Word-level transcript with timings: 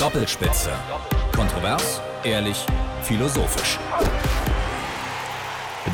Doppelspitze. 0.00 0.70
Kontrovers, 1.36 2.00
ehrlich, 2.24 2.64
philosophisch. 3.02 3.78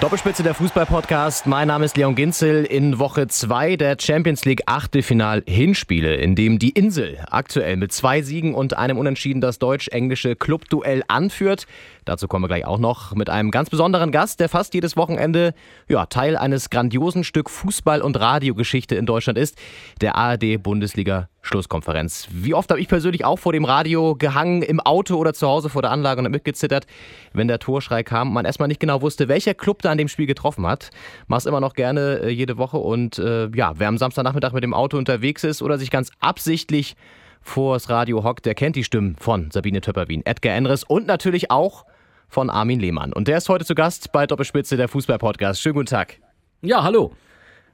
Doppelspitze 0.00 0.44
der 0.44 0.54
Fußball-Podcast. 0.54 1.48
Mein 1.48 1.66
Name 1.66 1.86
ist 1.86 1.96
Leon 1.96 2.14
Ginzel. 2.14 2.64
In 2.64 3.00
Woche 3.00 3.26
2 3.26 3.74
der 3.74 3.96
Champions 3.98 4.44
League 4.44 4.62
Achtelfinal-Hinspiele, 4.66 6.14
in 6.14 6.36
dem 6.36 6.60
die 6.60 6.70
Insel 6.70 7.18
aktuell 7.28 7.76
mit 7.76 7.90
zwei 7.90 8.22
Siegen 8.22 8.54
und 8.54 8.76
einem 8.76 8.96
Unentschieden 8.96 9.40
das 9.40 9.58
deutsch-englische 9.58 10.36
Clubduell 10.36 11.02
anführt. 11.08 11.66
Dazu 12.04 12.28
kommen 12.28 12.44
wir 12.44 12.48
gleich 12.48 12.64
auch 12.64 12.78
noch 12.78 13.12
mit 13.16 13.28
einem 13.28 13.50
ganz 13.50 13.70
besonderen 13.70 14.12
Gast, 14.12 14.38
der 14.38 14.48
fast 14.48 14.74
jedes 14.74 14.96
Wochenende 14.96 15.52
ja, 15.88 16.06
Teil 16.06 16.36
eines 16.36 16.70
grandiosen 16.70 17.24
Stück 17.24 17.48
Fußball- 17.48 18.02
und 18.02 18.20
Radiogeschichte 18.20 18.94
in 18.94 19.06
Deutschland 19.06 19.36
ist, 19.36 19.58
der 20.00 20.14
ARD-Bundesliga 20.14 21.28
Schlusskonferenz. 21.46 22.28
Wie 22.30 22.54
oft 22.54 22.70
habe 22.70 22.80
ich 22.80 22.88
persönlich 22.88 23.24
auch 23.24 23.38
vor 23.38 23.52
dem 23.52 23.64
Radio 23.64 24.14
gehangen, 24.16 24.62
im 24.62 24.80
Auto 24.80 25.16
oder 25.16 25.32
zu 25.32 25.46
Hause 25.46 25.68
vor 25.68 25.82
der 25.82 25.90
Anlage 25.90 26.20
und 26.20 26.30
mitgezittert, 26.30 26.86
wenn 27.32 27.48
der 27.48 27.58
Torschrei 27.58 28.02
kam 28.02 28.28
und 28.28 28.34
man 28.34 28.44
erstmal 28.44 28.68
nicht 28.68 28.80
genau 28.80 29.02
wusste, 29.02 29.28
welcher 29.28 29.54
Club 29.54 29.82
da 29.82 29.92
an 29.92 29.98
dem 29.98 30.08
Spiel 30.08 30.26
getroffen 30.26 30.66
hat. 30.66 30.90
Mach's 31.26 31.46
immer 31.46 31.60
noch 31.60 31.74
gerne 31.74 32.20
äh, 32.22 32.28
jede 32.30 32.58
Woche 32.58 32.78
und 32.78 33.18
äh, 33.18 33.48
ja, 33.54 33.72
wer 33.76 33.88
am 33.88 33.98
Samstagnachmittag 33.98 34.52
mit 34.52 34.64
dem 34.64 34.74
Auto 34.74 34.98
unterwegs 34.98 35.44
ist 35.44 35.62
oder 35.62 35.78
sich 35.78 35.90
ganz 35.90 36.10
absichtlich 36.20 36.96
vors 37.40 37.88
Radio 37.88 38.24
hockt, 38.24 38.44
der 38.44 38.54
kennt 38.54 38.76
die 38.76 38.84
Stimmen 38.84 39.16
von 39.18 39.50
Sabine 39.50 39.80
Töpperwien, 39.80 40.26
Edgar 40.26 40.54
Enres 40.54 40.84
und 40.84 41.06
natürlich 41.06 41.50
auch 41.50 41.86
von 42.28 42.50
Armin 42.50 42.80
Lehmann. 42.80 43.12
Und 43.12 43.28
der 43.28 43.38
ist 43.38 43.48
heute 43.48 43.64
zu 43.64 43.74
Gast 43.74 44.10
bei 44.12 44.26
Doppelspitze 44.26 44.76
der 44.76 44.88
Fußball-Podcast. 44.88 45.60
Schönen 45.60 45.76
guten 45.76 45.86
Tag. 45.86 46.18
Ja, 46.62 46.82
hallo. 46.82 47.12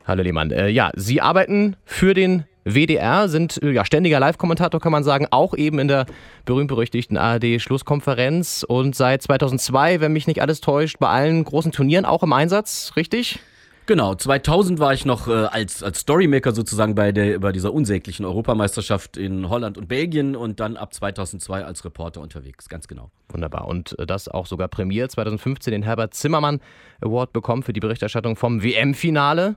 Hallo 0.04 0.22
Lehmann. 0.22 0.50
Äh, 0.50 0.68
ja, 0.68 0.90
Sie 0.94 1.20
arbeiten 1.20 1.76
für 1.84 2.12
den 2.12 2.44
WDR, 2.64 3.28
sind 3.28 3.62
äh, 3.62 3.70
ja 3.70 3.84
ständiger 3.84 4.20
Live-Kommentator, 4.20 4.80
kann 4.80 4.92
man 4.92 5.04
sagen, 5.04 5.26
auch 5.30 5.54
eben 5.54 5.78
in 5.78 5.88
der 5.88 6.06
berühmt-berüchtigten 6.44 7.16
ARD-Schlusskonferenz 7.16 8.64
und 8.66 8.94
seit 8.94 9.22
2002, 9.22 10.00
wenn 10.00 10.12
mich 10.12 10.26
nicht 10.26 10.40
alles 10.40 10.60
täuscht, 10.60 10.98
bei 10.98 11.08
allen 11.08 11.44
großen 11.44 11.72
Turnieren 11.72 12.04
auch 12.04 12.22
im 12.22 12.32
Einsatz, 12.32 12.92
richtig? 12.96 13.40
Genau, 13.86 14.14
2000 14.14 14.78
war 14.78 14.94
ich 14.94 15.04
noch 15.04 15.26
äh, 15.26 15.32
als, 15.32 15.82
als 15.82 16.00
Storymaker 16.00 16.52
sozusagen 16.52 16.94
bei, 16.94 17.10
der, 17.10 17.40
bei 17.40 17.50
dieser 17.50 17.74
unsäglichen 17.74 18.24
Europameisterschaft 18.24 19.16
in 19.16 19.48
Holland 19.48 19.76
und 19.76 19.88
Belgien 19.88 20.36
und 20.36 20.60
dann 20.60 20.76
ab 20.76 20.94
2002 20.94 21.64
als 21.64 21.84
Reporter 21.84 22.20
unterwegs, 22.20 22.68
ganz 22.68 22.86
genau. 22.86 23.10
Wunderbar. 23.28 23.66
Und 23.66 23.98
äh, 23.98 24.06
das 24.06 24.28
auch 24.28 24.46
sogar 24.46 24.68
prämiert. 24.68 25.10
2015 25.10 25.72
den 25.72 25.82
Herbert 25.82 26.14
Zimmermann 26.14 26.60
Award 27.00 27.32
bekommen 27.32 27.64
für 27.64 27.72
die 27.72 27.80
Berichterstattung 27.80 28.36
vom 28.36 28.62
WM-Finale. 28.62 29.56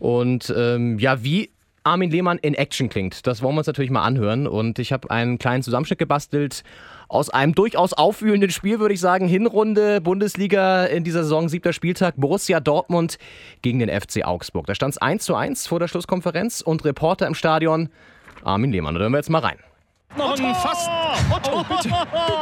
Und 0.00 0.52
ähm, 0.56 0.98
ja, 0.98 1.22
wie 1.22 1.50
Armin 1.82 2.10
Lehmann 2.10 2.38
in 2.38 2.54
Action 2.54 2.88
klingt. 2.88 3.26
Das 3.26 3.42
wollen 3.42 3.54
wir 3.54 3.58
uns 3.58 3.66
natürlich 3.66 3.90
mal 3.90 4.04
anhören. 4.04 4.46
Und 4.46 4.78
ich 4.78 4.92
habe 4.92 5.10
einen 5.10 5.38
kleinen 5.38 5.62
Zusammenschnitt 5.62 5.98
gebastelt 5.98 6.62
aus 7.08 7.30
einem 7.30 7.54
durchaus 7.54 7.92
aufwühlenden 7.92 8.50
Spiel, 8.50 8.80
würde 8.80 8.94
ich 8.94 9.00
sagen. 9.00 9.26
Hinrunde 9.26 10.00
Bundesliga 10.00 10.84
in 10.84 11.04
dieser 11.04 11.22
Saison, 11.22 11.48
siebter 11.48 11.72
Spieltag, 11.72 12.14
Borussia 12.16 12.60
Dortmund 12.60 13.18
gegen 13.62 13.78
den 13.78 13.88
FC 13.88 14.24
Augsburg. 14.24 14.66
Da 14.66 14.74
stand 14.74 14.94
es 14.94 14.98
1 14.98 15.24
zu 15.24 15.34
1 15.34 15.66
vor 15.66 15.80
der 15.80 15.88
Schlusskonferenz 15.88 16.60
und 16.60 16.84
Reporter 16.84 17.26
im 17.26 17.34
Stadion 17.34 17.88
Armin 18.44 18.72
Lehmann. 18.72 18.94
Da 18.94 19.00
hören 19.00 19.12
wir 19.12 19.18
jetzt 19.18 19.30
mal 19.30 19.40
rein. 19.40 19.58
Noch 20.16 20.38
ein 20.38 20.54
Fast. 20.56 20.90
Oh, 20.90 21.62
bitte, 21.68 21.90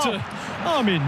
bitte. 0.03 0.21
Armin. 0.65 1.03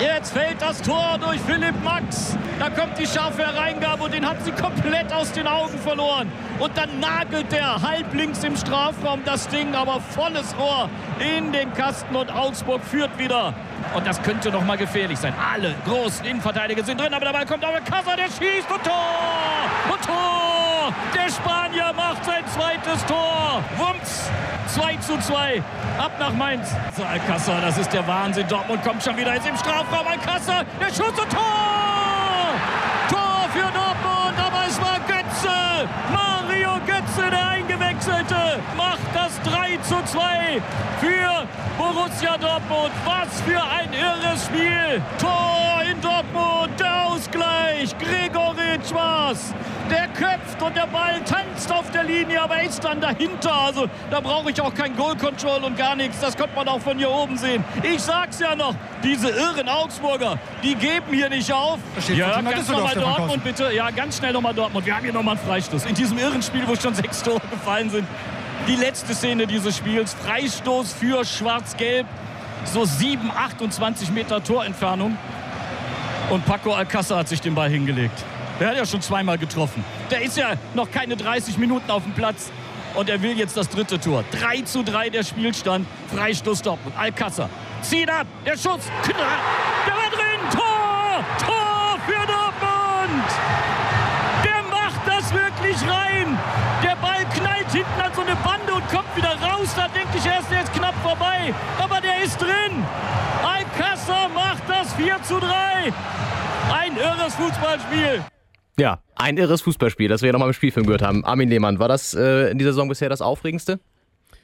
Jetzt 0.00 0.32
fällt 0.32 0.60
das 0.60 0.82
Tor 0.82 1.16
durch 1.20 1.40
Philipp 1.40 1.74
Max. 1.84 2.36
Da 2.58 2.70
kommt 2.70 2.98
die 2.98 3.06
scharfe 3.06 3.46
Hereingabe 3.46 4.04
und 4.04 4.12
den 4.12 4.28
hat 4.28 4.44
sie 4.44 4.50
komplett 4.50 5.12
aus 5.12 5.30
den 5.32 5.46
Augen 5.46 5.78
verloren. 5.78 6.30
Und 6.58 6.76
dann 6.76 6.98
nagelt 6.98 7.52
der 7.52 7.80
halblinks 7.80 8.42
im 8.42 8.56
Strafraum 8.56 9.22
das 9.24 9.46
Ding, 9.48 9.74
aber 9.74 10.00
volles 10.00 10.54
Rohr 10.58 10.88
in 11.20 11.52
den 11.52 11.72
Kasten 11.74 12.16
und 12.16 12.34
Augsburg 12.34 12.82
führt 12.82 13.16
wieder. 13.18 13.54
Und 13.94 14.06
das 14.06 14.20
könnte 14.22 14.50
noch 14.50 14.64
mal 14.64 14.76
gefährlich 14.76 15.18
sein. 15.18 15.34
Alle 15.52 15.74
großen 15.86 16.24
Innenverteidiger 16.24 16.82
sind 16.82 17.00
drin, 17.00 17.14
aber 17.14 17.26
dabei 17.26 17.44
kommt 17.44 17.64
aber 17.64 17.80
Kassa, 17.80 18.16
der 18.16 18.24
schießt 18.26 18.70
und 18.70 18.82
Tor! 18.82 19.92
Und 19.92 20.02
Tor! 20.04 20.51
Der 21.14 21.30
Spanier 21.30 21.92
macht 21.94 22.24
sein 22.24 22.44
zweites 22.46 23.04
Tor. 23.06 23.62
Wumms! 23.76 24.30
2 24.74 24.96
zu 24.96 25.18
2. 25.18 25.62
Ab 25.98 26.12
nach 26.18 26.32
Mainz. 26.32 26.70
So, 26.96 27.02
Alcázar, 27.02 27.60
das 27.60 27.78
ist 27.78 27.92
der 27.92 28.06
Wahnsinn. 28.06 28.48
Dortmund 28.48 28.82
kommt 28.82 29.02
schon 29.02 29.16
wieder, 29.16 29.34
ist 29.36 29.46
im 29.46 29.56
Strafraum. 29.56 30.06
Alcázar, 30.06 30.64
der 30.80 30.86
Schuss 30.86 31.18
und 31.20 31.30
Tor! 31.30 32.54
Tor 33.10 33.48
für 33.52 33.60
Dortmund, 33.60 34.38
aber 34.38 34.64
es 34.66 34.80
war 34.80 34.98
Götze. 35.06 35.88
Mario 36.10 36.80
Götze, 36.86 37.30
der 37.30 37.48
Eingewechselte, 37.48 38.60
macht 38.76 38.98
das 38.98 39.11
3 39.11 39.11
zu 39.82 39.96
2 40.04 40.62
für 41.00 41.46
Borussia 41.78 42.36
Dortmund. 42.38 42.92
Was 43.04 43.40
für 43.42 43.62
ein 43.62 43.92
irres 43.92 44.46
Spiel. 44.46 45.02
Tor 45.18 45.82
in 45.90 46.00
Dortmund, 46.00 46.78
der 46.78 47.06
Ausgleich. 47.06 47.94
Gregoritsch 47.98 48.92
war's. 48.92 49.54
Der 49.90 50.08
köpft 50.08 50.62
und 50.62 50.76
der 50.76 50.86
Ball 50.86 51.20
tanzt 51.24 51.70
auf 51.70 51.90
der 51.90 52.04
Linie, 52.04 52.40
aber 52.40 52.56
er 52.56 52.68
ist 52.68 52.82
dann 52.82 53.00
dahinter. 53.00 53.52
Also 53.52 53.88
da 54.10 54.20
brauche 54.20 54.50
ich 54.50 54.60
auch 54.60 54.72
kein 54.72 54.96
Goal 54.96 55.16
Control 55.16 55.64
und 55.64 55.76
gar 55.76 55.96
nichts. 55.96 56.20
Das 56.20 56.36
konnte 56.36 56.54
man 56.54 56.68
auch 56.68 56.80
von 56.80 56.96
hier 56.96 57.10
oben 57.10 57.36
sehen. 57.36 57.62
Ich 57.82 58.00
sag's 58.00 58.38
ja 58.38 58.54
noch, 58.54 58.74
diese 59.02 59.28
irren 59.28 59.68
Augsburger, 59.68 60.38
die 60.62 60.74
geben 60.76 61.12
hier 61.12 61.28
nicht 61.28 61.52
auf. 61.52 61.78
Ja, 62.14 62.40
ganz 62.40 62.68
nochmal 62.68 62.94
Dortmund 62.94 63.44
bitte. 63.44 63.72
Ja, 63.72 63.90
ganz 63.90 64.16
schnell 64.18 64.32
nochmal 64.32 64.54
Dortmund. 64.54 64.86
Wir 64.86 64.96
haben 64.96 65.04
hier 65.04 65.12
nochmal 65.12 65.36
einen 65.36 65.46
Freistoß. 65.46 65.84
In 65.84 65.94
diesem 65.94 66.16
irren 66.18 66.42
Spiel, 66.42 66.62
wo 66.66 66.74
schon 66.76 66.94
sechs 66.94 67.22
Tore 67.22 67.42
gefallen 67.50 67.90
sind. 67.90 68.06
Die 68.68 68.76
letzte 68.76 69.14
Szene 69.14 69.46
dieses 69.46 69.76
Spiels. 69.76 70.14
Freistoß 70.14 70.92
für 70.92 71.24
Schwarz-Gelb. 71.24 72.06
So 72.64 72.84
7, 72.84 73.30
28 73.30 74.10
Meter 74.12 74.42
Torentfernung. 74.42 75.18
Und 76.30 76.46
Paco 76.46 76.72
Alcázar 76.72 77.18
hat 77.18 77.28
sich 77.28 77.40
den 77.40 77.54
Ball 77.54 77.68
hingelegt. 77.68 78.24
Der 78.60 78.68
hat 78.68 78.76
ja 78.76 78.86
schon 78.86 79.02
zweimal 79.02 79.36
getroffen. 79.36 79.84
Der 80.10 80.22
ist 80.22 80.36
ja 80.36 80.54
noch 80.74 80.90
keine 80.90 81.16
30 81.16 81.58
Minuten 81.58 81.90
auf 81.90 82.04
dem 82.04 82.12
Platz. 82.12 82.52
Und 82.94 83.08
er 83.08 83.20
will 83.20 83.36
jetzt 83.36 83.56
das 83.56 83.68
dritte 83.68 83.98
Tor. 83.98 84.24
3 84.30 84.62
zu 84.62 84.84
3 84.84 85.10
der 85.10 85.24
Spielstand. 85.24 85.86
Freistoß 86.14 86.62
Dortmund. 86.62 86.96
Alcázar 86.96 87.48
zieht 87.82 88.10
ab. 88.10 88.26
Der 88.46 88.52
Schuss. 88.52 88.90
Der 89.06 89.16
war 89.16 90.10
drin. 90.10 90.40
Tor! 90.52 91.24
Tor 91.44 91.98
für 92.06 92.26
Dortmund! 92.26 93.28
Der 94.44 94.62
macht 94.70 95.00
das 95.06 95.32
wirklich 95.32 95.76
rein. 95.88 96.31
Da 99.76 99.86
denke 99.88 100.18
ich 100.18 100.26
erst, 100.26 100.50
ist 100.50 100.72
knapp 100.72 100.94
vorbei. 101.02 101.54
Aber 101.78 102.00
der 102.00 102.24
ist 102.24 102.36
drin. 102.40 102.84
Alcázar 103.42 104.28
macht 104.28 104.64
das 104.68 104.92
4 104.94 105.22
zu 105.22 105.38
3. 105.38 105.92
Ein 106.72 106.96
irres 106.96 107.34
Fußballspiel. 107.36 108.24
Ja, 108.78 109.00
ein 109.14 109.36
irres 109.36 109.62
Fußballspiel, 109.62 110.08
das 110.08 110.22
wir 110.22 110.28
ja 110.28 110.32
nochmal 110.32 110.48
im 110.48 110.54
Spielfilm 110.54 110.86
gehört 110.86 111.02
haben. 111.02 111.24
Armin 111.24 111.48
Lehmann, 111.48 111.78
war 111.78 111.88
das 111.88 112.12
äh, 112.12 112.50
in 112.50 112.58
dieser 112.58 112.72
Saison 112.72 112.88
bisher 112.88 113.08
das 113.08 113.22
Aufregendste? 113.22 113.78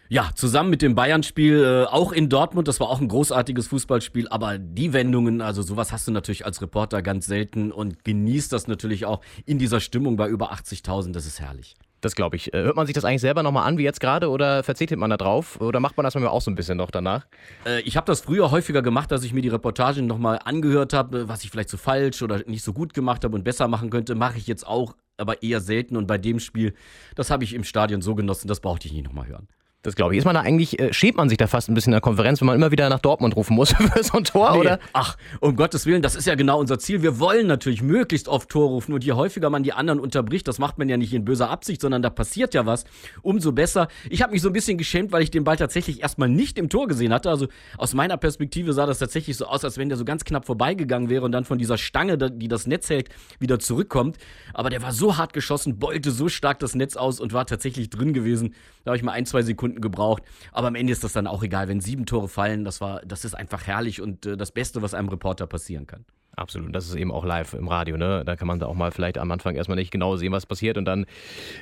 Ja, 0.09 0.31
zusammen 0.35 0.71
mit 0.71 0.83
dem 0.83 0.95
Bayern-Spiel, 0.95 1.65
äh, 1.65 1.85
auch 1.85 2.13
in 2.13 2.29
Dortmund, 2.29 2.69
das 2.69 2.79
war 2.79 2.89
auch 2.89 3.01
ein 3.01 3.09
großartiges 3.09 3.67
Fußballspiel, 3.69 4.29
aber 4.29 4.59
die 4.59 4.93
Wendungen, 4.93 5.43
also 5.43 5.63
sowas 5.63 5.93
hast 5.93 6.07
du 6.07 6.13
natürlich 6.13 6.47
als 6.47 6.63
Reporter 6.63 7.03
ganz 7.03 7.27
selten 7.27 7.73
und 7.73 8.05
genießt 8.05 8.53
das 8.53 8.69
natürlich 8.69 9.05
auch 9.05 9.21
in 9.45 9.59
dieser 9.59 9.81
Stimmung 9.81 10.17
bei 10.17 10.29
über 10.29 10.53
80.000, 10.53 11.13
das 11.13 11.27
ist 11.27 11.41
herrlich. 11.41 11.75
Das 12.01 12.15
glaube 12.15 12.37
ich. 12.37 12.51
Hört 12.53 12.77
man 12.77 12.87
sich 12.87 12.95
das 12.95 13.05
eigentlich 13.05 13.21
selber 13.21 13.43
nochmal 13.43 13.67
an, 13.67 13.77
wie 13.77 13.83
jetzt 13.83 14.01
gerade, 14.01 14.31
oder 14.31 14.63
verzichtet 14.63 14.99
man 14.99 15.11
da 15.11 15.17
drauf? 15.17 15.61
Oder 15.61 15.81
macht 15.81 15.97
man 15.97 16.05
das 16.05 16.15
manchmal 16.15 16.33
auch 16.33 16.41
so 16.41 16.51
ein 16.51 16.55
bisschen 16.55 16.77
noch 16.77 16.91
danach? 16.91 17.27
Äh, 17.67 17.81
ich 17.81 17.97
habe 17.97 18.07
das 18.07 18.21
früher 18.21 18.51
häufiger 18.51 18.83
gemacht, 18.83 19.11
dass 19.11 19.25
ich 19.25 19.33
mir 19.33 19.43
die 19.43 19.49
Reportagen 19.49 20.07
nochmal 20.07 20.39
angehört 20.45 20.93
habe, 20.93 21.29
was 21.29 21.43
ich 21.43 21.51
vielleicht 21.51 21.71
so 21.71 21.77
falsch 21.77 22.23
oder 22.23 22.43
nicht 22.47 22.63
so 22.63 22.73
gut 22.73 22.95
gemacht 22.95 23.25
habe 23.25 23.35
und 23.35 23.43
besser 23.43 23.67
machen 23.67 23.91
könnte. 23.91 24.15
Mache 24.15 24.39
ich 24.39 24.47
jetzt 24.47 24.67
auch, 24.67 24.95
aber 25.17 25.43
eher 25.43 25.61
selten. 25.61 25.97
Und 25.97 26.07
bei 26.07 26.19
dem 26.19 26.39
Spiel, 26.39 26.75
das 27.17 27.31
habe 27.31 27.43
ich 27.43 27.55
im 27.55 27.65
Stadion 27.65 28.01
so 28.01 28.15
genossen, 28.15 28.47
das 28.47 28.61
brauchte 28.61 28.87
ich 28.87 28.93
nicht 28.93 29.05
nochmal 29.05 29.27
hören. 29.27 29.49
Das 29.83 29.95
glaube 29.95 30.15
ich. 30.15 30.19
Ist 30.19 30.25
man 30.25 30.35
da 30.35 30.41
eigentlich, 30.41 30.81
äh, 30.81 30.93
schämt 30.93 31.17
man 31.17 31.29
sich 31.29 31.39
da 31.39 31.47
fast 31.47 31.69
ein 31.69 31.75
bisschen 31.75 31.93
in 31.93 31.95
der 31.95 32.01
Konferenz, 32.01 32.41
wenn 32.41 32.47
man 32.47 32.57
immer 32.57 32.73
wieder 32.73 32.89
nach 32.89 32.99
Dortmund 32.99 33.37
rufen 33.37 33.55
muss 33.55 33.73
für 33.77 34.03
so 34.03 34.19
ein 34.19 34.25
Tor, 34.25 34.53
Nee, 34.55 34.59
oder? 34.59 34.81
Ach, 34.93 35.17
um 35.39 35.55
Gottes 35.55 35.87
Willen, 35.87 36.03
das 36.03 36.17
ist 36.17 36.27
ja 36.27 36.35
genau 36.35 36.59
unser 36.59 36.81
Ziel. 36.81 37.03
Wir 37.03 37.21
wollen 37.21 37.47
natürlich 37.47 37.81
möglichst 37.81 38.27
oft 38.27 38.49
Tor 38.49 38.69
rufen 38.69 38.93
und 38.93 39.05
je 39.05 39.13
häufiger 39.13 39.51
man 39.51 39.63
die 39.63 39.73
anderen 39.73 40.01
unterbricht, 40.01 40.49
das 40.49 40.59
macht 40.59 40.79
man 40.79 40.89
ja 40.89 40.97
nicht 40.97 41.15
in 41.15 41.25
böser 41.25 41.49
Absicht, 41.49 41.81
sondern 41.81 42.03
da 42.03 42.11
passiert 42.11 42.55
ja 42.55 42.67
was, 42.67 42.87
umso 43.23 43.53
besser. 43.53 43.87
Ich 44.11 44.21
habe 44.21 44.33
mich 44.33 44.43
so 44.43 44.49
ein 44.49 44.53
bisschen 44.53 44.79
geschämt, 44.79 45.13
weil 45.13 45.23
ich 45.23 45.31
den 45.31 45.45
Ball 45.45 45.57
tatsächlich 45.57 46.03
erstmal 46.03 46.29
nicht 46.29 46.59
im 46.59 46.69
Tor 46.69 46.89
gesehen 46.89 47.13
hatte. 47.13 47.31
Also 47.31 47.47
aus 47.77 47.95
meiner 47.95 48.17
Perspektive 48.17 48.73
sah 48.73 48.85
das 48.85 48.99
tatsächlich 48.99 49.37
so 49.37 49.47
aus, 49.47 49.65
als 49.65 49.79
wenn 49.79 49.89
der 49.89 49.97
so 49.97 50.05
ganz 50.05 50.25
knapp 50.25 50.45
vorbeigegangen 50.45 51.09
wäre 51.09 51.25
und 51.25 51.31
dann 51.31 51.45
von 51.45 51.57
dieser 51.57 51.79
Stange, 51.79 52.19
die 52.19 52.49
das 52.49 52.67
Netz 52.67 52.91
hält, 52.91 53.11
wieder 53.39 53.61
zurückkommt. 53.61 54.19
Aber 54.55 54.71
der 54.71 54.83
war 54.83 54.91
so 54.93 55.17
hart 55.17 55.33
geschossen, 55.33 55.79
beulte 55.79 56.11
so 56.11 56.29
stark 56.29 56.59
das 56.59 56.75
Netz 56.75 56.97
aus 56.97 57.21
und 57.21 57.33
war 57.33 57.47
tatsächlich 57.47 57.91
drin 57.91 58.13
gewesen. 58.13 58.55
Da 58.85 58.91
habe 58.91 58.97
ich 58.97 59.03
mal 59.03 59.13
ein, 59.13 59.27
zwei 59.27 59.43
Sekunden 59.43 59.68
gebraucht. 59.77 60.23
Aber 60.53 60.69
am 60.69 60.75
Ende 60.75 60.93
ist 60.93 61.05
das 61.05 61.13
dann 61.13 61.27
auch 61.27 61.43
egal, 61.43 61.69
wenn 61.69 61.81
sieben 61.81 62.07
Tore 62.07 62.29
fallen. 62.29 62.65
Das 62.65 62.81
war, 62.81 63.01
das 63.05 63.25
ist 63.25 63.35
einfach 63.35 63.67
herrlich 63.67 64.01
und 64.01 64.27
äh, 64.27 64.37
das 64.37 64.53
Beste, 64.53 64.83
was 64.83 64.95
einem 64.95 65.09
Reporter 65.09 65.47
passieren 65.47 65.87
kann. 65.87 66.05
Absolut. 66.39 66.73
Das 66.73 66.87
ist 66.87 66.95
eben 66.95 67.11
auch 67.11 67.25
live 67.25 67.55
im 67.55 67.67
Radio, 67.67 67.97
ne? 67.97 68.23
Da 68.25 68.37
kann 68.37 68.47
man 68.47 68.61
da 68.61 68.67
auch 68.67 68.75
mal 68.75 68.93
vielleicht 68.93 69.19
am 69.19 69.31
Anfang 69.33 69.57
erstmal 69.57 69.77
nicht 69.77 69.91
genau 69.91 70.15
sehen, 70.17 70.31
was 70.31 70.47
passiert 70.47 70.79
und 70.79 70.85
dann 70.85 71.05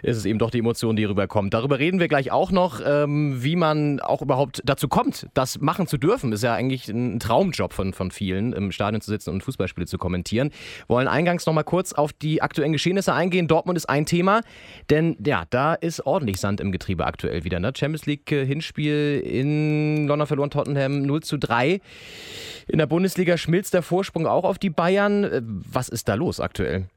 ist 0.02 0.18
es 0.18 0.26
eben 0.26 0.38
doch 0.38 0.50
die 0.50 0.58
Emotion, 0.58 0.96
die 0.96 1.04
rüberkommt. 1.04 1.54
Darüber 1.54 1.78
reden 1.78 1.98
wir 1.98 2.08
gleich 2.08 2.30
auch 2.30 2.50
noch, 2.50 2.82
ähm, 2.84 3.42
wie 3.42 3.56
man 3.56 4.00
auch 4.00 4.20
überhaupt 4.20 4.60
dazu 4.66 4.86
kommt, 4.86 5.28
das 5.32 5.60
machen 5.60 5.86
zu 5.86 5.96
dürfen. 5.96 6.30
Ist 6.30 6.42
ja 6.42 6.52
eigentlich 6.52 6.88
ein 6.88 7.18
Traumjob 7.18 7.72
von, 7.72 7.94
von 7.94 8.10
vielen, 8.10 8.52
im 8.52 8.70
Stadion 8.70 9.00
zu 9.00 9.10
sitzen 9.10 9.30
und 9.30 9.42
Fußballspiele 9.42 9.86
zu 9.86 9.96
kommentieren. 9.96 10.50
Wollen 10.88 11.08
eingangs 11.08 11.46
noch 11.46 11.54
mal 11.54 11.62
kurz 11.62 11.94
auf 11.94 12.12
die 12.12 12.42
aktuellen 12.42 12.72
Geschehnisse 12.72 13.14
eingehen. 13.14 13.48
Dortmund 13.48 13.78
ist 13.78 13.88
ein 13.88 14.04
Thema, 14.04 14.42
denn 14.90 15.16
ja, 15.24 15.44
da 15.48 15.72
ist 15.72 16.04
ordentlich 16.04 16.38
Sand 16.38 16.60
im 16.60 16.70
Getriebe 16.70 17.06
aktuell 17.06 17.44
wieder. 17.44 17.60
Ne? 17.60 17.72
Champions 17.74 18.04
League 18.04 18.30
äh, 18.30 18.44
Hinspiel 18.44 19.22
in 19.24 20.06
London 20.06 20.26
verloren 20.26 20.50
Tottenham 20.50 21.00
0 21.00 21.22
zu 21.22 21.38
3. 21.38 21.80
In 22.68 22.78
der 22.78 22.86
Bundesliga 22.86 23.38
schmilzt 23.38 23.72
der 23.74 23.82
Vorsprung 23.82 24.26
auch 24.26 24.44
auf 24.44 24.58
die 24.58 24.65
Bayern. 24.70 25.24
Äh, 25.24 25.42
was 25.44 25.88
ist 25.88 26.08
da 26.08 26.14
los 26.14 26.40
aktuell? 26.40 26.88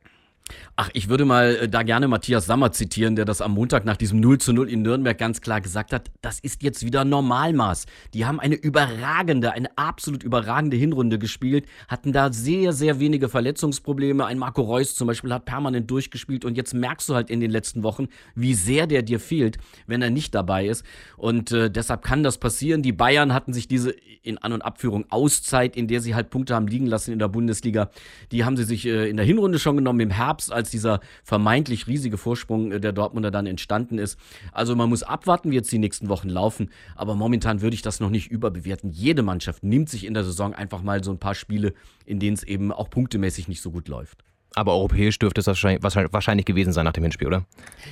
Ach, 0.75 0.89
ich 0.93 1.09
würde 1.09 1.25
mal 1.25 1.55
äh, 1.55 1.69
da 1.69 1.83
gerne 1.83 2.07
Matthias 2.07 2.45
Sammer 2.45 2.71
zitieren, 2.71 3.15
der 3.15 3.25
das 3.25 3.41
am 3.41 3.53
Montag 3.53 3.85
nach 3.85 3.97
diesem 3.97 4.19
0 4.19 4.37
zu 4.37 4.53
0 4.53 4.69
in 4.69 4.81
Nürnberg 4.81 5.17
ganz 5.17 5.41
klar 5.41 5.61
gesagt 5.61 5.93
hat. 5.93 6.11
Das 6.21 6.39
ist 6.39 6.63
jetzt 6.63 6.85
wieder 6.85 7.05
Normalmaß. 7.05 7.85
Die 8.13 8.25
haben 8.25 8.39
eine 8.39 8.55
überragende, 8.55 9.51
eine 9.51 9.77
absolut 9.77 10.23
überragende 10.23 10.77
Hinrunde 10.77 11.19
gespielt, 11.19 11.65
hatten 11.87 12.13
da 12.13 12.31
sehr, 12.31 12.73
sehr 12.73 12.99
wenige 12.99 13.29
Verletzungsprobleme. 13.29 14.25
Ein 14.25 14.37
Marco 14.37 14.61
Reus 14.61 14.95
zum 14.95 15.07
Beispiel 15.07 15.33
hat 15.33 15.45
permanent 15.45 15.89
durchgespielt 15.89 16.45
und 16.45 16.55
jetzt 16.55 16.73
merkst 16.73 17.09
du 17.09 17.15
halt 17.15 17.29
in 17.29 17.39
den 17.39 17.51
letzten 17.51 17.83
Wochen, 17.83 18.07
wie 18.35 18.53
sehr 18.53 18.87
der 18.87 19.01
dir 19.01 19.19
fehlt, 19.19 19.57
wenn 19.87 20.01
er 20.01 20.09
nicht 20.09 20.35
dabei 20.35 20.67
ist. 20.67 20.85
Und 21.17 21.51
äh, 21.51 21.69
deshalb 21.69 22.03
kann 22.03 22.23
das 22.23 22.37
passieren. 22.37 22.81
Die 22.81 22.93
Bayern 22.93 23.33
hatten 23.33 23.53
sich 23.53 23.67
diese 23.67 23.93
in 24.21 24.37
An- 24.37 24.53
und 24.53 24.61
Abführung 24.61 25.05
Auszeit, 25.09 25.75
in 25.75 25.87
der 25.87 26.01
sie 26.01 26.15
halt 26.15 26.29
Punkte 26.29 26.55
haben 26.55 26.67
liegen 26.67 26.85
lassen 26.85 27.11
in 27.11 27.19
der 27.19 27.27
Bundesliga, 27.27 27.89
die 28.31 28.43
haben 28.43 28.57
sie 28.57 28.63
sich 28.63 28.85
äh, 28.85 29.09
in 29.09 29.17
der 29.17 29.25
Hinrunde 29.25 29.59
schon 29.59 29.77
genommen 29.77 29.99
im 29.99 30.11
Herbst 30.11 30.38
Herbst, 30.39 30.51
als 30.51 30.71
dieser 30.71 31.01
vermeintlich 31.23 31.87
riesige 31.87 32.17
Vorsprung 32.17 32.71
äh, 32.71 32.79
der 32.79 32.93
Dortmunder 32.93 33.31
dann 33.31 33.45
entstanden 33.45 33.97
ist. 33.97 34.17
Also 34.51 34.75
man 34.75 34.89
muss 34.89 35.03
abwarten, 35.03 35.51
wie 35.51 35.55
jetzt 35.55 35.71
die 35.71 35.79
nächsten 35.79 36.09
Wochen 36.09 36.29
laufen. 36.29 36.69
Aber 36.95 37.15
momentan 37.15 37.61
würde 37.61 37.75
ich 37.75 37.81
das 37.81 37.99
noch 37.99 38.09
nicht 38.09 38.31
überbewerten. 38.31 38.91
Jede 38.91 39.21
Mannschaft 39.21 39.63
nimmt 39.63 39.89
sich 39.89 40.05
in 40.05 40.13
der 40.13 40.23
Saison 40.23 40.53
einfach 40.53 40.81
mal 40.81 41.03
so 41.03 41.11
ein 41.11 41.19
paar 41.19 41.35
Spiele, 41.35 41.73
in 42.05 42.19
denen 42.19 42.35
es 42.35 42.43
eben 42.43 42.71
auch 42.71 42.89
punktemäßig 42.89 43.47
nicht 43.47 43.61
so 43.61 43.71
gut 43.71 43.87
läuft. 43.87 44.23
Aber 44.55 44.73
europäisch 44.73 45.19
dürfte 45.19 45.41
es 45.41 45.47
wahrscheinlich 45.47 46.45
gewesen 46.45 46.73
sein 46.73 46.83
nach 46.83 46.93
dem 46.93 47.03
Hinspiel, 47.03 47.27
oder? 47.27 47.45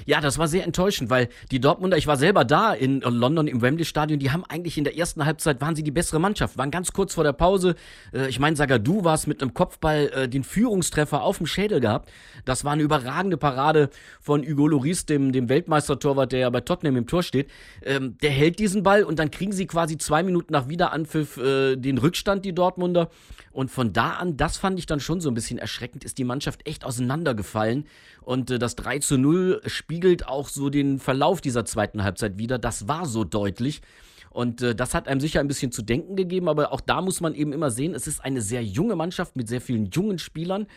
Ja, 0.06 0.22
das 0.22 0.40
war 0.40 0.48
sehr 0.48 0.64
enttäuschend, 0.64 1.10
weil 1.10 1.30
die 1.52 1.60
Dortmunder, 1.60 1.98
ich 1.98 2.08
war 2.08 2.18
selber 2.18 2.46
da 2.46 2.74
in 2.74 3.02
London 3.02 3.48
im 3.48 3.62
Wembley 3.62 3.86
Stadion, 3.86 4.20
die 4.20 4.32
haben 4.32 4.44
eigentlich 4.46 4.78
in 4.78 4.84
der 4.84 4.98
ersten 4.98 5.26
Halbzeit 5.26 5.62
waren 5.62 5.76
sie 5.76 5.84
die 5.84 5.92
bessere 5.92 6.20
Mannschaft, 6.20 6.58
waren 6.58 6.72
ganz 6.72 6.94
kurz 6.94 7.14
vor 7.14 7.24
der 7.24 7.34
Pause. 7.34 7.76
Äh, 8.12 8.28
ich 8.30 8.40
meine, 8.40 8.56
Sagadu 8.56 9.04
war 9.04 9.14
es 9.14 9.28
mit 9.28 9.42
einem 9.42 9.54
Kopfball 9.54 10.10
äh, 10.14 10.28
den 10.28 10.44
Führungstreffer 10.44 11.22
auf 11.22 11.38
dem 11.38 11.46
Schädel 11.46 11.80
gehabt. 11.80 12.10
Das 12.46 12.66
war 12.66 12.74
eine 12.74 12.82
überragende 12.82 13.38
Parade 13.38 13.90
von 14.20 14.44
Hugo 14.44 14.68
Loris, 14.68 15.06
dem, 15.06 15.32
dem 15.32 15.50
Weltmeistertorwart, 15.50 16.32
der 16.32 16.40
ja 16.40 16.50
bei 16.50 16.62
Tottenham 16.62 16.98
im 16.98 17.06
Tor 17.08 17.22
steht. 17.22 17.50
Ähm, 17.86 18.18
der 18.22 18.32
hält 18.32 18.58
diesen 18.58 18.82
Ball 18.82 19.04
und 19.04 19.20
dann 19.20 19.30
kriegen 19.30 19.52
sie 19.52 19.68
quasi 19.68 19.98
zwei 19.98 20.24
Minuten 20.24 20.54
nach 20.54 20.68
Wiederanpfiff 20.68 21.38
äh, 21.38 21.76
den 21.76 22.00
Rückstand, 22.00 22.46
die 22.46 22.54
Dortmunder. 22.54 23.10
Und 23.52 23.72
von 23.72 23.92
da 23.92 24.12
an, 24.12 24.38
das 24.38 24.58
fand 24.58 24.78
ich 24.78 24.86
dann 24.86 25.00
schon 25.00 25.20
so 25.20 25.32
ein 25.32 25.34
bisschen 25.34 25.58
erschreckend, 25.58 26.04
ist 26.04 26.20
die 26.20 26.24
Mannschaft 26.24 26.47
echt 26.66 26.86
auseinandergefallen. 26.86 27.86
Und 28.22 28.52
äh, 28.52 28.60
das 28.60 28.76
3 28.76 29.00
zu 29.00 29.18
0 29.18 29.62
spiegelt 29.66 30.28
auch 30.28 30.50
so 30.50 30.70
den 30.70 31.00
Verlauf 31.00 31.42
dieser 31.42 31.66
zweiten 31.66 32.04
Halbzeit 32.04 32.38
wieder. 32.38 32.58
Das 32.60 32.88
war 32.88 33.06
so 33.06 33.24
deutlich. 33.24 33.82
Und 34.30 34.62
äh, 34.62 34.76
das 34.76 34.94
hat 34.94 35.08
einem 35.08 35.20
sicher 35.20 35.40
ein 35.40 35.48
bisschen 35.48 35.72
zu 35.72 35.82
denken 35.82 36.16
gegeben, 36.16 36.48
aber 36.48 36.72
auch 36.72 36.82
da 36.82 37.02
muss 37.02 37.22
man 37.22 37.34
eben 37.34 37.54
immer 37.54 37.72
sehen, 37.72 37.96
es 37.96 38.08
ist 38.08 38.24
eine 38.24 38.42
sehr 38.42 38.64
junge 38.64 38.96
Mannschaft 38.96 39.36
mit 39.36 39.48
sehr 39.48 39.62
vielen 39.62 39.90
jungen 39.90 40.20
Spielern. 40.20 40.68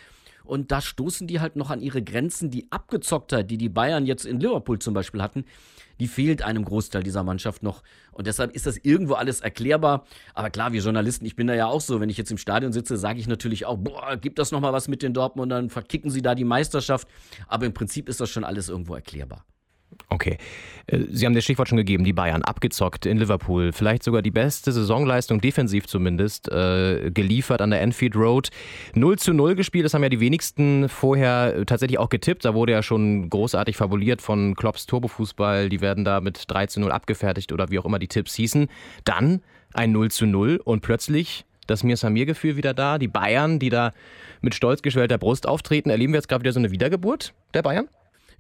Und 0.45 0.73
da 0.73 0.81
stoßen 0.81 1.27
die 1.27 1.41
halt 1.41 1.57
noch 1.57 1.71
an 1.71 1.81
ihre 1.81 2.03
Grenzen. 2.03 2.51
Die 2.51 2.71
Abgezocktheit, 2.71 3.51
die 3.51 3.59
die 3.59 3.69
Bayern 3.69 4.07
jetzt 4.07 4.25
in 4.25 4.41
Liverpool 4.41 4.79
zum 4.79 4.95
Beispiel 4.95 5.23
hatten, 5.23 5.45
die 6.01 6.09
fehlt 6.09 6.43
einem 6.43 6.65
Großteil 6.65 7.03
dieser 7.03 7.23
Mannschaft 7.23 7.63
noch. 7.63 7.83
Und 8.11 8.27
deshalb 8.27 8.53
ist 8.53 8.67
das 8.67 8.79
irgendwo 8.79 9.15
alles 9.15 9.41
erklärbar. 9.41 10.07
Aber 10.35 10.51
klar, 10.51 10.73
wir 10.73 10.81
Journalisten, 10.81 11.27
ich 11.27 11.37
bin 11.37 11.47
da 11.47 11.55
ja 11.55 11.67
auch 11.67 11.81
so, 11.81 12.01
wenn 12.01 12.09
ich 12.09 12.17
jetzt 12.17 12.31
im 12.31 12.39
Stadion 12.39 12.73
sitze, 12.73 12.97
sage 12.97 13.21
ich 13.21 13.29
natürlich 13.29 13.67
auch, 13.67 13.77
boah, 13.77 14.17
gibt 14.17 14.39
das 14.39 14.51
nochmal 14.51 14.73
was 14.73 14.89
mit 14.89 15.03
den 15.03 15.13
Dortmundern, 15.13 15.69
verkicken 15.69 16.11
sie 16.11 16.23
da 16.23 16.35
die 16.35 16.45
Meisterschaft. 16.45 17.07
Aber 17.47 17.67
im 17.67 17.75
Prinzip 17.75 18.09
ist 18.09 18.21
das 18.21 18.31
schon 18.31 18.45
alles 18.45 18.69
irgendwo 18.69 18.95
erklärbar. 18.95 19.45
Okay. 20.09 20.39
Äh, 20.87 20.99
Sie 21.11 21.27
haben 21.27 21.35
das 21.35 21.45
Stichwort 21.45 21.69
schon 21.69 21.79
gegeben, 21.79 22.05
die 22.05 22.13
Bayern, 22.13 22.43
abgezockt 22.43 23.07
in 23.07 23.19
Liverpool. 23.19 23.73
Vielleicht 23.73 24.03
sogar 24.03 24.23
die 24.23 24.31
beste 24.31 24.73
Saisonleistung, 24.73 25.41
defensiv 25.41 25.87
zumindest, 25.87 26.51
äh, 26.51 27.11
geliefert 27.13 27.63
an 27.63 27.71
der 27.71 27.81
Enfield 27.81 28.17
Road. 28.17 28.51
0 28.95 29.19
zu 29.19 29.33
0 29.33 29.55
gespielt, 29.55 29.85
das 29.85 29.95
haben 29.95 30.03
ja 30.03 30.09
die 30.09 30.21
wenigsten 30.21 30.89
vorher 30.89 31.65
tatsächlich 31.67 31.99
auch 31.99 32.09
getippt. 32.09 32.45
Da 32.45 32.55
wurde 32.55 32.73
ja 32.73 32.83
schon 32.83 33.31
großartig 33.31 33.77
fabuliert 33.77 34.23
von 34.23 34.55
Klopps 34.55 34.87
Turbofußball. 34.87 35.69
Die 35.69 35.81
werden 35.81 36.05
da 36.05 36.21
mit 36.21 36.45
3 36.49 36.67
zu 36.67 36.81
0 36.81 36.91
abgefertigt 36.91 37.53
oder 37.53 37.71
wie 37.71 37.79
auch 37.79 37.85
immer 37.85 37.99
die 37.99 38.09
Tipps 38.09 38.35
hießen. 38.35 38.69
Dann 39.05 39.43
ein 39.73 39.93
0 39.93 40.11
zu 40.11 40.27
0 40.27 40.61
und 40.65 40.81
plötzlich 40.81 41.45
das 41.67 41.85
Mir-Samir-Gefühl 41.85 42.57
wieder 42.57 42.75
da. 42.75 42.99
Die 42.99 43.09
Bayern, 43.09 43.61
die 43.61 43.69
da 43.69 43.93
mit 44.41 44.55
stolz 44.55 44.83
geschwellter 44.83 45.19
Brust 45.19 45.47
auftreten. 45.47 45.91
Erleben 45.91 46.13
wir 46.13 46.19
jetzt 46.19 46.29
gerade 46.29 46.43
wieder 46.43 46.53
so 46.53 46.59
eine 46.59 46.73
Wiedergeburt 46.73 47.33
der 47.55 47.63
Bayern? 47.63 47.89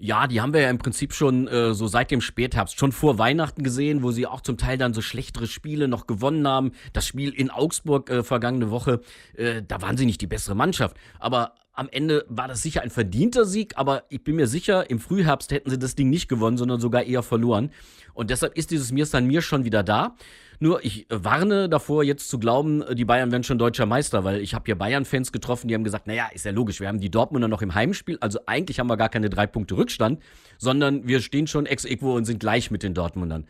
Ja, 0.03 0.27
die 0.27 0.41
haben 0.41 0.55
wir 0.55 0.63
ja 0.63 0.71
im 0.71 0.79
Prinzip 0.79 1.13
schon 1.13 1.47
äh, 1.47 1.75
so 1.75 1.87
seit 1.87 2.11
dem 2.11 2.23
Spätherbst, 2.23 2.79
schon 2.79 2.91
vor 2.91 3.19
Weihnachten 3.19 3.63
gesehen, 3.63 4.03
wo 4.03 4.13
sie 4.13 4.27
auch 4.27 4.41
zum 4.41 4.57
Teil 4.57 4.79
dann 4.79 4.95
so 4.95 5.03
schlechtere 5.03 5.47
Spiele 5.47 5.89
noch 5.89 6.07
gewonnen 6.07 6.49
haben. 6.49 6.73
Das 6.95 7.07
Spiel 7.07 7.35
in 7.35 7.51
Augsburg 7.51 8.09
äh, 8.09 8.23
vergangene 8.23 8.71
Woche, 8.71 9.03
äh, 9.37 9.63
da 9.63 9.83
waren 9.83 9.99
sie 9.99 10.07
nicht 10.07 10.23
die 10.23 10.27
bessere 10.27 10.55
Mannschaft. 10.55 10.97
Aber 11.19 11.53
am 11.75 11.87
Ende 11.91 12.25
war 12.31 12.49
das 12.49 12.63
sicher 12.63 12.81
ein 12.81 12.89
verdienter 12.89 13.45
Sieg, 13.45 13.77
aber 13.77 14.05
ich 14.09 14.25
bin 14.25 14.37
mir 14.37 14.47
sicher, 14.47 14.89
im 14.89 15.01
Frühherbst 15.01 15.53
hätten 15.53 15.69
sie 15.69 15.79
das 15.79 15.97
Ding 15.97 16.09
nicht 16.09 16.29
gewonnen, 16.29 16.57
sondern 16.57 16.81
sogar 16.81 17.03
eher 17.03 17.23
verloren. 17.23 17.71
Und 18.15 18.31
deshalb 18.31 18.57
ist 18.57 18.71
dieses 18.71 18.93
Mir 18.93 19.05
San 19.05 19.27
Mir 19.27 19.43
schon 19.43 19.65
wieder 19.65 19.83
da. 19.83 20.17
Nur 20.63 20.85
ich 20.85 21.07
warne 21.09 21.71
davor, 21.71 22.05
jetzt 22.05 22.29
zu 22.29 22.39
glauben, 22.39 22.85
die 22.93 23.07
Bayern 23.07 23.33
werden 23.33 23.45
schon 23.45 23.57
deutscher 23.57 23.87
Meister, 23.87 24.25
weil 24.25 24.41
ich 24.43 24.53
habe 24.53 24.65
hier 24.67 24.77
Bayern-Fans 24.77 25.33
getroffen, 25.33 25.69
die 25.69 25.75
haben 25.75 25.85
gesagt, 25.85 26.07
naja, 26.07 26.29
ist 26.35 26.45
ja 26.45 26.53
logisch, 26.53 26.81
wir 26.81 26.89
haben 26.89 27.01
die 27.01 27.11
Dortmunder 27.11 27.49
noch 27.49 27.63
im 27.63 27.75
Heimspiel, 27.75 28.19
also 28.21 28.41
eigentlich 28.45 28.79
haben 28.79 28.89
wir 28.89 28.99
gar 28.99 29.09
keine 29.09 29.31
drei 29.31 29.47
Punkte 29.47 29.79
Rückstand, 29.79 30.21
sondern 30.59 31.09
wir 31.09 31.23
stehen 31.23 31.47
schon 31.47 31.65
ex 31.65 31.87
equo 31.87 32.15
und 32.15 32.27
sind 32.27 32.41
gleich 32.41 32.71
mit 32.71 32.83
den 32.83 32.93
Dortmundern. 32.93 33.47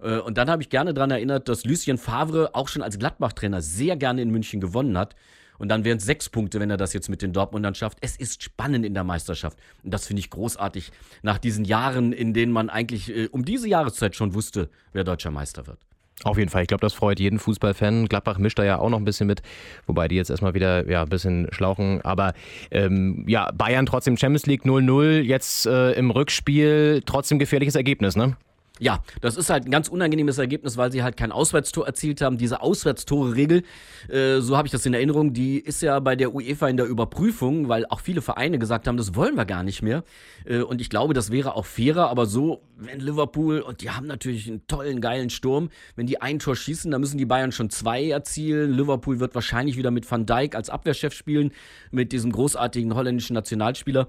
Äh, 0.00 0.20
und 0.20 0.38
dann 0.38 0.48
habe 0.48 0.62
ich 0.62 0.70
gerne 0.70 0.94
daran 0.94 1.10
erinnert, 1.10 1.50
dass 1.50 1.66
Lucien 1.66 1.98
Favre 1.98 2.54
auch 2.54 2.68
schon 2.68 2.80
als 2.80 2.98
Gladbach-Trainer 2.98 3.60
sehr 3.60 3.96
gerne 3.96 4.22
in 4.22 4.30
München 4.30 4.60
gewonnen 4.60 4.96
hat. 4.96 5.14
Und 5.58 5.68
dann 5.68 5.84
wären 5.84 5.98
es 5.98 6.04
sechs 6.04 6.30
Punkte, 6.30 6.60
wenn 6.60 6.70
er 6.70 6.76
das 6.76 6.94
jetzt 6.94 7.08
mit 7.08 7.22
den 7.22 7.32
Dortmundern 7.32 7.74
schafft. 7.74 7.98
Es 8.00 8.16
ist 8.16 8.42
spannend 8.42 8.84
in 8.84 8.94
der 8.94 9.04
Meisterschaft. 9.04 9.58
Und 9.84 9.94
das 9.94 10.06
finde 10.06 10.20
ich 10.20 10.30
großartig. 10.30 10.90
Nach 11.22 11.38
diesen 11.38 11.64
Jahren, 11.64 12.12
in 12.12 12.34
denen 12.34 12.52
man 12.52 12.70
eigentlich 12.70 13.14
äh, 13.14 13.28
um 13.28 13.44
diese 13.44 13.68
Jahreszeit 13.68 14.16
schon 14.16 14.34
wusste, 14.34 14.70
wer 14.92 15.04
deutscher 15.04 15.30
Meister 15.30 15.66
wird. 15.66 15.78
Auf 16.22 16.38
jeden 16.38 16.48
Fall. 16.48 16.62
Ich 16.62 16.68
glaube, 16.68 16.80
das 16.80 16.94
freut 16.94 17.18
jeden 17.18 17.38
Fußballfan. 17.38 18.06
Gladbach 18.06 18.38
mischt 18.38 18.58
da 18.58 18.64
ja 18.64 18.78
auch 18.78 18.88
noch 18.88 18.98
ein 18.98 19.04
bisschen 19.04 19.26
mit, 19.26 19.42
wobei 19.86 20.08
die 20.08 20.14
jetzt 20.14 20.30
erstmal 20.30 20.54
wieder 20.54 20.88
ja, 20.88 21.02
ein 21.02 21.08
bisschen 21.08 21.48
schlauchen. 21.50 22.00
Aber 22.02 22.34
ähm, 22.70 23.24
ja, 23.26 23.50
Bayern 23.52 23.84
trotzdem 23.84 24.16
Champions 24.16 24.46
League 24.46 24.64
0-0, 24.64 25.20
jetzt 25.20 25.66
äh, 25.66 25.92
im 25.92 26.10
Rückspiel 26.10 27.02
trotzdem 27.04 27.38
gefährliches 27.38 27.74
Ergebnis, 27.74 28.16
ne? 28.16 28.36
Ja, 28.80 29.04
das 29.20 29.36
ist 29.36 29.50
halt 29.50 29.66
ein 29.66 29.70
ganz 29.70 29.86
unangenehmes 29.86 30.38
Ergebnis, 30.38 30.76
weil 30.76 30.90
sie 30.90 31.04
halt 31.04 31.16
kein 31.16 31.30
Auswärtstor 31.30 31.86
erzielt 31.86 32.20
haben. 32.20 32.38
Diese 32.38 32.60
Auswärtstore-Regel, 32.60 33.62
äh, 34.08 34.40
so 34.40 34.56
habe 34.56 34.66
ich 34.66 34.72
das 34.72 34.84
in 34.84 34.94
Erinnerung, 34.94 35.32
die 35.32 35.60
ist 35.60 35.80
ja 35.80 36.00
bei 36.00 36.16
der 36.16 36.34
UEFA 36.34 36.66
in 36.66 36.76
der 36.76 36.86
Überprüfung, 36.86 37.68
weil 37.68 37.86
auch 37.86 38.00
viele 38.00 38.20
Vereine 38.20 38.58
gesagt 38.58 38.88
haben, 38.88 38.96
das 38.96 39.14
wollen 39.14 39.36
wir 39.36 39.44
gar 39.44 39.62
nicht 39.62 39.82
mehr. 39.82 40.02
Äh, 40.44 40.62
und 40.62 40.80
ich 40.80 40.90
glaube, 40.90 41.14
das 41.14 41.30
wäre 41.30 41.54
auch 41.54 41.66
fairer, 41.66 42.10
aber 42.10 42.26
so, 42.26 42.62
wenn 42.76 42.98
Liverpool, 42.98 43.60
und 43.60 43.80
die 43.80 43.90
haben 43.90 44.08
natürlich 44.08 44.48
einen 44.48 44.66
tollen, 44.66 45.00
geilen 45.00 45.30
Sturm, 45.30 45.68
wenn 45.94 46.08
die 46.08 46.20
ein 46.20 46.40
Tor 46.40 46.56
schießen, 46.56 46.90
dann 46.90 47.00
müssen 47.00 47.16
die 47.16 47.26
Bayern 47.26 47.52
schon 47.52 47.70
zwei 47.70 48.08
erzielen. 48.08 48.72
Liverpool 48.72 49.20
wird 49.20 49.36
wahrscheinlich 49.36 49.76
wieder 49.76 49.92
mit 49.92 50.10
Van 50.10 50.26
Dijk 50.26 50.56
als 50.56 50.68
Abwehrchef 50.68 51.14
spielen, 51.14 51.52
mit 51.92 52.10
diesem 52.10 52.32
großartigen 52.32 52.96
holländischen 52.96 53.34
Nationalspieler 53.34 54.08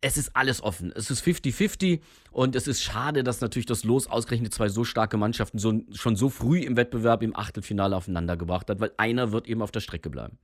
es 0.00 0.16
ist 0.16 0.34
alles 0.34 0.62
offen. 0.62 0.92
Es 0.94 1.10
ist 1.10 1.22
50-50 1.22 2.00
und 2.30 2.56
es 2.56 2.66
ist 2.66 2.82
schade, 2.82 3.22
dass 3.22 3.40
natürlich 3.40 3.66
das 3.66 3.84
Los 3.84 4.06
ausgerechnet 4.06 4.54
zwei 4.54 4.68
so 4.68 4.84
starke 4.84 5.16
Mannschaften 5.16 5.58
so, 5.58 5.80
schon 5.92 6.16
so 6.16 6.30
früh 6.30 6.60
im 6.60 6.76
Wettbewerb 6.76 7.22
im 7.22 7.36
Achtelfinale 7.36 7.96
aufeinander 7.96 8.36
gebracht 8.36 8.70
hat, 8.70 8.80
weil 8.80 8.92
einer 8.96 9.32
wird 9.32 9.46
eben 9.46 9.62
auf 9.62 9.70
der 9.70 9.80
Strecke 9.80 10.10
bleiben. 10.10 10.38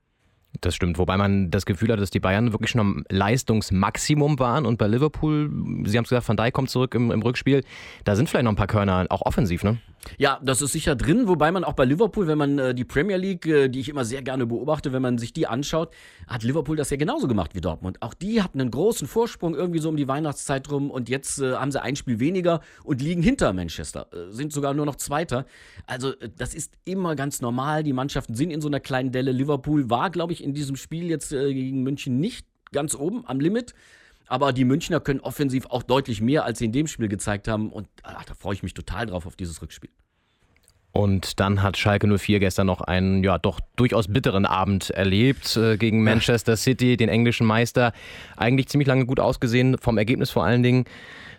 Das 0.60 0.74
stimmt, 0.74 0.98
wobei 0.98 1.16
man 1.16 1.50
das 1.50 1.66
Gefühl 1.66 1.92
hat, 1.92 2.00
dass 2.00 2.10
die 2.10 2.20
Bayern 2.20 2.52
wirklich 2.52 2.70
schon 2.70 2.80
am 2.80 3.04
Leistungsmaximum 3.08 4.38
waren 4.38 4.66
und 4.66 4.78
bei 4.78 4.86
Liverpool, 4.86 5.50
Sie 5.84 5.96
haben 5.96 6.04
es 6.04 6.10
gesagt, 6.10 6.28
Van 6.28 6.36
Dijk 6.36 6.54
kommt 6.54 6.70
zurück 6.70 6.94
im, 6.94 7.10
im, 7.10 7.22
Rückspiel, 7.22 7.64
da 8.04 8.16
sind 8.16 8.28
vielleicht 8.28 8.44
noch 8.44 8.52
ein 8.52 8.56
paar 8.56 8.66
Körner, 8.66 9.06
auch 9.10 9.22
offensiv, 9.22 9.64
ne? 9.64 9.78
Ja, 10.18 10.38
das 10.42 10.62
ist 10.62 10.72
sicher 10.72 10.94
drin, 10.94 11.26
wobei 11.26 11.50
man 11.50 11.64
auch 11.64 11.72
bei 11.72 11.84
Liverpool, 11.84 12.26
wenn 12.26 12.38
man 12.38 12.58
äh, 12.58 12.74
die 12.74 12.84
Premier 12.84 13.16
League, 13.16 13.46
äh, 13.46 13.68
die 13.68 13.80
ich 13.80 13.88
immer 13.88 14.04
sehr 14.04 14.22
gerne 14.22 14.46
beobachte, 14.46 14.92
wenn 14.92 15.02
man 15.02 15.18
sich 15.18 15.32
die 15.32 15.46
anschaut, 15.46 15.92
hat 16.28 16.42
Liverpool 16.44 16.76
das 16.76 16.90
ja 16.90 16.96
genauso 16.96 17.26
gemacht 17.26 17.54
wie 17.54 17.60
Dortmund. 17.60 18.00
Auch 18.02 18.14
die 18.14 18.42
hatten 18.42 18.60
einen 18.60 18.70
großen 18.70 19.08
Vorsprung 19.08 19.54
irgendwie 19.54 19.80
so 19.80 19.88
um 19.88 19.96
die 19.96 20.06
Weihnachtszeit 20.06 20.70
rum 20.70 20.90
und 20.90 21.08
jetzt 21.08 21.40
äh, 21.40 21.54
haben 21.54 21.72
sie 21.72 21.82
ein 21.82 21.96
Spiel 21.96 22.20
weniger 22.20 22.60
und 22.84 23.02
liegen 23.02 23.22
hinter 23.22 23.52
Manchester, 23.52 24.06
äh, 24.12 24.32
sind 24.32 24.52
sogar 24.52 24.74
nur 24.74 24.86
noch 24.86 24.96
Zweiter. 24.96 25.44
Also 25.86 26.12
äh, 26.12 26.30
das 26.36 26.54
ist 26.54 26.74
immer 26.84 27.16
ganz 27.16 27.40
normal, 27.40 27.82
die 27.82 27.92
Mannschaften 27.92 28.34
sind 28.34 28.50
in 28.50 28.60
so 28.60 28.68
einer 28.68 28.80
kleinen 28.80 29.10
Delle. 29.10 29.32
Liverpool 29.32 29.90
war, 29.90 30.10
glaube 30.10 30.32
ich, 30.32 30.42
in 30.46 30.54
diesem 30.54 30.76
Spiel 30.76 31.10
jetzt 31.10 31.32
äh, 31.32 31.52
gegen 31.52 31.82
München 31.82 32.18
nicht 32.18 32.46
ganz 32.72 32.94
oben 32.94 33.26
am 33.26 33.40
Limit. 33.40 33.74
Aber 34.28 34.52
die 34.52 34.64
Münchner 34.64 35.00
können 35.00 35.20
offensiv 35.20 35.66
auch 35.66 35.82
deutlich 35.82 36.20
mehr, 36.20 36.44
als 36.44 36.58
sie 36.58 36.64
in 36.64 36.72
dem 36.72 36.86
Spiel 36.86 37.08
gezeigt 37.08 37.46
haben. 37.46 37.70
Und 37.70 37.88
ach, 38.02 38.24
da 38.24 38.34
freue 38.34 38.54
ich 38.54 38.62
mich 38.62 38.74
total 38.74 39.06
drauf 39.06 39.26
auf 39.26 39.36
dieses 39.36 39.62
Rückspiel. 39.62 39.90
Und 40.92 41.40
dann 41.40 41.62
hat 41.62 41.76
Schalke 41.76 42.06
04 42.06 42.40
gestern 42.40 42.66
noch 42.66 42.80
einen 42.80 43.22
ja 43.22 43.36
doch 43.38 43.60
durchaus 43.76 44.08
bitteren 44.08 44.46
Abend 44.46 44.90
erlebt 44.90 45.56
äh, 45.56 45.76
gegen 45.76 46.02
Manchester 46.02 46.56
City, 46.56 46.96
den 46.96 47.10
englischen 47.10 47.46
Meister. 47.46 47.92
Eigentlich 48.36 48.68
ziemlich 48.68 48.88
lange 48.88 49.04
gut 49.04 49.20
ausgesehen, 49.20 49.76
vom 49.78 49.98
Ergebnis 49.98 50.30
vor 50.30 50.44
allen 50.44 50.62
Dingen. 50.62 50.86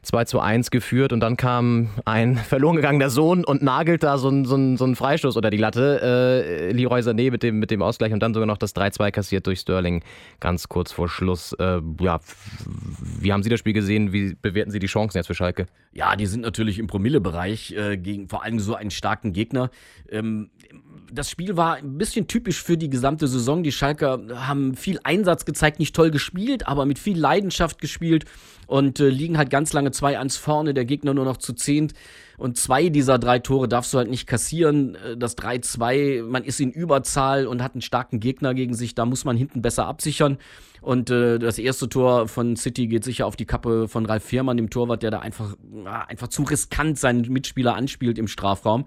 2 0.03 0.25
zu 0.25 0.39
1 0.39 0.71
geführt 0.71 1.13
und 1.13 1.19
dann 1.19 1.37
kam 1.37 1.89
ein 2.05 2.35
verloren 2.49 2.75
gegangener 2.75 3.09
Sohn 3.09 3.43
und 3.43 3.61
nagelt 3.61 4.03
da 4.03 4.17
so 4.17 4.29
einen 4.29 4.45
so 4.45 4.57
so 4.77 4.85
ein 4.85 4.95
Freistoß 4.95 5.35
unter 5.35 5.49
die 5.49 5.57
Latte. 5.57 6.01
Äh, 6.01 6.71
Leroy 6.71 7.01
Sané 7.01 7.31
mit 7.31 7.43
dem, 7.43 7.59
mit 7.59 7.71
dem 7.71 7.81
Ausgleich 7.81 8.13
und 8.13 8.21
dann 8.21 8.33
sogar 8.33 8.47
noch 8.47 8.57
das 8.57 8.75
3-2 8.75 9.11
kassiert 9.11 9.47
durch 9.47 9.59
Sterling 9.59 10.03
ganz 10.39 10.67
kurz 10.67 10.91
vor 10.91 11.09
Schluss. 11.09 11.53
Äh, 11.53 11.81
ja, 11.99 12.19
wie 13.19 13.31
haben 13.33 13.43
Sie 13.43 13.49
das 13.49 13.59
Spiel 13.59 13.73
gesehen? 13.73 14.13
Wie 14.13 14.35
bewerten 14.35 14.71
Sie 14.71 14.79
die 14.79 14.87
Chancen 14.87 15.17
jetzt 15.17 15.27
für 15.27 15.35
Schalke? 15.35 15.67
Ja, 15.93 16.15
die 16.15 16.25
sind 16.25 16.41
natürlich 16.41 16.79
im 16.79 16.87
Promillebereich 16.87 17.71
äh, 17.71 17.97
gegen 17.97 18.27
vor 18.29 18.43
allem 18.43 18.59
so 18.59 18.75
einen 18.75 18.91
starken 18.91 19.33
Gegner. 19.33 19.69
Ähm, 20.09 20.49
das 21.11 21.29
Spiel 21.29 21.57
war 21.57 21.75
ein 21.75 21.97
bisschen 21.97 22.27
typisch 22.27 22.61
für 22.61 22.77
die 22.77 22.89
gesamte 22.89 23.27
Saison. 23.27 23.63
Die 23.63 23.71
Schalker 23.71 24.19
haben 24.35 24.75
viel 24.75 24.99
Einsatz 25.03 25.45
gezeigt, 25.45 25.79
nicht 25.79 25.95
toll 25.95 26.11
gespielt, 26.11 26.67
aber 26.67 26.85
mit 26.85 26.99
viel 26.99 27.17
Leidenschaft 27.17 27.81
gespielt 27.81 28.25
und 28.67 28.99
äh, 28.99 29.09
liegen 29.09 29.37
halt 29.37 29.49
ganz 29.49 29.73
lange 29.73 29.89
2-1 29.89 30.39
vorne, 30.39 30.73
der 30.73 30.85
Gegner 30.85 31.13
nur 31.13 31.25
noch 31.25 31.37
zu 31.37 31.53
zehnt. 31.53 31.93
Und 32.37 32.55
zwei 32.55 32.89
dieser 32.89 33.17
drei 33.17 33.39
Tore 33.39 33.67
darfst 33.67 33.93
du 33.93 33.97
halt 33.97 34.11
nicht 34.11 34.27
kassieren. 34.27 34.95
Äh, 34.95 35.17
das 35.17 35.37
3-2, 35.37 36.23
man 36.23 36.43
ist 36.43 36.59
in 36.59 36.71
Überzahl 36.71 37.47
und 37.47 37.63
hat 37.63 37.73
einen 37.73 37.81
starken 37.81 38.19
Gegner 38.19 38.53
gegen 38.53 38.75
sich, 38.75 38.93
da 38.93 39.05
muss 39.05 39.25
man 39.25 39.35
hinten 39.35 39.63
besser 39.63 39.87
absichern. 39.87 40.37
Und 40.81 41.09
äh, 41.09 41.39
das 41.39 41.57
erste 41.57 41.89
Tor 41.89 42.27
von 42.27 42.55
City 42.55 42.87
geht 42.87 43.03
sicher 43.03 43.25
auf 43.25 43.35
die 43.35 43.45
Kappe 43.45 43.87
von 43.87 44.05
Ralf 44.05 44.23
Fährmann, 44.23 44.55
dem 44.55 44.69
Torwart, 44.69 45.01
der 45.01 45.09
da 45.09 45.19
einfach, 45.19 45.55
einfach 46.07 46.27
zu 46.27 46.43
riskant 46.43 46.99
seinen 46.99 47.21
Mitspieler 47.21 47.75
anspielt 47.75 48.19
im 48.19 48.27
Strafraum. 48.27 48.85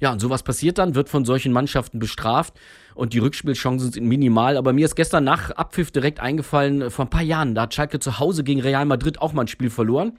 Ja, 0.00 0.12
und 0.12 0.20
sowas 0.20 0.42
passiert 0.42 0.76
dann, 0.76 0.94
wird 0.94 1.08
von 1.08 1.24
solchen 1.24 1.52
Mannschaften 1.52 1.98
bestraft 1.98 2.52
und 2.94 3.14
die 3.14 3.18
Rückspielchancen 3.18 3.92
sind 3.92 4.06
minimal. 4.06 4.58
Aber 4.58 4.74
mir 4.74 4.84
ist 4.84 4.96
gestern 4.96 5.24
nach 5.24 5.50
Abpfiff 5.52 5.90
direkt 5.90 6.20
eingefallen, 6.20 6.90
vor 6.90 7.06
ein 7.06 7.10
paar 7.10 7.22
Jahren, 7.22 7.54
da 7.54 7.62
hat 7.62 7.72
Schalke 7.72 7.98
zu 7.98 8.18
Hause 8.18 8.44
gegen 8.44 8.60
Real 8.60 8.84
Madrid 8.84 9.22
auch 9.22 9.32
mal 9.32 9.42
ein 9.42 9.48
Spiel 9.48 9.70
verloren. 9.70 10.18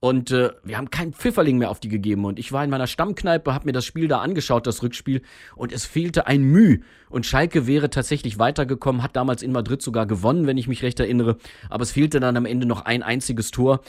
Und 0.00 0.30
äh, 0.30 0.50
wir 0.62 0.78
haben 0.78 0.90
keinen 0.90 1.12
Pfifferling 1.12 1.58
mehr 1.58 1.70
auf 1.70 1.80
die 1.80 1.88
gegeben. 1.88 2.24
Und 2.24 2.38
ich 2.38 2.52
war 2.52 2.62
in 2.62 2.70
meiner 2.70 2.86
Stammkneipe, 2.86 3.52
habe 3.52 3.66
mir 3.66 3.72
das 3.72 3.84
Spiel 3.84 4.06
da 4.06 4.20
angeschaut, 4.20 4.66
das 4.66 4.82
Rückspiel. 4.82 5.22
Und 5.56 5.72
es 5.72 5.86
fehlte 5.86 6.26
ein 6.26 6.42
Müh. 6.42 6.78
Und 7.08 7.26
Schalke 7.26 7.66
wäre 7.66 7.90
tatsächlich 7.90 8.38
weitergekommen, 8.38 9.02
hat 9.02 9.16
damals 9.16 9.42
in 9.42 9.50
Madrid 9.50 9.82
sogar 9.82 10.06
gewonnen, 10.06 10.46
wenn 10.46 10.58
ich 10.58 10.68
mich 10.68 10.82
recht 10.82 11.00
erinnere. 11.00 11.36
Aber 11.68 11.82
es 11.82 11.92
fehlte 11.92 12.20
dann 12.20 12.36
am 12.36 12.46
Ende 12.46 12.66
noch 12.66 12.82
ein 12.82 13.02
einziges 13.02 13.50
Tor. 13.50 13.80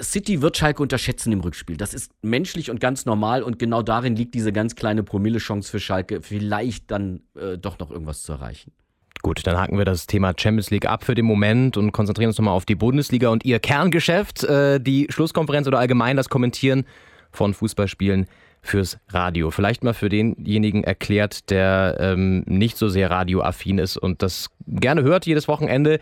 City 0.00 0.42
wird 0.42 0.56
Schalke 0.56 0.82
unterschätzen 0.82 1.32
im 1.32 1.40
Rückspiel. 1.40 1.76
Das 1.76 1.94
ist 1.94 2.12
menschlich 2.22 2.70
und 2.70 2.80
ganz 2.80 3.06
normal 3.06 3.42
und 3.42 3.58
genau 3.58 3.82
darin 3.82 4.16
liegt 4.16 4.34
diese 4.34 4.52
ganz 4.52 4.74
kleine 4.74 5.04
Promille-Chance 5.04 5.70
für 5.70 5.78
Schalke, 5.78 6.20
vielleicht 6.20 6.90
dann 6.90 7.22
äh, 7.36 7.56
doch 7.56 7.78
noch 7.78 7.90
irgendwas 7.90 8.22
zu 8.22 8.32
erreichen. 8.32 8.72
Gut, 9.22 9.46
dann 9.46 9.56
haken 9.56 9.78
wir 9.78 9.84
das 9.84 10.06
Thema 10.06 10.32
Champions 10.36 10.70
League 10.70 10.86
ab 10.86 11.04
für 11.04 11.14
den 11.14 11.24
Moment 11.24 11.76
und 11.76 11.92
konzentrieren 11.92 12.28
uns 12.28 12.38
nochmal 12.38 12.54
auf 12.54 12.66
die 12.66 12.76
Bundesliga 12.76 13.28
und 13.28 13.44
ihr 13.44 13.58
Kerngeschäft, 13.58 14.44
äh, 14.44 14.80
die 14.80 15.06
Schlusskonferenz 15.10 15.66
oder 15.66 15.78
allgemein 15.78 16.16
das 16.16 16.28
Kommentieren 16.28 16.84
von 17.32 17.52
Fußballspielen 17.52 18.26
fürs 18.62 18.98
Radio. 19.08 19.50
Vielleicht 19.50 19.84
mal 19.84 19.94
für 19.94 20.08
denjenigen 20.08 20.84
erklärt, 20.84 21.50
der 21.50 21.96
ähm, 22.00 22.44
nicht 22.46 22.76
so 22.76 22.88
sehr 22.88 23.10
radioaffin 23.10 23.78
ist 23.78 23.96
und 23.96 24.22
das 24.22 24.50
gerne 24.66 25.02
hört 25.02 25.26
jedes 25.26 25.48
Wochenende. 25.48 26.00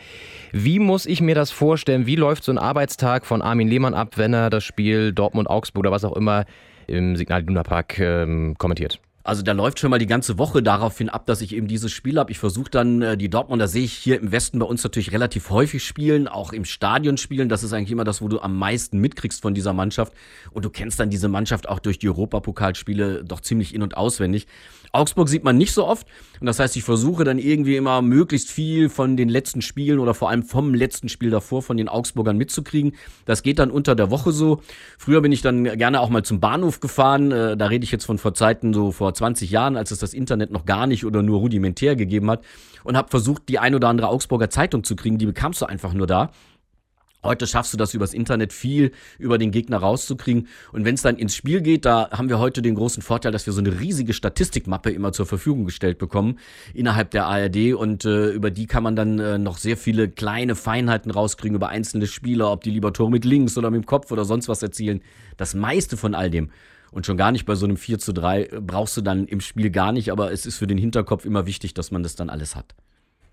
Wie 0.53 0.79
muss 0.79 1.07
ich 1.07 1.21
mir 1.21 1.35
das 1.35 1.51
vorstellen? 1.51 2.07
Wie 2.07 2.17
läuft 2.17 2.45
so 2.45 2.53
ein 2.53 2.59
Arbeitstag 2.59 3.27
von 3.27 3.43
Armin 3.43 3.69
Lehmann 3.69 3.95
ab, 3.95 4.17
wenn 4.17 4.33
er 4.33 4.51
das 4.51 4.65
Spiel 4.65 5.13
Dortmund-Augsburg 5.13 5.81
oder 5.81 5.93
was 5.93 6.05
auch 6.05 6.17
immer 6.17 6.45
im 6.87 7.17
Signal 7.17 7.43
Iduna 7.43 7.63
Park 7.63 7.99
ähm, 7.99 8.55
kommentiert? 8.59 9.01
Also 9.27 9.43
da 9.43 9.51
läuft 9.51 9.81
schon 9.81 9.91
mal 9.91 9.99
die 9.99 10.07
ganze 10.07 10.39
Woche 10.39 10.63
daraufhin 10.63 11.09
ab, 11.09 11.27
dass 11.27 11.41
ich 11.41 11.53
eben 11.53 11.67
dieses 11.67 11.91
Spiel 11.91 12.17
habe. 12.17 12.31
Ich 12.31 12.39
versuche 12.39 12.71
dann 12.71 13.03
äh, 13.03 13.17
die 13.17 13.29
Dortmunder 13.29 13.67
sehe 13.67 13.83
ich 13.83 13.93
hier 13.93 14.21
im 14.21 14.31
Westen 14.31 14.61
bei 14.61 14.67
uns 14.67 14.85
natürlich 14.85 15.11
relativ 15.11 15.51
häufig 15.51 15.85
spielen, 15.85 16.29
auch 16.29 16.53
im 16.53 16.65
Stadion 16.65 17.17
spielen. 17.17 17.49
Das 17.49 17.65
ist 17.65 17.73
eigentlich 17.73 17.91
immer 17.91 18.05
das, 18.05 18.23
wo 18.23 18.29
du 18.29 18.39
am 18.39 18.57
meisten 18.57 19.01
mitkriegst 19.01 19.43
von 19.43 19.53
dieser 19.53 19.73
Mannschaft. 19.73 20.13
Und 20.53 20.65
du 20.65 20.71
kennst 20.71 21.01
dann 21.01 21.11
diese 21.11 21.27
Mannschaft 21.27 21.69
auch 21.69 21.81
durch 21.81 21.99
die 21.99 22.09
Europapokalspiele 22.09 23.25
doch 23.25 23.41
ziemlich 23.41 23.75
in- 23.75 23.83
und 23.83 23.97
auswendig. 23.97 24.47
Augsburg 24.97 25.29
sieht 25.29 25.45
man 25.45 25.57
nicht 25.57 25.73
so 25.73 25.87
oft. 25.87 26.07
Und 26.41 26.47
das 26.47 26.59
heißt, 26.59 26.77
ich 26.77 26.83
versuche 26.83 27.25
dann 27.25 27.39
irgendwie 27.39 27.77
immer 27.77 28.03
möglichst 28.03 28.51
viel 28.51 28.89
von 28.89 29.17
den 29.17 29.29
letzten 29.29 29.63
Spielen 29.63 29.99
oder 29.99 30.15
vor 30.15 30.31
allem 30.31 30.43
vom 30.43 30.75
letzten 30.75 31.09
Spiel 31.09 31.31
davor 31.31 31.63
von 31.63 31.77
den 31.77 31.89
Augsburgern 31.89 32.37
mitzukriegen. 32.37 32.93
Das 33.25 33.43
geht 33.43 33.59
dann 33.59 33.71
unter 33.71 33.95
der 33.95 34.11
Woche 34.11 34.33
so. 34.33 34.61
Früher 34.99 35.21
bin 35.21 35.33
ich 35.33 35.43
dann 35.43 35.65
gerne 35.65 36.01
auch 36.01 36.11
mal 36.11 36.25
zum 36.25 36.41
Bahnhof 36.41 36.81
gefahren. 36.81 37.33
Äh, 37.33 37.57
da 37.57 37.67
rede 37.67 37.85
ich 37.85 37.93
jetzt 37.93 38.05
von 38.05 38.19
vor 38.19 38.35
Zeiten 38.35 38.75
so 38.75 38.93
vor 38.93 39.15
20 39.15 39.51
Jahren, 39.51 39.77
als 39.77 39.91
es 39.91 39.99
das 39.99 40.15
Internet 40.15 40.51
noch 40.51 40.65
gar 40.67 40.87
nicht 40.87 41.05
oder 41.05 41.23
nur 41.23 41.39
rudimentär 41.39 41.97
gegeben 41.97 42.31
hat. 42.31 42.45
Und 42.85 42.97
habe 42.97 43.09
versucht, 43.09 43.49
die 43.49 43.59
ein 43.59 43.75
oder 43.75 43.89
andere 43.89 44.09
Augsburger 44.09 44.51
Zeitung 44.51 44.85
zu 44.85 44.97
kriegen. 44.97 45.19
Die 45.19 45.27
bekamst 45.27 45.61
du 45.61 45.67
einfach 45.67 45.93
nur 45.93 46.07
da. 46.07 46.31
Heute 47.27 47.47
schaffst 47.47 47.73
du 47.73 47.77
das 47.77 47.93
übers 47.93 48.15
Internet 48.15 48.53
viel 48.53 48.93
über 49.19 49.37
den 49.37 49.51
Gegner 49.51 49.79
rauszukriegen. 49.79 50.47
Und 50.73 50.85
wenn 50.85 50.95
es 50.95 51.03
dann 51.03 51.17
ins 51.17 51.35
Spiel 51.35 51.61
geht, 51.61 51.85
da 51.85 52.09
haben 52.11 52.29
wir 52.29 52.39
heute 52.39 52.63
den 52.63 52.77
großen 52.77 53.03
Vorteil, 53.03 53.33
dass 53.33 53.47
wir 53.47 53.53
so 53.53 53.61
eine 53.61 53.81
riesige 53.81 54.13
Statistikmappe 54.13 54.91
immer 54.91 55.13
zur 55.13 55.27
Verfügung 55.27 55.65
gestellt 55.65 55.99
bekommen 55.99 56.39
innerhalb 56.73 57.11
der 57.11 57.27
ARD. 57.27 57.75
Und 57.75 58.05
äh, 58.05 58.31
über 58.31 58.51
die 58.51 58.67
kann 58.67 58.85
man 58.85 58.95
dann 58.95 59.19
äh, 59.19 59.39
noch 59.39 59.59
sehr 59.59 59.77
viele 59.77 60.09
kleine 60.09 60.55
Feinheiten 60.55 61.11
rauskriegen 61.11 61.57
über 61.57 61.69
einzelne 61.69 62.07
Spieler, 62.07 62.53
ob 62.53 62.63
die 62.63 62.71
lieber 62.71 62.93
Tor 62.93 63.11
mit 63.11 63.25
links 63.25 63.59
oder 63.59 63.71
mit 63.71 63.83
dem 63.83 63.87
Kopf 63.87 64.13
oder 64.13 64.25
sonst 64.25 64.49
was 64.49 64.63
erzielen. 64.63 65.03
Das 65.37 65.55
meiste 65.55 65.97
von 65.97 66.15
all 66.15 66.31
dem. 66.31 66.51
Und 66.93 67.07
schon 67.07 67.17
gar 67.17 67.33
nicht 67.33 67.45
bei 67.45 67.57
so 67.57 67.67
einem 67.67 67.77
4 67.77 67.99
zu 67.99 68.13
3 68.13 68.61
brauchst 68.61 68.97
du 68.97 69.01
dann 69.03 69.27
im 69.27 69.41
Spiel 69.41 69.71
gar 69.71 69.93
nicht, 69.93 70.13
aber 70.13 70.33
es 70.33 70.47
ist 70.47 70.57
für 70.57 70.67
den 70.67 70.79
Hinterkopf 70.79 71.25
immer 71.25 71.45
wichtig, 71.45 71.75
dass 71.75 71.91
man 71.91 72.03
das 72.03 72.15
dann 72.15 72.31
alles 72.31 72.55
hat. 72.55 72.75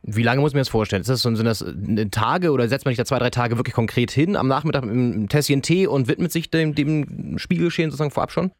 Wie 0.05 0.23
lange 0.23 0.41
muss 0.41 0.53
man 0.53 0.59
das 0.59 0.69
vorstellen? 0.69 1.01
Ist 1.01 1.09
das 1.09 1.21
sind 1.21 1.43
das 1.43 1.61
äh, 1.61 2.05
Tage 2.07 2.51
oder 2.51 2.67
setzt 2.67 2.85
man 2.85 2.91
sich 2.91 2.97
da 2.97 3.05
zwei, 3.05 3.19
drei 3.19 3.29
Tage 3.29 3.57
wirklich 3.57 3.73
konkret 3.73 4.11
hin 4.11 4.35
am 4.35 4.47
Nachmittag 4.47 4.83
mit 4.83 4.91
einem 4.91 5.29
Tässchen 5.29 5.61
Tee 5.61 5.87
und 5.87 6.09
widmet 6.09 6.31
sich 6.31 6.49
dem, 6.49 6.75
dem 6.75 7.37
Spielgeschehen 7.37 7.89
sozusagen 7.89 8.11
vorab 8.11 8.31
schon? 8.31 8.51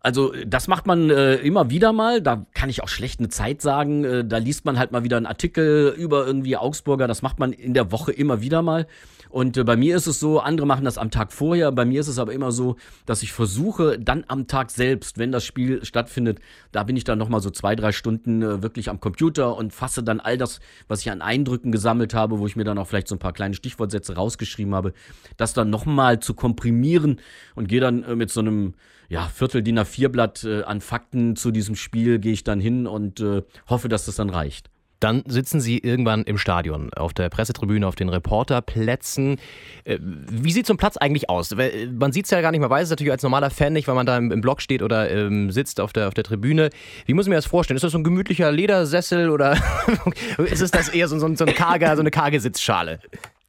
Also 0.00 0.32
das 0.46 0.66
macht 0.66 0.86
man 0.86 1.10
äh, 1.10 1.36
immer 1.36 1.70
wieder 1.70 1.92
mal. 1.92 2.22
Da 2.22 2.46
kann 2.54 2.70
ich 2.70 2.82
auch 2.82 2.88
schlecht 2.88 3.20
eine 3.20 3.28
Zeit 3.28 3.62
sagen. 3.62 4.04
Äh, 4.04 4.24
da 4.24 4.38
liest 4.38 4.64
man 4.64 4.78
halt 4.78 4.92
mal 4.92 5.04
wieder 5.04 5.18
einen 5.18 5.26
Artikel 5.26 5.94
über 5.96 6.26
irgendwie 6.26 6.56
Augsburger. 6.56 7.06
Das 7.06 7.22
macht 7.22 7.38
man 7.38 7.52
in 7.52 7.74
der 7.74 7.92
Woche 7.92 8.10
immer 8.10 8.40
wieder 8.40 8.62
mal. 8.62 8.86
Und 9.30 9.56
äh, 9.56 9.64
bei 9.64 9.76
mir 9.76 9.96
ist 9.96 10.06
es 10.06 10.20
so, 10.20 10.40
andere 10.40 10.66
machen 10.66 10.84
das 10.84 10.98
am 10.98 11.10
Tag 11.10 11.32
vorher. 11.32 11.70
Bei 11.72 11.84
mir 11.84 12.00
ist 12.00 12.08
es 12.08 12.18
aber 12.18 12.32
immer 12.32 12.52
so, 12.52 12.76
dass 13.06 13.22
ich 13.22 13.32
versuche, 13.32 13.98
dann 13.98 14.24
am 14.28 14.48
Tag 14.48 14.70
selbst, 14.70 15.18
wenn 15.18 15.32
das 15.32 15.44
Spiel 15.44 15.84
stattfindet, 15.84 16.40
da 16.72 16.82
bin 16.82 16.96
ich 16.96 17.04
dann 17.04 17.18
nochmal 17.18 17.40
so 17.40 17.50
zwei, 17.50 17.76
drei 17.76 17.92
Stunden 17.92 18.42
äh, 18.42 18.62
wirklich 18.62 18.90
am 18.90 19.00
Computer 19.00 19.56
und 19.56 19.72
fasse 19.72 20.02
dann 20.02 20.20
all 20.20 20.36
das, 20.36 20.60
was 20.88 21.00
ich 21.00 21.10
an 21.10 21.22
Eindrücken 21.22 21.70
gesammelt 21.70 22.12
habe, 22.12 22.40
wo 22.40 22.46
ich 22.46 22.56
mir 22.56 22.64
dann 22.64 22.78
auch 22.78 22.88
vielleicht 22.88 23.08
so 23.08 23.14
ein 23.14 23.20
paar 23.20 23.32
kleine 23.32 23.54
Stichwortsätze 23.54 24.16
rausgeschrieben 24.16 24.74
habe, 24.74 24.92
das 25.36 25.54
dann 25.54 25.70
nochmal 25.70 26.18
zu 26.18 26.34
komprimieren 26.34 27.20
und 27.54 27.68
gehe 27.68 27.80
dann 27.80 28.02
äh, 28.02 28.16
mit 28.16 28.30
so 28.30 28.40
einem 28.40 28.74
ja, 29.08 29.26
Viertel 29.28 29.62
DIN 29.62 29.78
A4-Blatt 29.78 30.44
äh, 30.44 30.62
an 30.62 30.80
Fakten 30.80 31.36
zu 31.36 31.50
diesem 31.50 31.76
Spiel, 31.76 32.18
gehe 32.18 32.32
ich 32.32 32.44
dann 32.44 32.60
hin 32.60 32.86
und 32.86 33.20
äh, 33.20 33.42
hoffe, 33.68 33.88
dass 33.88 34.06
das 34.06 34.16
dann 34.16 34.30
reicht. 34.30 34.70
Dann 35.00 35.22
sitzen 35.26 35.60
Sie 35.60 35.78
irgendwann 35.78 36.24
im 36.24 36.36
Stadion, 36.38 36.92
auf 36.94 37.14
der 37.14 37.30
Pressetribüne, 37.30 37.86
auf 37.86 37.94
den 37.94 38.10
Reporterplätzen. 38.10 39.38
Äh, 39.84 39.98
wie 40.00 40.52
sieht 40.52 40.66
so 40.66 40.74
ein 40.74 40.76
Platz 40.76 40.98
eigentlich 40.98 41.30
aus? 41.30 41.52
Äh, 41.52 41.86
man 41.86 42.12
sieht 42.12 42.26
es 42.26 42.30
ja 42.30 42.40
gar 42.42 42.50
nicht, 42.50 42.60
man 42.60 42.70
weiß 42.70 42.84
es 42.84 42.90
natürlich 42.90 43.10
als 43.10 43.22
normaler 43.22 43.50
Fan 43.50 43.72
nicht, 43.72 43.88
weil 43.88 43.94
man 43.94 44.06
da 44.06 44.18
im 44.18 44.40
Block 44.42 44.60
steht 44.60 44.82
oder 44.82 45.10
ähm, 45.10 45.50
sitzt 45.50 45.80
auf 45.80 45.92
der, 45.92 46.08
auf 46.08 46.14
der 46.14 46.24
Tribüne. 46.24 46.70
Wie 47.06 47.14
muss 47.14 47.26
ich 47.26 47.30
mir 47.30 47.36
das 47.36 47.46
vorstellen? 47.46 47.76
Ist 47.76 47.82
das 47.82 47.92
so 47.92 47.98
ein 47.98 48.04
gemütlicher 48.04 48.52
Ledersessel 48.52 49.30
oder 49.30 49.56
ist 50.38 50.60
es 50.60 50.70
das 50.70 50.90
eher 50.90 51.08
so, 51.08 51.18
so, 51.18 51.34
so, 51.34 51.44
ein 51.44 51.54
karger, 51.54 51.96
so 51.96 52.00
eine 52.00 52.10
karge 52.10 52.38
Sitzschale? 52.38 53.00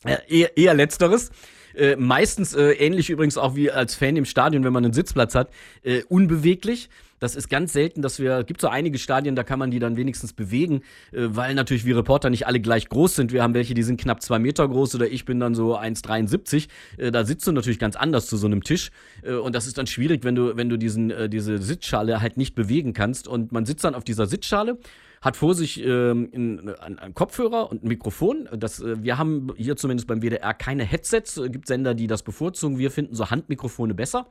Äh, 0.06 0.18
eher, 0.30 0.58
eher 0.58 0.74
letzteres. 0.74 1.32
Äh, 1.76 1.96
meistens 1.96 2.54
äh, 2.54 2.72
ähnlich 2.74 3.10
übrigens 3.10 3.38
auch 3.38 3.56
wie 3.56 3.72
als 3.72 3.96
Fan 3.96 4.16
im 4.16 4.26
Stadion, 4.26 4.64
wenn 4.64 4.74
man 4.74 4.84
einen 4.84 4.94
Sitzplatz 4.94 5.36
hat, 5.36 5.50
äh, 5.84 6.04
unbeweglich. 6.10 6.90
Das 7.22 7.36
ist 7.36 7.50
ganz 7.50 7.72
selten, 7.72 8.02
dass 8.02 8.20
wir, 8.20 8.44
gibt 8.44 8.62
so 8.62 8.68
einige 8.68 8.98
Stadien, 8.98 9.36
da 9.36 9.44
kann 9.44 9.60
man 9.60 9.70
die 9.70 9.78
dann 9.78 9.96
wenigstens 9.96 10.34
bewegen, 10.34 10.82
äh, 11.12 11.28
weil 11.30 11.54
natürlich 11.54 11.86
wir 11.86 11.96
Reporter 11.96 12.32
nicht 12.32 12.48
alle 12.48 12.60
gleich 12.60 12.90
groß 12.90 13.16
sind. 13.16 13.32
Wir 13.32 13.44
haben 13.44 13.54
welche, 13.54 13.76
die 13.76 13.84
sind 13.84 14.02
knapp 14.02 14.24
zwei 14.24 14.40
Meter 14.40 14.68
groß 14.68 14.96
oder 14.96 15.08
ich 15.08 15.24
bin 15.24 15.40
dann 15.40 15.54
so 15.54 15.78
1,73. 15.78 16.68
Äh, 16.98 17.12
da 17.12 17.24
sitzt 17.24 17.46
du 17.46 17.52
natürlich 17.52 17.78
ganz 17.78 17.96
anders 17.96 18.26
zu 18.26 18.38
so 18.38 18.48
einem 18.48 18.64
Tisch. 18.64 18.90
Äh, 19.22 19.36
und 19.36 19.54
das 19.54 19.68
ist 19.68 19.78
dann 19.78 19.86
schwierig, 19.86 20.24
wenn 20.24 20.34
du, 20.34 20.58
wenn 20.58 20.68
du 20.68 20.78
diesen, 20.78 21.12
äh, 21.12 21.30
diese 21.30 21.60
Sitzschale 21.60 22.22
halt 22.22 22.38
nicht 22.38 22.56
bewegen 22.56 22.94
kannst. 22.94 23.28
Und 23.28 23.52
man 23.52 23.68
sitzt 23.68 23.84
dann 23.84 23.94
auf 23.94 24.04
dieser 24.04 24.26
Sitzschale 24.26 24.80
hat 25.22 25.38
vor 25.38 25.54
sich 25.54 25.80
ähm, 25.86 26.32
einen, 26.34 26.70
einen 26.70 27.14
Kopfhörer 27.14 27.70
und 27.70 27.84
ein 27.84 27.88
Mikrofon. 27.88 28.50
Das, 28.58 28.80
äh, 28.80 29.04
wir 29.04 29.20
haben 29.20 29.54
hier 29.56 29.76
zumindest 29.76 30.08
beim 30.08 30.22
WDR 30.22 30.56
keine 30.56 30.84
Headsets. 30.84 31.38
Es 31.38 31.52
gibt 31.52 31.68
Sender, 31.68 31.94
die 31.94 32.08
das 32.08 32.24
bevorzugen. 32.24 32.80
Wir 32.80 32.90
finden 32.90 33.14
so 33.14 33.30
Handmikrofone 33.30 33.94
besser. 33.94 34.26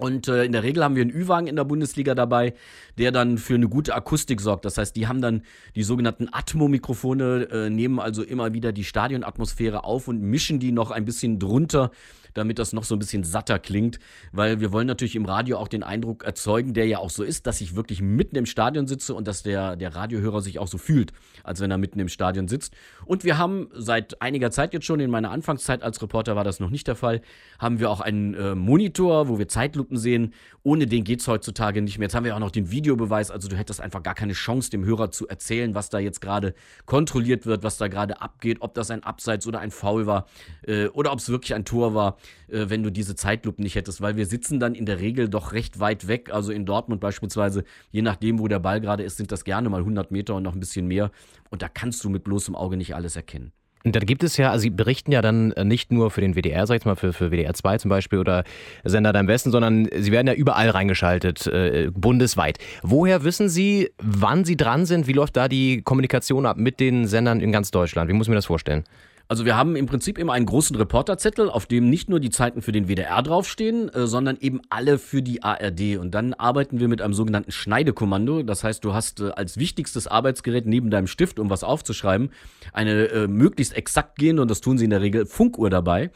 Und 0.00 0.28
äh, 0.28 0.44
in 0.44 0.52
der 0.52 0.62
Regel 0.62 0.82
haben 0.82 0.96
wir 0.96 1.02
einen 1.02 1.10
Ü-Wagen 1.10 1.46
in 1.46 1.56
der 1.56 1.64
Bundesliga 1.64 2.14
dabei, 2.14 2.54
der 2.98 3.12
dann 3.12 3.36
für 3.36 3.54
eine 3.54 3.68
gute 3.68 3.94
Akustik 3.94 4.40
sorgt. 4.40 4.64
Das 4.64 4.78
heißt, 4.78 4.96
die 4.96 5.06
haben 5.06 5.20
dann 5.20 5.42
die 5.76 5.82
sogenannten 5.82 6.28
Atmo-Mikrofone, 6.32 7.48
äh, 7.50 7.70
nehmen 7.70 8.00
also 8.00 8.22
immer 8.22 8.54
wieder 8.54 8.72
die 8.72 8.84
Stadionatmosphäre 8.84 9.84
auf 9.84 10.08
und 10.08 10.22
mischen 10.22 10.58
die 10.58 10.72
noch 10.72 10.90
ein 10.90 11.04
bisschen 11.04 11.38
drunter 11.38 11.90
damit 12.34 12.58
das 12.58 12.72
noch 12.72 12.84
so 12.84 12.94
ein 12.94 12.98
bisschen 12.98 13.24
satter 13.24 13.58
klingt, 13.58 13.98
weil 14.32 14.60
wir 14.60 14.72
wollen 14.72 14.86
natürlich 14.86 15.16
im 15.16 15.24
Radio 15.24 15.58
auch 15.58 15.68
den 15.68 15.82
Eindruck 15.82 16.24
erzeugen, 16.24 16.74
der 16.74 16.86
ja 16.86 16.98
auch 16.98 17.10
so 17.10 17.22
ist, 17.22 17.46
dass 17.46 17.60
ich 17.60 17.76
wirklich 17.76 18.02
mitten 18.02 18.36
im 18.36 18.46
Stadion 18.46 18.86
sitze 18.86 19.14
und 19.14 19.26
dass 19.26 19.42
der, 19.42 19.76
der 19.76 19.94
Radiohörer 19.94 20.40
sich 20.40 20.58
auch 20.58 20.68
so 20.68 20.78
fühlt, 20.78 21.12
als 21.44 21.60
wenn 21.60 21.70
er 21.70 21.78
mitten 21.78 21.98
im 22.00 22.08
Stadion 22.08 22.48
sitzt. 22.48 22.74
Und 23.04 23.24
wir 23.24 23.38
haben 23.38 23.68
seit 23.72 24.20
einiger 24.22 24.50
Zeit 24.50 24.72
jetzt 24.74 24.86
schon, 24.86 25.00
in 25.00 25.10
meiner 25.10 25.30
Anfangszeit 25.30 25.82
als 25.82 26.00
Reporter 26.02 26.36
war 26.36 26.44
das 26.44 26.60
noch 26.60 26.70
nicht 26.70 26.86
der 26.86 26.96
Fall, 26.96 27.20
haben 27.58 27.80
wir 27.80 27.90
auch 27.90 28.00
einen 28.00 28.34
äh, 28.34 28.54
Monitor, 28.54 29.28
wo 29.28 29.38
wir 29.38 29.48
Zeitlupen 29.48 29.96
sehen. 29.96 30.34
Ohne 30.62 30.86
den 30.86 31.04
geht 31.04 31.20
es 31.20 31.28
heutzutage 31.28 31.82
nicht 31.82 31.98
mehr. 31.98 32.06
Jetzt 32.06 32.14
haben 32.14 32.24
wir 32.24 32.34
auch 32.34 32.40
noch 32.40 32.50
den 32.50 32.70
Videobeweis, 32.70 33.30
also 33.30 33.48
du 33.48 33.56
hättest 33.56 33.80
einfach 33.80 34.02
gar 34.02 34.14
keine 34.14 34.32
Chance, 34.32 34.70
dem 34.70 34.84
Hörer 34.84 35.10
zu 35.10 35.28
erzählen, 35.28 35.74
was 35.74 35.88
da 35.88 35.98
jetzt 35.98 36.20
gerade 36.20 36.54
kontrolliert 36.86 37.46
wird, 37.46 37.62
was 37.62 37.78
da 37.78 37.88
gerade 37.88 38.20
abgeht, 38.20 38.58
ob 38.60 38.74
das 38.74 38.90
ein 38.90 39.02
Abseits 39.02 39.46
oder 39.46 39.60
ein 39.60 39.70
Foul 39.70 40.06
war 40.06 40.26
äh, 40.66 40.86
oder 40.88 41.12
ob 41.12 41.18
es 41.18 41.28
wirklich 41.28 41.54
ein 41.54 41.64
Tor 41.64 41.94
war 41.94 42.16
äh, 42.48 42.66
wenn 42.68 42.82
du 42.82 42.90
diese 42.90 43.14
Zeitlupen 43.14 43.62
nicht 43.62 43.74
hättest, 43.74 44.00
weil 44.00 44.16
wir 44.16 44.26
sitzen 44.26 44.60
dann 44.60 44.74
in 44.74 44.86
der 44.86 45.00
Regel 45.00 45.28
doch 45.28 45.52
recht 45.52 45.80
weit 45.80 46.08
weg. 46.08 46.30
Also 46.32 46.52
in 46.52 46.66
Dortmund 46.66 47.00
beispielsweise, 47.00 47.64
je 47.90 48.02
nachdem, 48.02 48.38
wo 48.38 48.48
der 48.48 48.58
Ball 48.58 48.80
gerade 48.80 49.02
ist, 49.02 49.16
sind 49.16 49.32
das 49.32 49.44
gerne 49.44 49.68
mal 49.68 49.80
100 49.80 50.10
Meter 50.10 50.34
und 50.34 50.42
noch 50.42 50.54
ein 50.54 50.60
bisschen 50.60 50.86
mehr. 50.86 51.10
Und 51.50 51.62
da 51.62 51.68
kannst 51.68 52.02
du 52.04 52.10
mit 52.10 52.24
bloßem 52.24 52.54
Auge 52.54 52.76
nicht 52.76 52.94
alles 52.94 53.16
erkennen. 53.16 53.52
Und 53.82 53.96
da 53.96 54.00
gibt 54.00 54.22
es 54.22 54.36
ja, 54.36 54.50
also 54.50 54.62
Sie 54.62 54.70
berichten 54.70 55.10
ja 55.10 55.22
dann 55.22 55.54
nicht 55.62 55.90
nur 55.90 56.10
für 56.10 56.20
den 56.20 56.34
WDR, 56.34 56.66
sag 56.66 56.76
ich 56.76 56.84
mal, 56.84 56.96
für, 56.96 57.14
für 57.14 57.30
WDR 57.30 57.54
2 57.54 57.78
zum 57.78 57.88
Beispiel 57.88 58.18
oder 58.18 58.44
Sender 58.84 59.12
da 59.12 59.20
im 59.20 59.26
Westen, 59.26 59.50
sondern 59.50 59.88
Sie 59.96 60.12
werden 60.12 60.26
ja 60.26 60.34
überall 60.34 60.68
reingeschaltet, 60.68 61.46
äh, 61.46 61.90
bundesweit. 61.92 62.58
Woher 62.82 63.24
wissen 63.24 63.48
Sie, 63.48 63.90
wann 63.98 64.44
Sie 64.44 64.56
dran 64.56 64.84
sind? 64.84 65.06
Wie 65.06 65.14
läuft 65.14 65.36
da 65.36 65.48
die 65.48 65.80
Kommunikation 65.82 66.44
ab 66.44 66.58
mit 66.58 66.78
den 66.78 67.06
Sendern 67.06 67.40
in 67.40 67.52
ganz 67.52 67.70
Deutschland? 67.70 68.10
Wie 68.10 68.12
muss 68.12 68.26
ich 68.26 68.30
mir 68.30 68.36
das 68.36 68.46
vorstellen? 68.46 68.84
Also 69.30 69.44
wir 69.44 69.56
haben 69.56 69.76
im 69.76 69.86
Prinzip 69.86 70.18
immer 70.18 70.32
einen 70.32 70.44
großen 70.44 70.74
Reporterzettel, 70.74 71.48
auf 71.48 71.66
dem 71.66 71.88
nicht 71.88 72.08
nur 72.08 72.18
die 72.18 72.30
Zeiten 72.30 72.62
für 72.62 72.72
den 72.72 72.88
WDR 72.88 73.22
draufstehen, 73.22 73.88
äh, 73.88 74.08
sondern 74.08 74.36
eben 74.40 74.60
alle 74.70 74.98
für 74.98 75.22
die 75.22 75.44
ARD. 75.44 75.98
Und 75.98 76.16
dann 76.16 76.34
arbeiten 76.34 76.80
wir 76.80 76.88
mit 76.88 77.00
einem 77.00 77.14
sogenannten 77.14 77.52
Schneidekommando. 77.52 78.42
Das 78.42 78.64
heißt, 78.64 78.84
du 78.84 78.92
hast 78.92 79.20
äh, 79.20 79.30
als 79.30 79.56
wichtigstes 79.56 80.08
Arbeitsgerät 80.08 80.66
neben 80.66 80.90
deinem 80.90 81.06
Stift, 81.06 81.38
um 81.38 81.48
was 81.48 81.62
aufzuschreiben, 81.62 82.30
eine 82.72 83.04
äh, 83.04 83.28
möglichst 83.28 83.76
exakt 83.76 84.18
gehende, 84.18 84.42
und 84.42 84.50
das 84.50 84.62
tun 84.62 84.78
sie 84.78 84.86
in 84.86 84.90
der 84.90 85.00
Regel, 85.00 85.26
Funkuhr 85.26 85.70
dabei. 85.70 86.10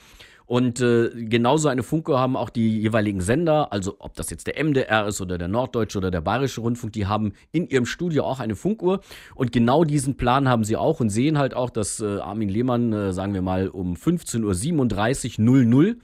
Und 0.47 0.81
äh, 0.81 1.11
genauso 1.25 1.69
eine 1.69 1.83
Funke 1.83 2.19
haben 2.19 2.37
auch 2.37 2.51
die 2.51 2.81
jeweiligen 2.81 3.21
Sender, 3.23 3.73
also 3.73 3.97
ob 3.99 4.15
das 4.15 4.29
jetzt 4.29 4.47
der 4.47 4.63
MDR 4.63 5.07
ist 5.07 5.21
oder 5.21 5.39
der 5.39 5.49
Norddeutsche 5.49 5.99
oder 5.99 6.11
der 6.11 6.21
Bayerische 6.21 6.61
Rundfunk, 6.61 6.93
die 6.93 7.07
haben 7.07 7.33
in 7.51 7.67
ihrem 7.69 7.87
Studio 7.87 8.25
auch 8.25 8.41
eine 8.41 8.55
Funkuhr. 8.55 9.01
Und 9.35 9.53
genau 9.53 9.85
diesen 9.85 10.17
Plan 10.17 10.49
haben 10.49 10.65
sie 10.65 10.77
auch 10.77 11.01
und 11.01 11.09
sehen 11.09 11.39
halt 11.39 11.55
auch, 11.55 11.71
dass 11.71 12.01
äh, 12.01 12.19
Armin 12.19 12.51
Lehmann, 12.51 12.93
äh, 12.93 13.13
sagen 13.13 13.33
wir 13.33 13.43
mal, 13.43 13.69
um 13.69 13.95
15.37 13.95 15.39
Uhr 15.39 15.65
00 15.65 15.97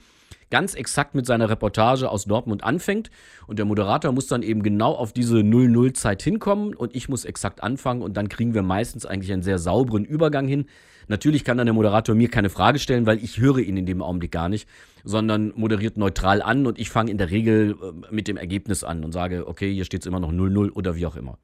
ganz 0.51 0.75
exakt 0.75 1.15
mit 1.15 1.25
seiner 1.25 1.49
Reportage 1.49 2.09
aus 2.09 2.25
Dortmund 2.25 2.63
anfängt. 2.63 3.09
Und 3.47 3.57
der 3.57 3.65
Moderator 3.65 4.11
muss 4.11 4.27
dann 4.27 4.43
eben 4.43 4.61
genau 4.61 4.93
auf 4.93 5.13
diese 5.13 5.37
00-Zeit 5.37 6.21
hinkommen 6.21 6.75
und 6.75 6.95
ich 6.95 7.09
muss 7.09 7.25
exakt 7.25 7.63
anfangen 7.63 8.03
und 8.03 8.15
dann 8.17 8.29
kriegen 8.29 8.53
wir 8.53 8.61
meistens 8.61 9.05
eigentlich 9.05 9.31
einen 9.33 9.43
sehr 9.43 9.57
sauberen 9.57 10.05
Übergang 10.05 10.47
hin. 10.47 10.65
Natürlich 11.07 11.43
kann 11.43 11.57
dann 11.57 11.67
der 11.67 11.73
Moderator 11.73 12.15
mir 12.15 12.29
keine 12.29 12.49
Frage 12.49 12.79
stellen, 12.79 13.05
weil 13.05 13.23
ich 13.23 13.39
höre 13.39 13.59
ihn 13.59 13.77
in 13.77 13.85
dem 13.85 14.01
Augenblick 14.01 14.31
gar 14.31 14.49
nicht, 14.49 14.67
sondern 15.03 15.53
moderiert 15.55 15.97
neutral 15.97 16.41
an 16.41 16.65
und 16.67 16.79
ich 16.79 16.89
fange 16.89 17.11
in 17.11 17.17
der 17.17 17.31
Regel 17.31 17.71
äh, 17.81 18.13
mit 18.13 18.27
dem 18.27 18.37
Ergebnis 18.37 18.83
an 18.83 19.03
und 19.03 19.11
sage, 19.11 19.47
okay, 19.47 19.73
hier 19.73 19.85
steht 19.85 20.01
es 20.01 20.07
immer 20.07 20.19
noch 20.19 20.31
0-0 20.31 20.71
oder 20.71 20.95
wie 20.95 21.05
auch 21.05 21.15
immer. 21.15 21.37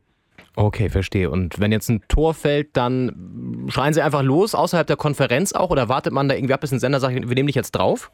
Okay, 0.55 0.89
verstehe. 0.89 1.29
Und 1.29 1.59
wenn 1.59 1.71
jetzt 1.71 1.87
ein 1.87 2.01
Tor 2.07 2.33
fällt, 2.33 2.75
dann 2.75 3.67
schreien 3.69 3.93
Sie 3.93 4.01
einfach 4.01 4.23
los 4.23 4.55
außerhalb 4.55 4.87
der 4.87 4.95
Konferenz 4.95 5.53
auch 5.53 5.69
oder 5.69 5.87
wartet 5.87 6.13
man 6.13 6.27
da 6.27 6.35
irgendwie 6.35 6.53
ab, 6.55 6.61
bis 6.61 6.71
ein 6.71 6.79
Sender 6.79 6.99
sagt, 6.99 7.13
wir 7.15 7.35
nehmen 7.35 7.45
dich 7.45 7.55
jetzt 7.55 7.71
drauf? 7.71 8.11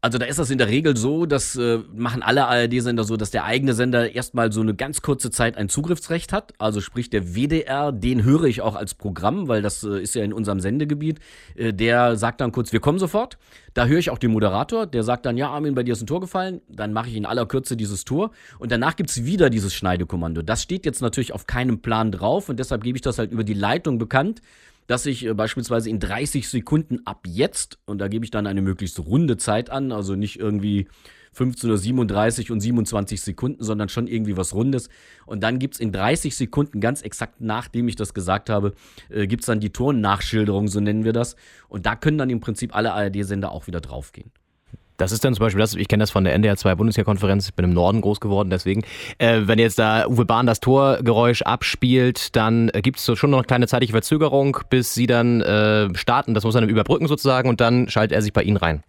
Also 0.00 0.18
da 0.18 0.26
ist 0.26 0.38
das 0.38 0.50
in 0.50 0.58
der 0.58 0.68
Regel 0.68 0.96
so, 0.96 1.26
das 1.26 1.56
äh, 1.56 1.78
machen 1.92 2.22
alle 2.22 2.46
ARD-Sender 2.46 3.02
so, 3.02 3.16
dass 3.16 3.32
der 3.32 3.44
eigene 3.44 3.74
Sender 3.74 4.14
erstmal 4.14 4.52
so 4.52 4.60
eine 4.60 4.74
ganz 4.74 5.02
kurze 5.02 5.32
Zeit 5.32 5.56
ein 5.56 5.68
Zugriffsrecht 5.68 6.32
hat. 6.32 6.54
Also 6.58 6.80
sprich 6.80 7.10
der 7.10 7.34
WDR, 7.34 7.90
den 7.90 8.22
höre 8.22 8.44
ich 8.44 8.60
auch 8.60 8.76
als 8.76 8.94
Programm, 8.94 9.48
weil 9.48 9.60
das 9.60 9.82
äh, 9.82 10.00
ist 10.00 10.14
ja 10.14 10.22
in 10.22 10.32
unserem 10.32 10.60
Sendegebiet. 10.60 11.18
Äh, 11.56 11.72
der 11.72 12.16
sagt 12.16 12.40
dann 12.40 12.52
kurz, 12.52 12.72
wir 12.72 12.78
kommen 12.78 13.00
sofort. 13.00 13.38
Da 13.74 13.86
höre 13.86 13.98
ich 13.98 14.10
auch 14.10 14.18
den 14.18 14.30
Moderator, 14.30 14.86
der 14.86 15.02
sagt 15.02 15.26
dann, 15.26 15.36
ja 15.36 15.50
Armin, 15.50 15.74
bei 15.74 15.82
dir 15.82 15.94
ist 15.94 16.02
ein 16.02 16.06
Tor 16.06 16.20
gefallen. 16.20 16.60
Dann 16.68 16.92
mache 16.92 17.08
ich 17.08 17.16
in 17.16 17.26
aller 17.26 17.46
Kürze 17.46 17.76
dieses 17.76 18.04
Tor. 18.04 18.30
Und 18.60 18.70
danach 18.70 18.94
gibt's 18.94 19.24
wieder 19.24 19.50
dieses 19.50 19.74
Schneidekommando. 19.74 20.42
Das 20.42 20.62
steht 20.62 20.86
jetzt 20.86 21.02
natürlich 21.02 21.34
auf 21.34 21.48
keinem 21.48 21.80
Plan 21.80 22.12
drauf 22.12 22.48
und 22.48 22.60
deshalb 22.60 22.84
gebe 22.84 22.96
ich 22.96 23.02
das 23.02 23.18
halt 23.18 23.32
über 23.32 23.42
die 23.42 23.54
Leitung 23.54 23.98
bekannt 23.98 24.42
dass 24.88 25.06
ich 25.06 25.24
äh, 25.24 25.34
beispielsweise 25.34 25.88
in 25.88 26.00
30 26.00 26.48
Sekunden 26.48 27.06
ab 27.06 27.20
jetzt, 27.26 27.78
und 27.84 27.98
da 27.98 28.08
gebe 28.08 28.24
ich 28.24 28.32
dann 28.32 28.48
eine 28.48 28.62
möglichst 28.62 28.98
runde 28.98 29.36
Zeit 29.36 29.70
an, 29.70 29.92
also 29.92 30.16
nicht 30.16 30.40
irgendwie 30.40 30.88
15.37 31.36 32.48
Uhr 32.48 32.54
und 32.54 32.60
27 32.60 33.20
Sekunden, 33.20 33.62
sondern 33.62 33.88
schon 33.90 34.08
irgendwie 34.08 34.36
was 34.36 34.54
Rundes. 34.54 34.88
Und 35.26 35.42
dann 35.42 35.58
gibt 35.58 35.74
es 35.74 35.80
in 35.80 35.92
30 35.92 36.34
Sekunden, 36.34 36.80
ganz 36.80 37.02
exakt 37.02 37.40
nachdem 37.40 37.86
ich 37.86 37.96
das 37.96 38.14
gesagt 38.14 38.50
habe, 38.50 38.74
äh, 39.10 39.26
gibt 39.26 39.42
es 39.42 39.46
dann 39.46 39.60
die 39.60 39.70
Turnachschilderung, 39.70 40.68
so 40.68 40.80
nennen 40.80 41.04
wir 41.04 41.12
das. 41.12 41.36
Und 41.68 41.86
da 41.86 41.94
können 41.94 42.18
dann 42.18 42.30
im 42.30 42.40
Prinzip 42.40 42.74
alle 42.74 42.92
ARD-Sender 42.94 43.52
auch 43.52 43.66
wieder 43.66 43.80
draufgehen. 43.80 44.32
Das 44.98 45.12
ist 45.12 45.24
dann 45.24 45.32
zum 45.32 45.44
Beispiel 45.44 45.60
das, 45.60 45.74
ich 45.74 45.86
kenne 45.86 46.02
das 46.02 46.10
von 46.10 46.24
der 46.24 46.34
NDR 46.34 46.56
2 46.56 46.74
Bundesliga-Konferenz, 46.74 47.48
ich 47.48 47.54
bin 47.54 47.64
im 47.64 47.72
Norden 47.72 48.00
groß 48.00 48.20
geworden, 48.20 48.50
deswegen. 48.50 48.82
Äh, 49.18 49.42
wenn 49.44 49.58
jetzt 49.60 49.78
da 49.78 50.06
Uwe 50.08 50.24
Bahn 50.24 50.46
das 50.46 50.58
Torgeräusch 50.58 51.42
abspielt, 51.42 52.34
dann 52.34 52.68
äh, 52.74 52.82
gibt 52.82 52.98
es 52.98 53.04
so 53.04 53.14
schon 53.14 53.30
noch 53.30 53.38
eine 53.38 53.46
kleine 53.46 53.68
zeitliche 53.68 53.92
Verzögerung, 53.92 54.58
bis 54.70 54.94
sie 54.94 55.06
dann 55.06 55.40
äh, 55.40 55.88
starten. 55.94 56.34
Das 56.34 56.42
muss 56.42 56.56
er 56.56 56.62
dann 56.62 56.70
überbrücken 56.70 57.06
sozusagen 57.06 57.48
und 57.48 57.60
dann 57.60 57.88
schaltet 57.88 58.16
er 58.16 58.22
sich 58.22 58.32
bei 58.32 58.42
Ihnen 58.42 58.56
rein. 58.56 58.82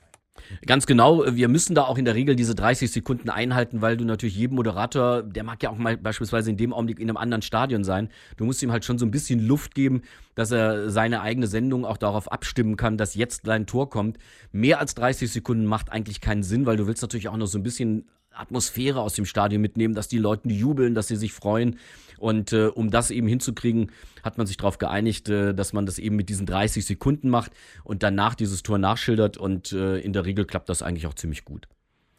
Ganz 0.65 0.85
genau, 0.85 1.23
wir 1.27 1.47
müssen 1.47 1.75
da 1.75 1.83
auch 1.83 1.97
in 1.97 2.05
der 2.05 2.15
Regel 2.15 2.35
diese 2.35 2.55
30 2.55 2.91
Sekunden 2.91 3.29
einhalten, 3.29 3.81
weil 3.81 3.97
du 3.97 4.05
natürlich 4.05 4.35
jedem 4.35 4.55
Moderator, 4.55 5.21
der 5.21 5.43
mag 5.43 5.62
ja 5.62 5.69
auch 5.69 5.77
mal 5.77 5.97
beispielsweise 5.97 6.49
in 6.49 6.57
dem 6.57 6.73
Augenblick 6.73 6.99
in 6.99 7.09
einem 7.09 7.17
anderen 7.17 7.41
Stadion 7.41 7.83
sein, 7.83 8.09
du 8.38 8.45
musst 8.45 8.63
ihm 8.63 8.71
halt 8.71 8.83
schon 8.83 8.97
so 8.97 9.05
ein 9.05 9.12
bisschen 9.12 9.45
Luft 9.45 9.75
geben, 9.75 10.01
dass 10.35 10.51
er 10.51 10.89
seine 10.89 11.21
eigene 11.21 11.47
Sendung 11.47 11.85
auch 11.85 11.97
darauf 11.97 12.31
abstimmen 12.31 12.77
kann, 12.77 12.97
dass 12.97 13.15
jetzt 13.15 13.47
dein 13.47 13.65
Tor 13.67 13.89
kommt. 13.89 14.17
Mehr 14.51 14.79
als 14.79 14.95
30 14.95 15.31
Sekunden 15.31 15.65
macht 15.65 15.91
eigentlich 15.91 16.21
keinen 16.21 16.43
Sinn, 16.43 16.65
weil 16.65 16.77
du 16.77 16.88
willst 16.88 17.01
natürlich 17.01 17.29
auch 17.29 17.38
noch 17.38 17.47
so 17.47 17.59
ein 17.59 17.63
bisschen 17.63 18.05
Atmosphäre 18.31 19.01
aus 19.01 19.13
dem 19.13 19.25
Stadion 19.25 19.62
mitnehmen, 19.62 19.93
dass 19.93 20.07
die 20.07 20.17
Leute 20.17 20.49
jubeln, 20.49 20.95
dass 20.95 21.07
sie 21.07 21.15
sich 21.15 21.33
freuen. 21.33 21.77
Und 22.19 22.53
äh, 22.53 22.67
um 22.67 22.91
das 22.91 23.12
eben 23.12 23.27
hinzukriegen, 23.27 23.91
hat 24.23 24.38
man 24.38 24.45
sich 24.45 24.58
darauf 24.58 24.77
geeinigt, 24.77 25.29
äh, 25.29 25.53
dass 25.53 25.73
man 25.73 25.86
das 25.86 25.97
eben 25.99 26.15
mit 26.15 26.29
diesen 26.29 26.45
30 26.45 26.86
Sekunden 26.86 27.29
macht 27.29 27.51
und 27.84 28.03
danach 28.03 28.36
dieses 28.36 28.62
Tor 28.63 28.77
nachschildert. 28.77 29.38
Und 29.38 29.71
äh, 29.71 29.97
in 29.99 30.13
der 30.13 30.25
Regel 30.25 30.45
klappt 30.45 30.69
das 30.69 30.82
eigentlich 30.82 31.08
auch 31.08 31.15
ziemlich 31.15 31.45
gut. 31.45 31.67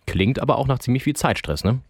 Klingt 0.06 0.40
aber 0.40 0.58
auch 0.58 0.66
nach 0.66 0.78
ziemlich 0.80 1.04
viel 1.04 1.14
Zeitstress, 1.14 1.62
ne? 1.62 1.80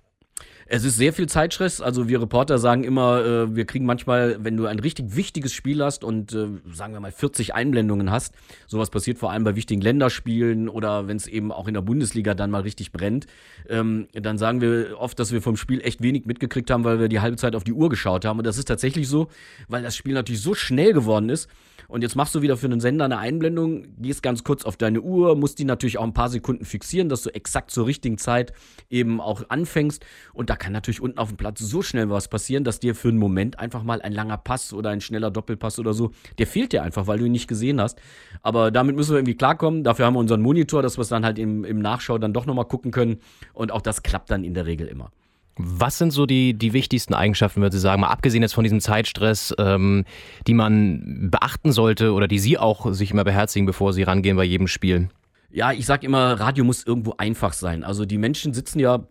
Es 0.72 0.84
ist 0.84 0.96
sehr 0.96 1.12
viel 1.12 1.28
Zeitstress. 1.28 1.80
Also 1.80 2.08
wir 2.08 2.20
Reporter 2.22 2.58
sagen 2.58 2.84
immer, 2.84 3.24
äh, 3.24 3.56
wir 3.56 3.64
kriegen 3.64 3.86
manchmal, 3.86 4.36
wenn 4.44 4.56
du 4.56 4.66
ein 4.66 4.78
richtig 4.78 5.16
wichtiges 5.16 5.52
Spiel 5.52 5.82
hast 5.82 6.04
und 6.04 6.32
äh, 6.32 6.46
sagen 6.72 6.92
wir 6.92 7.00
mal 7.00 7.10
40 7.10 7.54
Einblendungen 7.54 8.10
hast, 8.12 8.34
sowas 8.68 8.88
passiert 8.88 9.18
vor 9.18 9.32
allem 9.32 9.42
bei 9.42 9.56
wichtigen 9.56 9.80
Länderspielen 9.80 10.68
oder 10.68 11.08
wenn 11.08 11.16
es 11.16 11.26
eben 11.26 11.50
auch 11.50 11.66
in 11.66 11.74
der 11.74 11.80
Bundesliga 11.80 12.34
dann 12.34 12.52
mal 12.52 12.62
richtig 12.62 12.92
brennt, 12.92 13.26
ähm, 13.68 14.06
dann 14.12 14.38
sagen 14.38 14.60
wir 14.60 14.96
oft, 14.98 15.18
dass 15.18 15.32
wir 15.32 15.42
vom 15.42 15.56
Spiel 15.56 15.80
echt 15.80 16.02
wenig 16.02 16.26
mitgekriegt 16.26 16.70
haben, 16.70 16.84
weil 16.84 17.00
wir 17.00 17.08
die 17.08 17.20
halbe 17.20 17.36
Zeit 17.36 17.56
auf 17.56 17.64
die 17.64 17.72
Uhr 17.72 17.88
geschaut 17.88 18.24
haben. 18.24 18.38
Und 18.38 18.46
das 18.46 18.56
ist 18.56 18.68
tatsächlich 18.68 19.08
so, 19.08 19.28
weil 19.66 19.82
das 19.82 19.96
Spiel 19.96 20.14
natürlich 20.14 20.40
so 20.40 20.54
schnell 20.54 20.92
geworden 20.92 21.30
ist. 21.30 21.48
Und 21.90 22.02
jetzt 22.02 22.14
machst 22.14 22.34
du 22.36 22.40
wieder 22.40 22.56
für 22.56 22.66
einen 22.66 22.80
Sender 22.80 23.04
eine 23.04 23.18
Einblendung, 23.18 23.84
gehst 23.98 24.22
ganz 24.22 24.44
kurz 24.44 24.64
auf 24.64 24.76
deine 24.76 25.00
Uhr, 25.00 25.34
musst 25.34 25.58
die 25.58 25.64
natürlich 25.64 25.98
auch 25.98 26.04
ein 26.04 26.14
paar 26.14 26.28
Sekunden 26.28 26.64
fixieren, 26.64 27.08
dass 27.08 27.22
du 27.22 27.30
exakt 27.34 27.72
zur 27.72 27.86
richtigen 27.86 28.16
Zeit 28.16 28.52
eben 28.88 29.20
auch 29.20 29.42
anfängst. 29.48 30.04
Und 30.32 30.50
da 30.50 30.56
kann 30.56 30.72
natürlich 30.72 31.00
unten 31.00 31.18
auf 31.18 31.28
dem 31.28 31.36
Platz 31.36 31.58
so 31.58 31.82
schnell 31.82 32.08
was 32.08 32.28
passieren, 32.28 32.62
dass 32.62 32.78
dir 32.78 32.94
für 32.94 33.08
einen 33.08 33.18
Moment 33.18 33.58
einfach 33.58 33.82
mal 33.82 34.00
ein 34.02 34.12
langer 34.12 34.38
Pass 34.38 34.72
oder 34.72 34.90
ein 34.90 35.00
schneller 35.00 35.32
Doppelpass 35.32 35.80
oder 35.80 35.92
so, 35.92 36.12
der 36.38 36.46
fehlt 36.46 36.72
dir 36.72 36.84
einfach, 36.84 37.08
weil 37.08 37.18
du 37.18 37.24
ihn 37.24 37.32
nicht 37.32 37.48
gesehen 37.48 37.80
hast. 37.80 38.00
Aber 38.42 38.70
damit 38.70 38.94
müssen 38.94 39.10
wir 39.10 39.18
irgendwie 39.18 39.36
klarkommen. 39.36 39.82
Dafür 39.82 40.06
haben 40.06 40.14
wir 40.14 40.20
unseren 40.20 40.42
Monitor, 40.42 40.82
dass 40.82 40.96
wir 40.96 41.02
es 41.02 41.08
dann 41.08 41.24
halt 41.24 41.40
im, 41.40 41.64
im 41.64 41.80
Nachschau 41.80 42.18
dann 42.18 42.32
doch 42.32 42.46
nochmal 42.46 42.66
gucken 42.66 42.92
können. 42.92 43.18
Und 43.52 43.72
auch 43.72 43.82
das 43.82 44.04
klappt 44.04 44.30
dann 44.30 44.44
in 44.44 44.54
der 44.54 44.66
Regel 44.66 44.86
immer. 44.86 45.10
Was 45.56 45.98
sind 45.98 46.12
so 46.12 46.26
die, 46.26 46.54
die 46.54 46.72
wichtigsten 46.72 47.14
Eigenschaften, 47.14 47.60
würde 47.60 47.76
Sie 47.76 47.82
sagen, 47.82 48.00
mal 48.00 48.08
abgesehen 48.08 48.42
jetzt 48.42 48.54
von 48.54 48.64
diesem 48.64 48.80
Zeitstress, 48.80 49.54
ähm, 49.58 50.04
die 50.46 50.54
man 50.54 51.30
beachten 51.30 51.72
sollte 51.72 52.12
oder 52.12 52.28
die 52.28 52.38
Sie 52.38 52.56
auch 52.56 52.92
sich 52.92 53.10
immer 53.10 53.24
beherzigen, 53.24 53.66
bevor 53.66 53.92
Sie 53.92 54.02
rangehen 54.02 54.36
bei 54.36 54.44
jedem 54.44 54.68
Spiel? 54.68 55.08
Ja, 55.50 55.72
ich 55.72 55.84
sag 55.84 56.04
immer, 56.04 56.38
Radio 56.38 56.64
muss 56.64 56.86
irgendwo 56.86 57.14
einfach 57.18 57.52
sein. 57.52 57.82
Also 57.82 58.04
die 58.04 58.18
Menschen 58.18 58.54
sitzen 58.54 58.78
ja 58.78 59.04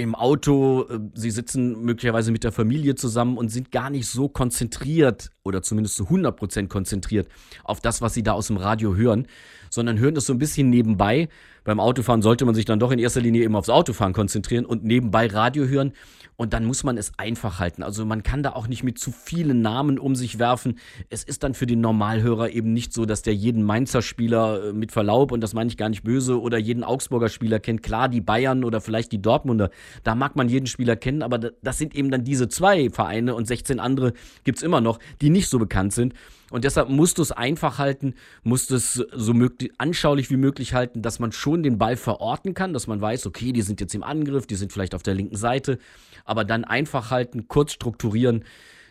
im 0.00 0.14
Auto, 0.14 0.86
äh, 0.88 0.98
sie 1.14 1.30
sitzen 1.30 1.82
möglicherweise 1.82 2.32
mit 2.32 2.44
der 2.44 2.52
Familie 2.52 2.94
zusammen 2.94 3.36
und 3.36 3.50
sind 3.50 3.70
gar 3.70 3.90
nicht 3.90 4.06
so 4.06 4.28
konzentriert 4.28 5.30
oder 5.50 5.62
zumindest 5.62 5.96
zu 5.96 6.04
100% 6.04 6.68
konzentriert 6.68 7.28
auf 7.64 7.80
das, 7.80 8.00
was 8.00 8.14
sie 8.14 8.22
da 8.22 8.32
aus 8.32 8.46
dem 8.46 8.56
Radio 8.56 8.96
hören, 8.96 9.26
sondern 9.68 9.98
hören 9.98 10.14
das 10.14 10.24
so 10.26 10.32
ein 10.32 10.38
bisschen 10.38 10.70
nebenbei. 10.70 11.28
Beim 11.64 11.78
Autofahren 11.78 12.22
sollte 12.22 12.46
man 12.46 12.54
sich 12.54 12.64
dann 12.64 12.78
doch 12.78 12.90
in 12.90 12.98
erster 12.98 13.20
Linie 13.20 13.44
eben 13.44 13.54
aufs 13.54 13.68
Autofahren 13.68 14.14
konzentrieren 14.14 14.64
und 14.64 14.84
nebenbei 14.84 15.26
Radio 15.26 15.66
hören. 15.66 15.92
Und 16.36 16.54
dann 16.54 16.64
muss 16.64 16.84
man 16.84 16.96
es 16.96 17.12
einfach 17.18 17.58
halten. 17.58 17.82
Also 17.82 18.06
man 18.06 18.22
kann 18.22 18.42
da 18.42 18.52
auch 18.52 18.66
nicht 18.66 18.82
mit 18.82 18.98
zu 18.98 19.12
vielen 19.12 19.60
Namen 19.60 19.98
um 19.98 20.16
sich 20.16 20.38
werfen. 20.38 20.78
Es 21.10 21.22
ist 21.22 21.42
dann 21.42 21.52
für 21.52 21.66
den 21.66 21.82
Normalhörer 21.82 22.48
eben 22.48 22.72
nicht 22.72 22.94
so, 22.94 23.04
dass 23.04 23.20
der 23.20 23.34
jeden 23.34 23.62
Mainzer 23.62 24.00
Spieler 24.00 24.68
äh, 24.68 24.72
mit 24.72 24.90
Verlaub, 24.90 25.32
und 25.32 25.42
das 25.42 25.52
meine 25.52 25.68
ich 25.68 25.76
gar 25.76 25.90
nicht 25.90 26.02
böse, 26.02 26.40
oder 26.40 26.56
jeden 26.56 26.82
Augsburger 26.82 27.28
Spieler 27.28 27.60
kennt. 27.60 27.82
Klar, 27.82 28.08
die 28.08 28.22
Bayern 28.22 28.64
oder 28.64 28.80
vielleicht 28.80 29.12
die 29.12 29.20
Dortmunder, 29.20 29.68
da 30.02 30.14
mag 30.14 30.34
man 30.34 30.48
jeden 30.48 30.66
Spieler 30.66 30.96
kennen, 30.96 31.22
aber 31.22 31.38
das 31.38 31.76
sind 31.76 31.94
eben 31.94 32.10
dann 32.10 32.24
diese 32.24 32.48
zwei 32.48 32.88
Vereine 32.88 33.34
und 33.34 33.46
16 33.46 33.78
andere 33.78 34.14
gibt 34.42 34.56
es 34.56 34.64
immer 34.64 34.80
noch, 34.80 34.98
die 35.20 35.28
nicht 35.28 35.39
so 35.48 35.58
bekannt 35.58 35.92
sind. 35.92 36.14
Und 36.50 36.64
deshalb 36.64 36.88
musst 36.88 37.18
du 37.18 37.22
es 37.22 37.32
einfach 37.32 37.78
halten, 37.78 38.14
musst 38.42 38.70
es 38.70 38.94
so 38.94 39.34
möglich, 39.34 39.72
anschaulich 39.78 40.30
wie 40.30 40.36
möglich 40.36 40.74
halten, 40.74 41.00
dass 41.00 41.20
man 41.20 41.32
schon 41.32 41.62
den 41.62 41.78
Ball 41.78 41.96
verorten 41.96 42.54
kann, 42.54 42.72
dass 42.72 42.86
man 42.86 43.00
weiß, 43.00 43.26
okay, 43.26 43.52
die 43.52 43.62
sind 43.62 43.80
jetzt 43.80 43.94
im 43.94 44.02
Angriff, 44.02 44.46
die 44.46 44.56
sind 44.56 44.72
vielleicht 44.72 44.94
auf 44.94 45.02
der 45.02 45.14
linken 45.14 45.36
Seite, 45.36 45.78
aber 46.24 46.44
dann 46.44 46.64
einfach 46.64 47.10
halten, 47.10 47.46
kurz 47.48 47.72
strukturieren, 47.72 48.44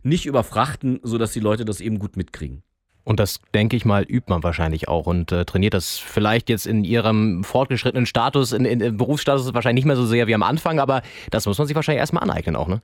nicht 0.04 0.26
überfrachten, 0.26 1.00
sodass 1.04 1.34
die 1.34 1.42
Leute 1.42 1.66
das 1.66 1.82
eben 1.82 2.00
gut 2.00 2.16
mitkriegen. 2.16 2.64
Und 3.04 3.20
das, 3.20 3.40
denke 3.54 3.76
ich 3.76 3.86
mal, 3.86 4.04
übt 4.04 4.30
man 4.30 4.44
wahrscheinlich 4.44 4.88
auch 4.88 5.08
und 5.08 5.32
äh, 5.32 5.44
trainiert 5.44 5.74
das 5.74 5.98
vielleicht 5.98 6.48
jetzt 6.48 6.68
in 6.68 6.84
ihrem 6.84 7.44
fortgeschrittenen 7.44 8.06
Status, 8.06 8.52
in, 8.52 8.66
in, 8.66 8.82
in 8.82 8.98
Berufsstatus 8.98 9.52
wahrscheinlich 9.54 9.84
nicht 9.84 9.88
mehr 9.88 9.96
so 9.96 10.06
sehr 10.06 10.28
wie 10.28 10.36
am 10.36 10.44
Anfang, 10.44 10.80
aber 10.80 11.02
das 11.32 11.46
muss 11.46 11.58
man 11.58 11.66
sich 11.66 11.76
wahrscheinlich 11.76 12.02
erstmal 12.02 12.24
aneignen 12.24 12.56
auch, 12.56 12.68
ne? 12.68 12.82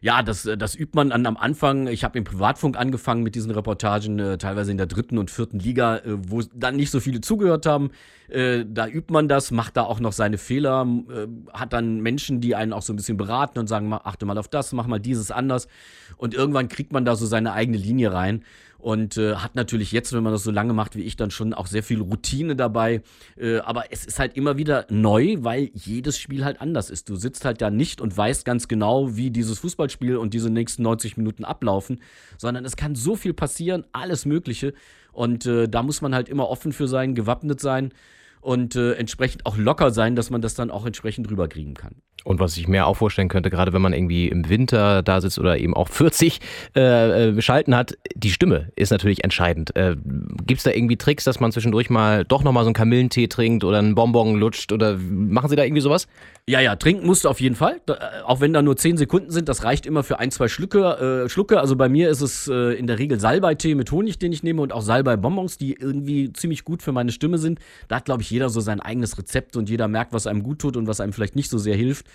Ja, 0.00 0.22
das, 0.22 0.46
äh, 0.46 0.56
das 0.56 0.74
übt 0.74 0.92
man 0.94 1.12
an, 1.12 1.26
am 1.26 1.36
Anfang. 1.36 1.86
Ich 1.86 2.04
habe 2.04 2.18
im 2.18 2.24
Privatfunk 2.24 2.76
angefangen 2.78 3.22
mit 3.22 3.34
diesen 3.34 3.50
Reportagen, 3.50 4.18
äh, 4.18 4.38
teilweise 4.38 4.70
in 4.70 4.76
der 4.76 4.86
dritten 4.86 5.18
und 5.18 5.30
vierten 5.30 5.58
Liga, 5.58 5.98
äh, 5.98 6.02
wo 6.28 6.42
dann 6.54 6.76
nicht 6.76 6.90
so 6.90 7.00
viele 7.00 7.20
zugehört 7.20 7.66
haben. 7.66 7.90
Äh, 8.28 8.64
da 8.68 8.86
übt 8.86 9.12
man 9.12 9.28
das, 9.28 9.50
macht 9.50 9.76
da 9.76 9.82
auch 9.82 10.00
noch 10.00 10.12
seine 10.12 10.38
Fehler, 10.38 10.86
äh, 11.08 11.26
hat 11.52 11.72
dann 11.72 12.00
Menschen, 12.00 12.40
die 12.40 12.54
einen 12.54 12.72
auch 12.72 12.82
so 12.82 12.92
ein 12.92 12.96
bisschen 12.96 13.16
beraten 13.16 13.58
und 13.58 13.68
sagen, 13.68 13.92
achte 13.92 14.26
mal 14.26 14.38
auf 14.38 14.48
das, 14.48 14.72
mach 14.72 14.86
mal 14.86 14.98
dieses 14.98 15.30
anders. 15.30 15.68
Und 16.16 16.34
irgendwann 16.34 16.68
kriegt 16.68 16.92
man 16.92 17.04
da 17.04 17.16
so 17.16 17.26
seine 17.26 17.52
eigene 17.52 17.78
Linie 17.78 18.12
rein 18.12 18.42
und 18.86 19.16
äh, 19.16 19.34
hat 19.34 19.56
natürlich 19.56 19.90
jetzt, 19.90 20.12
wenn 20.12 20.22
man 20.22 20.32
das 20.32 20.44
so 20.44 20.52
lange 20.52 20.72
macht 20.72 20.94
wie 20.94 21.02
ich, 21.02 21.16
dann 21.16 21.32
schon 21.32 21.52
auch 21.54 21.66
sehr 21.66 21.82
viel 21.82 22.00
Routine 22.00 22.54
dabei. 22.54 23.02
Äh, 23.36 23.58
aber 23.58 23.86
es 23.90 24.04
ist 24.06 24.20
halt 24.20 24.36
immer 24.36 24.58
wieder 24.58 24.86
neu, 24.90 25.38
weil 25.40 25.70
jedes 25.74 26.20
Spiel 26.20 26.44
halt 26.44 26.60
anders 26.60 26.88
ist. 26.88 27.08
Du 27.08 27.16
sitzt 27.16 27.44
halt 27.44 27.60
da 27.60 27.68
nicht 27.68 28.00
und 28.00 28.16
weißt 28.16 28.44
ganz 28.44 28.68
genau, 28.68 29.16
wie 29.16 29.32
dieses 29.32 29.58
Fußballspiel 29.58 30.16
und 30.16 30.34
diese 30.34 30.50
nächsten 30.50 30.84
90 30.84 31.16
Minuten 31.16 31.44
ablaufen, 31.44 32.00
sondern 32.38 32.64
es 32.64 32.76
kann 32.76 32.94
so 32.94 33.16
viel 33.16 33.34
passieren, 33.34 33.84
alles 33.90 34.24
Mögliche. 34.24 34.72
Und 35.10 35.46
äh, 35.46 35.68
da 35.68 35.82
muss 35.82 36.00
man 36.00 36.14
halt 36.14 36.28
immer 36.28 36.48
offen 36.48 36.72
für 36.72 36.86
sein, 36.86 37.16
gewappnet 37.16 37.58
sein 37.58 37.92
und 38.40 38.76
äh, 38.76 38.92
entsprechend 38.92 39.46
auch 39.46 39.56
locker 39.56 39.90
sein, 39.90 40.14
dass 40.14 40.30
man 40.30 40.42
das 40.42 40.54
dann 40.54 40.70
auch 40.70 40.86
entsprechend 40.86 41.28
rüberkriegen 41.28 41.74
kann. 41.74 41.96
Und 42.26 42.40
was 42.40 42.56
ich 42.56 42.66
mir 42.66 42.86
auch 42.86 42.96
vorstellen 42.96 43.28
könnte, 43.28 43.50
gerade 43.50 43.72
wenn 43.72 43.80
man 43.80 43.92
irgendwie 43.92 44.26
im 44.26 44.48
Winter 44.48 45.02
da 45.02 45.20
sitzt 45.20 45.38
oder 45.38 45.58
eben 45.58 45.74
auch 45.74 45.88
40 45.96 46.40
äh, 46.74 47.28
äh, 47.28 47.40
Schalten 47.40 47.76
hat, 47.76 47.96
die 48.14 48.30
Stimme 48.30 48.72
ist 48.74 48.90
natürlich 48.90 49.22
entscheidend. 49.22 49.76
Äh, 49.76 49.96
Gibt 50.44 50.58
es 50.58 50.64
da 50.64 50.72
irgendwie 50.72 50.96
Tricks, 50.96 51.24
dass 51.24 51.38
man 51.38 51.52
zwischendurch 51.52 51.88
mal 51.88 52.24
doch 52.24 52.42
nochmal 52.42 52.64
so 52.64 52.68
einen 52.68 52.74
Kamillentee 52.74 53.28
trinkt 53.28 53.62
oder 53.62 53.78
einen 53.78 53.94
Bonbon 53.94 54.34
lutscht 54.36 54.72
oder 54.72 54.98
machen 54.98 55.48
Sie 55.48 55.56
da 55.56 55.62
irgendwie 55.62 55.82
sowas? 55.82 56.08
Ja, 56.48 56.60
ja, 56.60 56.76
trinken 56.76 57.06
musst 57.06 57.24
du 57.24 57.28
auf 57.28 57.40
jeden 57.40 57.56
Fall. 57.56 57.80
Da, 57.86 57.94
äh, 57.94 58.22
auch 58.24 58.40
wenn 58.40 58.52
da 58.52 58.62
nur 58.62 58.76
10 58.76 58.96
Sekunden 58.96 59.30
sind, 59.30 59.48
das 59.48 59.64
reicht 59.64 59.84
immer 59.84 60.04
für 60.04 60.18
ein, 60.18 60.30
zwei 60.30 60.48
Schlücke. 60.48 61.24
Äh, 61.24 61.28
Schlucke. 61.28 61.60
Also 61.60 61.74
bei 61.74 61.88
mir 61.88 62.08
ist 62.08 62.20
es 62.20 62.48
äh, 62.48 62.74
in 62.78 62.86
der 62.86 62.98
Regel 63.00 63.18
Salbeitee 63.18 63.74
mit 63.74 63.90
Honig, 63.90 64.18
den 64.18 64.32
ich 64.32 64.42
nehme 64.42 64.62
und 64.62 64.72
auch 64.72 64.82
Salbei-Bonbons, 64.82 65.58
die 65.58 65.74
irgendwie 65.74 66.32
ziemlich 66.32 66.64
gut 66.64 66.82
für 66.82 66.92
meine 66.92 67.10
Stimme 67.10 67.38
sind. 67.38 67.58
Da 67.88 67.96
hat, 67.96 68.04
glaube 68.04 68.22
ich, 68.22 68.30
jeder 68.30 68.48
so 68.48 68.60
sein 68.60 68.80
eigenes 68.80 69.18
Rezept 69.18 69.56
und 69.56 69.68
jeder 69.68 69.88
merkt, 69.88 70.12
was 70.12 70.28
einem 70.28 70.44
gut 70.44 70.60
tut 70.60 70.76
und 70.76 70.86
was 70.86 71.00
einem 71.00 71.12
vielleicht 71.12 71.34
nicht 71.34 71.50
so 71.50 71.58
sehr 71.58 71.74
hilft. 71.74 72.06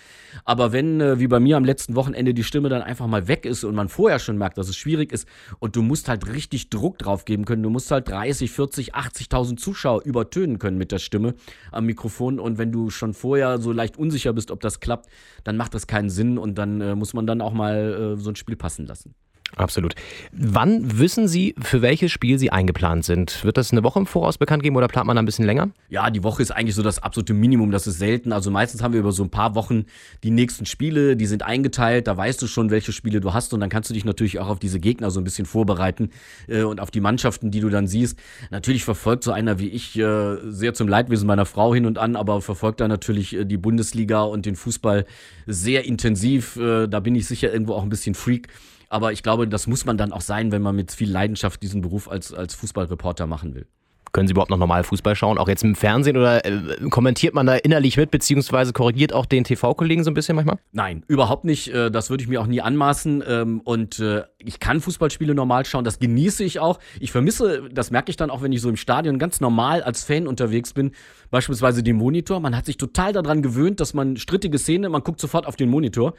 Aber 0.44 0.72
wenn, 0.72 1.00
äh, 1.00 1.18
wie 1.18 1.26
bei 1.26 1.40
mir 1.40 1.56
am 1.56 1.64
letzten 1.64 1.94
Wochenende, 1.94 2.34
die 2.34 2.44
Stimme 2.44 2.68
dann 2.68 2.82
einfach 2.82 3.06
mal 3.06 3.28
weg 3.28 3.44
ist 3.44 3.64
und 3.64 3.74
man 3.74 3.88
vorher 3.88 4.18
schon 4.18 4.38
merkt, 4.38 4.58
dass 4.58 4.68
es 4.68 4.76
schwierig 4.76 5.12
ist 5.12 5.28
und 5.58 5.76
du 5.76 5.82
musst 5.82 6.08
halt 6.08 6.32
richtig 6.32 6.70
Druck 6.70 6.98
drauf 6.98 7.24
geben 7.24 7.44
können, 7.44 7.62
du 7.62 7.70
musst 7.70 7.90
halt 7.90 8.08
30, 8.08 8.50
40, 8.50 8.94
80.000 8.94 9.56
Zuschauer 9.56 10.02
übertönen 10.04 10.58
können 10.58 10.78
mit 10.78 10.92
der 10.92 10.98
Stimme 10.98 11.34
am 11.70 11.86
Mikrofon 11.86 12.38
und 12.38 12.58
wenn 12.58 12.72
du 12.72 12.90
schon 12.90 13.14
vorher 13.14 13.58
so 13.58 13.72
leicht 13.72 13.96
unsicher 13.96 14.32
bist, 14.32 14.50
ob 14.50 14.60
das 14.60 14.80
klappt, 14.80 15.08
dann 15.44 15.56
macht 15.56 15.74
das 15.74 15.86
keinen 15.86 16.10
Sinn 16.10 16.38
und 16.38 16.56
dann 16.56 16.80
äh, 16.80 16.94
muss 16.94 17.14
man 17.14 17.26
dann 17.26 17.40
auch 17.40 17.52
mal 17.52 18.16
äh, 18.16 18.20
so 18.20 18.30
ein 18.30 18.36
Spiel 18.36 18.56
passen 18.56 18.86
lassen. 18.86 19.14
Absolut. 19.56 19.94
Wann 20.32 20.98
wissen 20.98 21.28
Sie, 21.28 21.54
für 21.60 21.82
welches 21.82 22.10
Spiel 22.10 22.38
Sie 22.38 22.50
eingeplant 22.50 23.04
sind? 23.04 23.44
Wird 23.44 23.58
das 23.58 23.70
eine 23.70 23.82
Woche 23.82 23.98
im 23.98 24.06
Voraus 24.06 24.38
bekannt 24.38 24.62
geben 24.62 24.76
oder 24.76 24.88
plant 24.88 25.06
man 25.06 25.16
da 25.16 25.22
ein 25.22 25.26
bisschen 25.26 25.44
länger? 25.44 25.68
Ja, 25.90 26.08
die 26.08 26.22
Woche 26.22 26.40
ist 26.40 26.52
eigentlich 26.52 26.74
so 26.74 26.82
das 26.82 27.02
absolute 27.02 27.34
Minimum. 27.34 27.70
Das 27.70 27.86
ist 27.86 27.98
selten. 27.98 28.32
Also 28.32 28.50
meistens 28.50 28.82
haben 28.82 28.94
wir 28.94 29.00
über 29.00 29.12
so 29.12 29.22
ein 29.22 29.28
paar 29.28 29.54
Wochen 29.54 29.84
die 30.24 30.30
nächsten 30.30 30.64
Spiele, 30.64 31.16
die 31.16 31.26
sind 31.26 31.42
eingeteilt. 31.42 32.06
Da 32.06 32.16
weißt 32.16 32.40
du 32.40 32.46
schon, 32.46 32.70
welche 32.70 32.92
Spiele 32.92 33.20
du 33.20 33.34
hast 33.34 33.52
und 33.52 33.60
dann 33.60 33.68
kannst 33.68 33.90
du 33.90 33.94
dich 33.94 34.06
natürlich 34.06 34.38
auch 34.38 34.48
auf 34.48 34.58
diese 34.58 34.80
Gegner 34.80 35.10
so 35.10 35.20
ein 35.20 35.24
bisschen 35.24 35.44
vorbereiten 35.44 36.10
äh, 36.48 36.62
und 36.62 36.80
auf 36.80 36.90
die 36.90 37.00
Mannschaften, 37.00 37.50
die 37.50 37.60
du 37.60 37.68
dann 37.68 37.86
siehst. 37.86 38.18
Natürlich 38.50 38.84
verfolgt 38.84 39.22
so 39.22 39.32
einer 39.32 39.58
wie 39.58 39.68
ich 39.68 39.98
äh, 39.98 40.36
sehr 40.50 40.72
zum 40.72 40.88
Leidwesen 40.88 41.26
meiner 41.26 41.44
Frau 41.44 41.74
hin 41.74 41.84
und 41.84 41.98
an, 41.98 42.16
aber 42.16 42.40
verfolgt 42.40 42.80
da 42.80 42.88
natürlich 42.88 43.34
äh, 43.36 43.44
die 43.44 43.58
Bundesliga 43.58 44.22
und 44.22 44.46
den 44.46 44.56
Fußball 44.56 45.04
sehr 45.46 45.84
intensiv. 45.84 46.56
Äh, 46.56 46.88
da 46.88 47.00
bin 47.00 47.14
ich 47.14 47.26
sicher 47.26 47.52
irgendwo 47.52 47.74
auch 47.74 47.82
ein 47.82 47.90
bisschen 47.90 48.14
Freak. 48.14 48.48
Aber 48.92 49.10
ich 49.10 49.22
glaube, 49.22 49.48
das 49.48 49.66
muss 49.66 49.86
man 49.86 49.96
dann 49.96 50.12
auch 50.12 50.20
sein, 50.20 50.52
wenn 50.52 50.60
man 50.60 50.76
mit 50.76 50.92
viel 50.92 51.10
Leidenschaft 51.10 51.62
diesen 51.62 51.80
Beruf 51.80 52.10
als, 52.10 52.34
als 52.34 52.54
Fußballreporter 52.54 53.26
machen 53.26 53.54
will. 53.54 53.66
Können 54.12 54.28
Sie 54.28 54.32
überhaupt 54.32 54.50
noch 54.50 54.58
normal 54.58 54.84
Fußball 54.84 55.16
schauen, 55.16 55.38
auch 55.38 55.48
jetzt 55.48 55.64
im 55.64 55.74
Fernsehen 55.74 56.18
oder 56.18 56.44
äh, 56.44 56.90
kommentiert 56.90 57.32
man 57.32 57.46
da 57.46 57.54
innerlich 57.54 57.96
mit, 57.96 58.10
beziehungsweise 58.10 58.74
korrigiert 58.74 59.14
auch 59.14 59.24
den 59.24 59.44
TV-Kollegen 59.44 60.04
so 60.04 60.10
ein 60.10 60.14
bisschen 60.14 60.36
manchmal? 60.36 60.58
Nein, 60.72 61.02
überhaupt 61.08 61.46
nicht. 61.46 61.68
Äh, 61.68 61.90
das 61.90 62.10
würde 62.10 62.22
ich 62.22 62.28
mir 62.28 62.42
auch 62.42 62.46
nie 62.46 62.60
anmaßen. 62.60 63.24
Ähm, 63.26 63.62
und 63.64 63.98
äh, 64.00 64.24
ich 64.36 64.60
kann 64.60 64.82
Fußballspiele 64.82 65.34
normal 65.34 65.64
schauen, 65.64 65.84
das 65.84 65.98
genieße 65.98 66.44
ich 66.44 66.60
auch. 66.60 66.78
Ich 67.00 67.12
vermisse, 67.12 67.70
das 67.72 67.90
merke 67.90 68.10
ich 68.10 68.18
dann 68.18 68.28
auch, 68.28 68.42
wenn 68.42 68.52
ich 68.52 68.60
so 68.60 68.68
im 68.68 68.76
Stadion 68.76 69.18
ganz 69.18 69.40
normal 69.40 69.82
als 69.82 70.04
Fan 70.04 70.26
unterwegs 70.26 70.74
bin, 70.74 70.90
beispielsweise 71.30 71.82
den 71.82 71.96
Monitor. 71.96 72.40
Man 72.40 72.54
hat 72.54 72.66
sich 72.66 72.76
total 72.76 73.14
daran 73.14 73.40
gewöhnt, 73.40 73.80
dass 73.80 73.94
man 73.94 74.18
strittige 74.18 74.58
Szene, 74.58 74.90
man 74.90 75.02
guckt 75.02 75.20
sofort 75.20 75.46
auf 75.46 75.56
den 75.56 75.70
Monitor. 75.70 76.12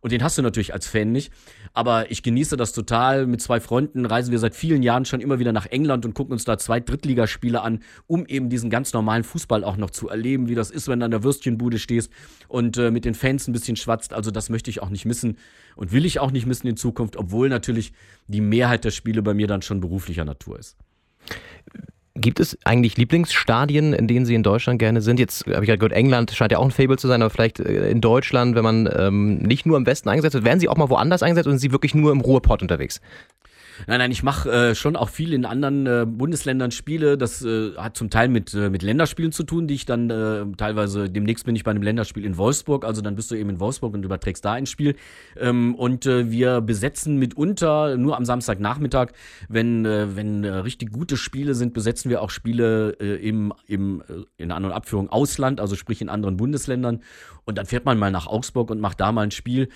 Und 0.00 0.12
den 0.12 0.22
hast 0.22 0.38
du 0.38 0.42
natürlich 0.42 0.72
als 0.72 0.86
Fan 0.86 1.12
nicht. 1.12 1.30
Aber 1.74 2.10
ich 2.10 2.22
genieße 2.22 2.56
das 2.56 2.72
total. 2.72 3.26
Mit 3.26 3.42
zwei 3.42 3.60
Freunden 3.60 4.06
reisen 4.06 4.32
wir 4.32 4.38
seit 4.38 4.54
vielen 4.54 4.82
Jahren 4.82 5.04
schon 5.04 5.20
immer 5.20 5.38
wieder 5.38 5.52
nach 5.52 5.66
England 5.66 6.06
und 6.06 6.14
gucken 6.14 6.32
uns 6.32 6.44
da 6.44 6.56
zwei 6.56 6.80
Drittligaspiele 6.80 7.60
an, 7.60 7.82
um 8.06 8.24
eben 8.26 8.48
diesen 8.48 8.70
ganz 8.70 8.92
normalen 8.92 9.24
Fußball 9.24 9.62
auch 9.62 9.76
noch 9.76 9.90
zu 9.90 10.08
erleben, 10.08 10.48
wie 10.48 10.54
das 10.54 10.70
ist, 10.70 10.88
wenn 10.88 11.00
du 11.00 11.04
an 11.04 11.10
der 11.10 11.22
Würstchenbude 11.22 11.78
stehst 11.78 12.10
und 12.48 12.78
äh, 12.78 12.90
mit 12.90 13.04
den 13.04 13.14
Fans 13.14 13.46
ein 13.46 13.52
bisschen 13.52 13.76
schwatzt. 13.76 14.14
Also 14.14 14.30
das 14.30 14.48
möchte 14.48 14.70
ich 14.70 14.82
auch 14.82 14.90
nicht 14.90 15.04
missen 15.04 15.36
und 15.76 15.92
will 15.92 16.06
ich 16.06 16.18
auch 16.18 16.30
nicht 16.30 16.46
missen 16.46 16.66
in 16.66 16.76
Zukunft, 16.76 17.16
obwohl 17.16 17.50
natürlich 17.50 17.92
die 18.26 18.40
Mehrheit 18.40 18.84
der 18.84 18.90
Spiele 18.90 19.22
bei 19.22 19.34
mir 19.34 19.46
dann 19.46 19.60
schon 19.60 19.80
beruflicher 19.80 20.24
Natur 20.24 20.58
ist. 20.58 20.76
Gibt 22.20 22.38
es 22.38 22.58
eigentlich 22.64 22.96
Lieblingsstadien, 22.96 23.92
in 23.92 24.06
denen 24.06 24.26
Sie 24.26 24.34
in 24.34 24.42
Deutschland 24.42 24.78
gerne 24.78 25.00
sind? 25.00 25.18
Jetzt 25.18 25.46
habe 25.46 25.62
ich 25.62 25.68
gerade 25.68 25.78
gehört, 25.78 25.92
England 25.92 26.30
scheint 26.32 26.52
ja 26.52 26.58
auch 26.58 26.64
ein 26.64 26.70
Fable 26.70 26.98
zu 26.98 27.08
sein, 27.08 27.22
aber 27.22 27.30
vielleicht 27.30 27.60
äh, 27.60 27.90
in 27.90 28.00
Deutschland, 28.00 28.54
wenn 28.54 28.64
man 28.64 28.88
ähm, 28.94 29.38
nicht 29.38 29.64
nur 29.64 29.76
im 29.76 29.86
Westen 29.86 30.08
eingesetzt 30.08 30.34
wird, 30.34 30.44
werden 30.44 30.60
Sie 30.60 30.68
auch 30.68 30.76
mal 30.76 30.90
woanders 30.90 31.22
eingesetzt 31.22 31.46
oder 31.46 31.54
sind 31.56 31.60
Sie 31.60 31.72
wirklich 31.72 31.94
nur 31.94 32.12
im 32.12 32.20
Ruhrpott 32.20 32.62
unterwegs? 32.62 33.00
Nein, 33.86 33.98
nein, 33.98 34.10
ich 34.10 34.22
mache 34.22 34.50
äh, 34.50 34.74
schon 34.74 34.96
auch 34.96 35.08
viel 35.08 35.32
in 35.32 35.44
anderen 35.44 35.86
äh, 35.86 36.06
Bundesländern 36.06 36.70
Spiele. 36.70 37.16
Das 37.16 37.42
äh, 37.44 37.74
hat 37.76 37.96
zum 37.96 38.10
Teil 38.10 38.28
mit, 38.28 38.54
äh, 38.54 38.70
mit 38.70 38.82
Länderspielen 38.82 39.32
zu 39.32 39.44
tun, 39.44 39.66
die 39.66 39.74
ich 39.74 39.86
dann 39.86 40.10
äh, 40.10 40.44
teilweise, 40.56 41.08
demnächst 41.08 41.44
bin 41.44 41.56
ich 41.56 41.64
bei 41.64 41.70
einem 41.70 41.82
Länderspiel 41.82 42.24
in 42.24 42.36
Wolfsburg, 42.36 42.84
also 42.84 43.02
dann 43.02 43.16
bist 43.16 43.30
du 43.30 43.34
eben 43.34 43.50
in 43.50 43.60
Wolfsburg 43.60 43.94
und 43.94 44.04
überträgst 44.04 44.44
da 44.44 44.52
ein 44.52 44.66
Spiel. 44.66 44.96
Ähm, 45.38 45.74
und 45.74 46.06
äh, 46.06 46.30
wir 46.30 46.60
besetzen 46.60 47.16
mitunter, 47.16 47.96
nur 47.96 48.16
am 48.16 48.24
Samstagnachmittag, 48.24 49.08
wenn, 49.48 49.84
wenn 49.84 50.44
richtig 50.44 50.92
gute 50.92 51.16
Spiele 51.16 51.54
sind, 51.54 51.74
besetzen 51.74 52.10
wir 52.10 52.22
auch 52.22 52.30
Spiele 52.30 52.90
im, 52.90 53.52
im 53.66 54.02
in 54.36 54.52
einer 54.52 54.74
Abführung 54.74 55.08
Ausland, 55.10 55.60
also 55.60 55.76
sprich 55.76 56.00
in 56.00 56.08
anderen 56.08 56.36
Bundesländern. 56.36 57.02
Und 57.44 57.58
dann 57.58 57.66
fährt 57.66 57.84
man 57.84 57.98
mal 57.98 58.10
nach 58.10 58.26
Augsburg 58.26 58.70
und 58.70 58.80
macht 58.80 59.00
da 59.00 59.12
mal 59.12 59.22
ein 59.22 59.30
Spiel. 59.30 59.68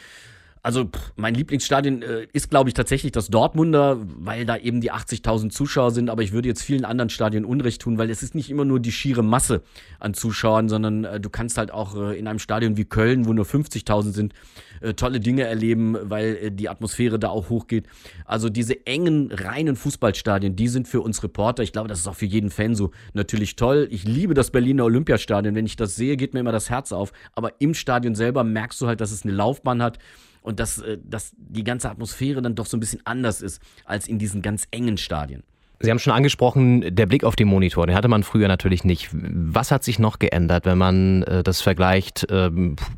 Also 0.64 0.86
pff, 0.86 1.12
mein 1.16 1.34
Lieblingsstadion 1.34 2.00
äh, 2.00 2.26
ist, 2.32 2.48
glaube 2.48 2.70
ich, 2.70 2.74
tatsächlich 2.74 3.12
das 3.12 3.28
Dortmunder, 3.28 3.98
weil 4.00 4.46
da 4.46 4.56
eben 4.56 4.80
die 4.80 4.90
80.000 4.90 5.50
Zuschauer 5.50 5.90
sind. 5.90 6.08
Aber 6.08 6.22
ich 6.22 6.32
würde 6.32 6.48
jetzt 6.48 6.62
vielen 6.62 6.86
anderen 6.86 7.10
Stadien 7.10 7.44
Unrecht 7.44 7.82
tun, 7.82 7.98
weil 7.98 8.08
es 8.08 8.22
ist 8.22 8.34
nicht 8.34 8.50
immer 8.50 8.64
nur 8.64 8.80
die 8.80 8.90
schiere 8.90 9.22
Masse 9.22 9.60
an 10.00 10.14
Zuschauern, 10.14 10.70
sondern 10.70 11.04
äh, 11.04 11.20
du 11.20 11.28
kannst 11.28 11.58
halt 11.58 11.70
auch 11.70 11.94
äh, 11.96 12.18
in 12.18 12.26
einem 12.26 12.38
Stadion 12.38 12.78
wie 12.78 12.86
Köln, 12.86 13.26
wo 13.26 13.34
nur 13.34 13.44
50.000 13.44 14.12
sind, 14.12 14.32
äh, 14.80 14.94
tolle 14.94 15.20
Dinge 15.20 15.42
erleben, 15.42 15.98
weil 16.00 16.36
äh, 16.36 16.50
die 16.50 16.70
Atmosphäre 16.70 17.18
da 17.18 17.28
auch 17.28 17.50
hochgeht. 17.50 17.86
Also 18.24 18.48
diese 18.48 18.86
engen, 18.86 19.32
reinen 19.32 19.76
Fußballstadien, 19.76 20.56
die 20.56 20.68
sind 20.68 20.88
für 20.88 21.02
uns 21.02 21.22
Reporter, 21.22 21.62
ich 21.62 21.72
glaube, 21.72 21.88
das 21.90 21.98
ist 21.98 22.08
auch 22.08 22.16
für 22.16 22.24
jeden 22.24 22.48
Fan 22.48 22.74
so, 22.74 22.90
natürlich 23.12 23.56
toll. 23.56 23.86
Ich 23.90 24.04
liebe 24.04 24.32
das 24.32 24.50
Berliner 24.50 24.84
Olympiastadion. 24.84 25.54
Wenn 25.54 25.66
ich 25.66 25.76
das 25.76 25.94
sehe, 25.94 26.16
geht 26.16 26.32
mir 26.32 26.40
immer 26.40 26.52
das 26.52 26.70
Herz 26.70 26.90
auf. 26.90 27.12
Aber 27.34 27.52
im 27.60 27.74
Stadion 27.74 28.14
selber 28.14 28.44
merkst 28.44 28.80
du 28.80 28.86
halt, 28.86 29.02
dass 29.02 29.12
es 29.12 29.24
eine 29.24 29.34
Laufbahn 29.34 29.82
hat 29.82 29.98
und 30.44 30.60
dass, 30.60 30.78
äh, 30.78 30.98
dass 31.02 31.32
die 31.36 31.64
ganze 31.64 31.90
Atmosphäre 31.90 32.40
dann 32.42 32.54
doch 32.54 32.66
so 32.66 32.76
ein 32.76 32.80
bisschen 32.80 33.00
anders 33.04 33.42
ist 33.42 33.60
als 33.84 34.06
in 34.06 34.18
diesen 34.18 34.42
ganz 34.42 34.68
engen 34.70 34.98
Stadien. 34.98 35.42
Sie 35.80 35.90
haben 35.90 35.98
schon 35.98 36.12
angesprochen, 36.12 36.94
der 36.94 37.06
Blick 37.06 37.24
auf 37.24 37.34
den 37.34 37.48
Monitor, 37.48 37.86
den 37.86 37.96
hatte 37.96 38.08
man 38.08 38.22
früher 38.22 38.46
natürlich 38.46 38.84
nicht. 38.84 39.10
Was 39.12 39.70
hat 39.70 39.82
sich 39.82 39.98
noch 39.98 40.18
geändert, 40.18 40.66
wenn 40.66 40.78
man 40.78 41.24
äh, 41.24 41.42
das 41.42 41.60
vergleicht, 41.60 42.30
äh, 42.30 42.50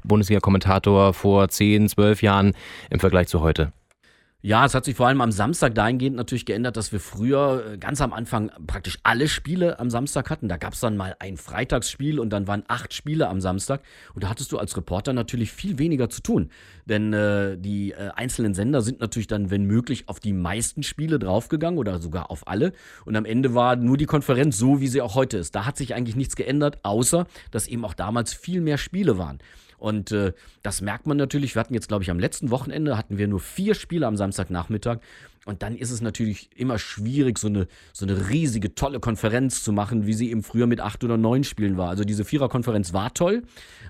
Bundesliga-Kommentator 0.05 1.15
vor 1.15 1.49
10, 1.49 1.89
12 1.89 2.23
Jahren 2.23 2.53
im 2.91 3.01
Vergleich 3.01 3.29
zu 3.29 3.41
heute? 3.41 3.73
Ja, 4.43 4.67
es 4.67 4.75
hat 4.75 4.85
sich 4.85 4.95
vor 4.95 5.09
allem 5.09 5.23
am 5.23 5.33
Samstag 5.33 5.75
dahingehend 5.75 6.15
natürlich 6.15 6.45
geändert, 6.45 6.77
dass 6.77 6.93
wir 6.93 7.01
früher 7.01 7.73
äh, 7.73 7.79
ganz 7.79 8.03
am 8.03 8.13
Anfang 8.13 8.53
praktisch 8.67 8.99
alle 9.03 9.29
Spiele 9.29 9.81
am 9.81 9.89
Samstag 9.89 10.29
hatten. 10.29 10.47
Da 10.47 10.59
gab 10.59 10.75
es 10.75 10.81
dann 10.81 10.97
mal 10.97 11.17
ein 11.21 11.39
Freitagsspiel 11.39 12.21
und 12.21 12.31
dann 12.31 12.47
waren 12.47 12.63
acht 12.69 12.93
Spiele 12.93 13.29
am 13.29 13.41
Samstag. 13.41 13.81
Und 14.15 14.23
da 14.23 14.29
hattest 14.29 14.53
du 14.53 14.59
als 14.59 14.77
Reporter 14.77 15.15
natürlich 15.15 15.53
viel 15.53 15.79
weniger 15.79 16.11
zu 16.11 16.21
tun. 16.21 16.51
Denn 16.85 17.15
äh, 17.15 17.57
die 17.57 17.93
äh, 17.93 18.11
einzelnen 18.15 18.53
Sender 18.53 18.83
sind 18.83 19.01
natürlich 19.01 19.27
dann, 19.27 19.51
wenn 19.51 19.65
möglich, 19.65 20.05
auf 20.07 20.21
die 20.21 20.35
meisten 20.35 20.83
Spiele 20.83 21.19
draufgegangen 21.19 21.79
oder 21.79 21.99
sogar 21.99 22.31
auf 22.31 22.47
alle. 22.47 22.73
Und 23.07 23.17
am 23.17 23.25
Ende 23.25 23.55
war 23.55 23.75
nur 23.75 23.97
die 23.97 24.07
Konferenz 24.07 24.59
so, 24.59 24.81
wie 24.81 24.89
sie 24.89 25.01
auch 25.01 25.15
heute 25.15 25.39
ist. 25.39 25.55
Da 25.55 25.65
hat 25.65 25.79
sich 25.79 25.95
eigentlich 25.95 26.15
nichts 26.15 26.37
geändert, 26.37 26.85
außer 26.85 27.27
dass 27.51 27.67
eben 27.67 27.87
auch 27.87 27.95
damals 27.95 28.35
viel 28.35 28.61
mehr 28.61 28.77
Spiele 28.77 29.17
waren. 29.17 29.39
Und 29.79 30.13
äh, 30.13 30.33
das 30.63 30.81
merkt 30.81 31.07
man 31.07 31.17
natürlich. 31.17 31.55
Wir 31.55 31.61
hatten 31.61 31.75
jetzt, 31.75 31.89
glaube 31.89 32.03
ich, 32.03 32.11
am 32.11 32.19
letzten 32.19 32.51
Wochenende 32.51 32.97
hatten 32.97 33.19
wir 33.19 33.29
nur 33.29 33.41
vier 33.41 33.75
Spiele 33.75 34.07
am 34.07 34.17
Samstagnachmittag. 34.17 34.99
Und 35.47 35.63
dann 35.63 35.77
ist 35.77 35.93
es 35.93 36.01
natürlich 36.01 36.51
immer 36.57 36.77
schwierig, 36.77 37.39
so 37.39 37.47
eine, 37.47 37.69
so 37.93 38.05
eine 38.05 38.31
riesige, 38.31 38.75
tolle 38.75 38.99
Konferenz 38.99 39.63
zu 39.63 39.73
machen, 39.73 40.05
wie 40.05 40.13
sie 40.13 40.31
eben 40.31 40.43
früher 40.43 40.67
mit 40.67 40.81
acht 40.81 41.05
oder 41.05 41.17
neun 41.17 41.45
Spielen 41.45 41.77
war. 41.77 41.89
Also 41.89 42.03
diese 42.03 42.25
Viererkonferenz 42.25 42.93
war 42.93 43.15
toll, 43.15 43.45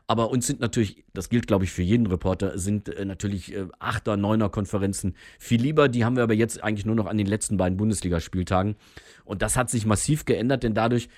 aber 0.06 0.30
uns 0.30 0.46
sind 0.46 0.60
natürlich, 0.60 1.02
das 1.14 1.30
gilt 1.30 1.46
glaube 1.46 1.64
ich 1.64 1.72
für 1.72 1.82
jeden 1.82 2.06
Reporter, 2.08 2.58
sind 2.58 2.90
äh, 2.90 3.06
natürlich 3.06 3.54
äh, 3.54 3.64
Achter-, 3.78 4.18
Neuner-Konferenzen 4.18 5.14
viel 5.38 5.62
lieber. 5.62 5.88
Die 5.88 6.04
haben 6.04 6.16
wir 6.16 6.24
aber 6.24 6.34
jetzt 6.34 6.62
eigentlich 6.62 6.84
nur 6.84 6.94
noch 6.94 7.06
an 7.06 7.16
den 7.16 7.26
letzten 7.26 7.56
beiden 7.56 7.78
Bundesligaspieltagen. 7.78 8.76
Und 9.24 9.40
das 9.40 9.56
hat 9.56 9.70
sich 9.70 9.86
massiv 9.86 10.26
geändert, 10.26 10.62
denn 10.62 10.74
dadurch 10.74 11.08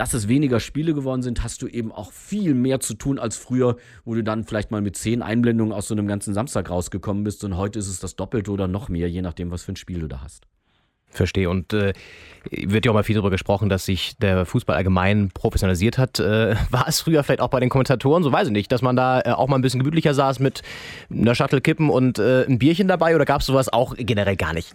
dass 0.00 0.14
es 0.14 0.28
weniger 0.28 0.60
Spiele 0.60 0.94
geworden 0.94 1.20
sind, 1.20 1.44
hast 1.44 1.60
du 1.60 1.66
eben 1.66 1.92
auch 1.92 2.10
viel 2.10 2.54
mehr 2.54 2.80
zu 2.80 2.94
tun 2.94 3.18
als 3.18 3.36
früher, 3.36 3.76
wo 4.06 4.14
du 4.14 4.24
dann 4.24 4.44
vielleicht 4.44 4.70
mal 4.70 4.80
mit 4.80 4.96
zehn 4.96 5.20
Einblendungen 5.20 5.74
aus 5.74 5.88
so 5.88 5.94
einem 5.94 6.06
ganzen 6.06 6.32
Samstag 6.32 6.70
rausgekommen 6.70 7.22
bist 7.22 7.44
und 7.44 7.58
heute 7.58 7.78
ist 7.78 7.86
es 7.86 8.00
das 8.00 8.16
Doppelte 8.16 8.50
oder 8.50 8.66
noch 8.66 8.88
mehr, 8.88 9.10
je 9.10 9.20
nachdem, 9.20 9.50
was 9.50 9.62
für 9.62 9.72
ein 9.72 9.76
Spiel 9.76 10.00
du 10.00 10.08
da 10.08 10.22
hast. 10.22 10.46
Verstehe. 11.10 11.50
Und 11.50 11.74
äh, 11.74 11.92
wird 12.50 12.86
ja 12.86 12.92
auch 12.92 12.94
mal 12.94 13.02
viel 13.02 13.16
darüber 13.16 13.28
gesprochen, 13.28 13.68
dass 13.68 13.84
sich 13.84 14.16
der 14.16 14.46
Fußball 14.46 14.74
allgemein 14.74 15.32
professionalisiert 15.34 15.98
hat. 15.98 16.18
Äh, 16.18 16.56
war 16.70 16.88
es 16.88 17.02
früher 17.02 17.22
vielleicht 17.22 17.42
auch 17.42 17.48
bei 17.50 17.60
den 17.60 17.68
Kommentatoren, 17.68 18.22
so 18.22 18.32
weiß 18.32 18.46
ich 18.46 18.54
nicht, 18.54 18.72
dass 18.72 18.80
man 18.80 18.96
da 18.96 19.20
äh, 19.20 19.32
auch 19.32 19.48
mal 19.48 19.56
ein 19.56 19.62
bisschen 19.62 19.80
gemütlicher 19.80 20.14
saß 20.14 20.38
mit 20.38 20.62
einer 21.10 21.34
Shuttle 21.34 21.60
kippen 21.60 21.90
und 21.90 22.18
äh, 22.18 22.46
ein 22.46 22.58
Bierchen 22.58 22.88
dabei 22.88 23.14
oder 23.14 23.26
gab 23.26 23.42
es 23.42 23.46
sowas 23.46 23.70
auch 23.70 23.94
generell 23.98 24.36
gar 24.36 24.54
nicht? 24.54 24.74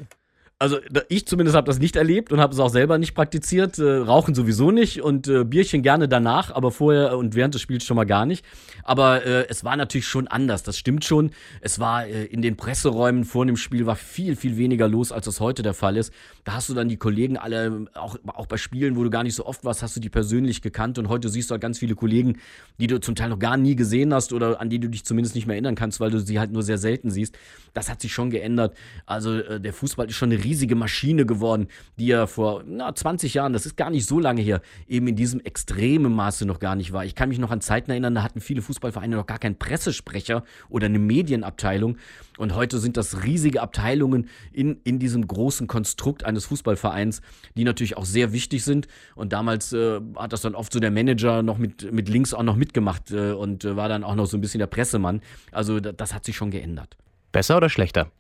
Also 0.58 0.80
ich 1.10 1.28
zumindest 1.28 1.58
habe 1.58 1.68
das 1.68 1.80
nicht 1.80 1.98
erlebt 1.98 2.32
und 2.32 2.40
habe 2.40 2.54
es 2.54 2.60
auch 2.60 2.70
selber 2.70 2.98
nicht 2.98 3.14
praktiziert. 3.14 3.78
Äh, 3.78 3.98
Rauchen 3.98 4.34
sowieso 4.34 4.72
nicht 4.72 5.02
und 5.02 5.28
äh, 5.28 5.44
Bierchen 5.44 5.82
gerne 5.82 6.08
danach, 6.08 6.50
aber 6.50 6.72
vorher 6.72 7.18
und 7.18 7.36
während 7.36 7.54
des 7.54 7.62
Spiels 7.62 7.84
schon 7.84 7.98
mal 7.98 8.06
gar 8.06 8.26
nicht. 8.26 8.46
Aber 8.84 9.26
äh, 9.26 9.48
es 9.50 9.66
war 9.66 9.76
natürlich 9.76 10.08
schon 10.08 10.30
anders, 10.30 10.64
das 10.64 10.78
stimmt 10.78 11.04
schon. 11.04 11.32
Es 11.60 11.80
war 11.80 12.08
äh, 12.08 12.24
in 12.24 12.42
den 12.42 12.56
Presseräumen 12.56 13.26
vor 13.26 13.46
dem 13.46 13.58
Spiel 13.58 13.86
war 13.86 13.98
viel, 13.98 14.38
viel 14.38 14.56
weniger 14.56 14.88
los, 14.88 15.12
als 15.12 15.26
das 15.26 15.42
heute 15.42 15.62
der 15.62 15.74
Fall 15.74 15.98
ist. 15.98 16.14
Da 16.46 16.54
hast 16.54 16.70
du 16.70 16.74
dann 16.74 16.88
die 16.88 16.96
Kollegen 16.96 17.36
alle, 17.36 17.88
auch, 17.94 18.16
auch 18.28 18.46
bei 18.46 18.56
Spielen, 18.56 18.96
wo 18.96 19.04
du 19.04 19.10
gar 19.10 19.24
nicht 19.24 19.36
so 19.36 19.46
oft 19.46 19.66
warst, 19.66 19.84
hast 19.84 19.98
du 19.98 20.00
die 20.00 20.10
persönlich 20.10 20.62
gekannt 20.62 20.98
und 20.98 21.10
heute 21.10 21.28
siehst 21.28 21.50
du 21.50 21.54
halt 21.54 21.62
ganz 21.62 21.80
viele 21.80 21.96
Kollegen, 21.96 22.38
die 22.80 22.88
du 22.88 23.02
zum 23.02 23.16
Teil 23.16 23.28
noch 23.28 23.40
gar 23.40 23.58
nie 23.58 23.76
gesehen 23.76 24.14
hast 24.14 24.32
oder 24.32 24.62
an 24.62 24.70
die 24.70 24.80
du 24.80 24.88
dich 24.88 25.04
zumindest 25.04 25.36
nicht 25.36 25.48
mehr 25.48 25.56
erinnern 25.56 25.76
kannst, 25.76 26.00
weil 26.00 26.12
du 26.12 26.20
sie 26.20 26.40
halt 26.40 26.54
nur 26.54 26.64
sehr 26.64 26.78
selten 26.78 27.10
siehst. 27.10 27.38
Das 27.74 27.90
hat 27.90 28.00
sich 28.00 28.14
schon 28.14 28.30
geändert. 28.30 28.74
Also 29.06 29.38
äh, 29.38 29.60
der 29.60 29.74
Fußball 29.74 30.08
ist 30.08 30.16
schon 30.16 30.32
eine 30.32 30.45
riesige 30.46 30.76
Maschine 30.76 31.26
geworden, 31.26 31.68
die 31.98 32.08
ja 32.08 32.28
vor 32.28 32.64
na, 32.66 32.94
20 32.94 33.34
Jahren, 33.34 33.54
das 33.54 33.66
ist 33.66 33.76
gar 33.76 33.90
nicht 33.90 34.06
so 34.06 34.20
lange 34.20 34.42
her, 34.42 34.62
eben 34.88 35.08
in 35.08 35.16
diesem 35.16 35.40
extremen 35.42 36.14
Maße 36.14 36.46
noch 36.46 36.60
gar 36.60 36.76
nicht 36.76 36.94
war. 36.94 37.04
Ich 37.04 37.16
kann 37.16 37.30
mich 37.30 37.40
noch 37.40 37.52
an 37.52 37.62
Zeiten 37.62 37.92
erinnern, 37.92 38.16
da 38.16 38.24
hatten 38.24 38.40
viele 38.40 38.62
Fußballvereine 38.62 39.16
noch 39.16 39.26
gar 39.26 39.40
keinen 39.40 39.58
Pressesprecher 39.58 40.44
oder 40.70 40.86
eine 40.86 41.00
Medienabteilung. 41.00 41.98
Und 42.38 42.56
heute 42.56 42.80
sind 42.80 42.98
das 42.98 43.24
riesige 43.24 43.62
Abteilungen 43.62 44.30
in, 44.52 44.80
in 44.84 45.00
diesem 45.00 45.28
großen 45.28 45.68
Konstrukt 45.68 46.26
eines 46.26 46.46
Fußballvereins, 46.46 47.22
die 47.56 47.64
natürlich 47.64 47.98
auch 47.98 48.06
sehr 48.06 48.34
wichtig 48.34 48.64
sind. 48.64 48.88
Und 49.16 49.34
damals 49.34 49.74
äh, 49.74 50.00
hat 50.16 50.34
das 50.34 50.42
dann 50.42 50.56
oft 50.56 50.72
so 50.72 50.80
der 50.80 50.92
Manager 50.92 51.44
noch 51.44 51.58
mit, 51.58 51.92
mit 51.92 52.10
links 52.10 52.34
auch 52.34 52.44
noch 52.44 52.56
mitgemacht 52.56 53.12
äh, 53.12 53.32
und 53.32 53.66
äh, 53.66 53.76
war 53.76 53.90
dann 53.90 54.04
auch 54.04 54.16
noch 54.16 54.26
so 54.26 54.38
ein 54.38 54.42
bisschen 54.42 54.60
der 54.60 54.68
Pressemann. 54.68 55.22
Also 55.52 55.80
das 55.80 56.14
hat 56.14 56.26
sich 56.26 56.36
schon 56.36 56.52
geändert. 56.52 56.98
Besser 57.32 57.58
oder 57.58 57.70
schlechter? 57.70 58.12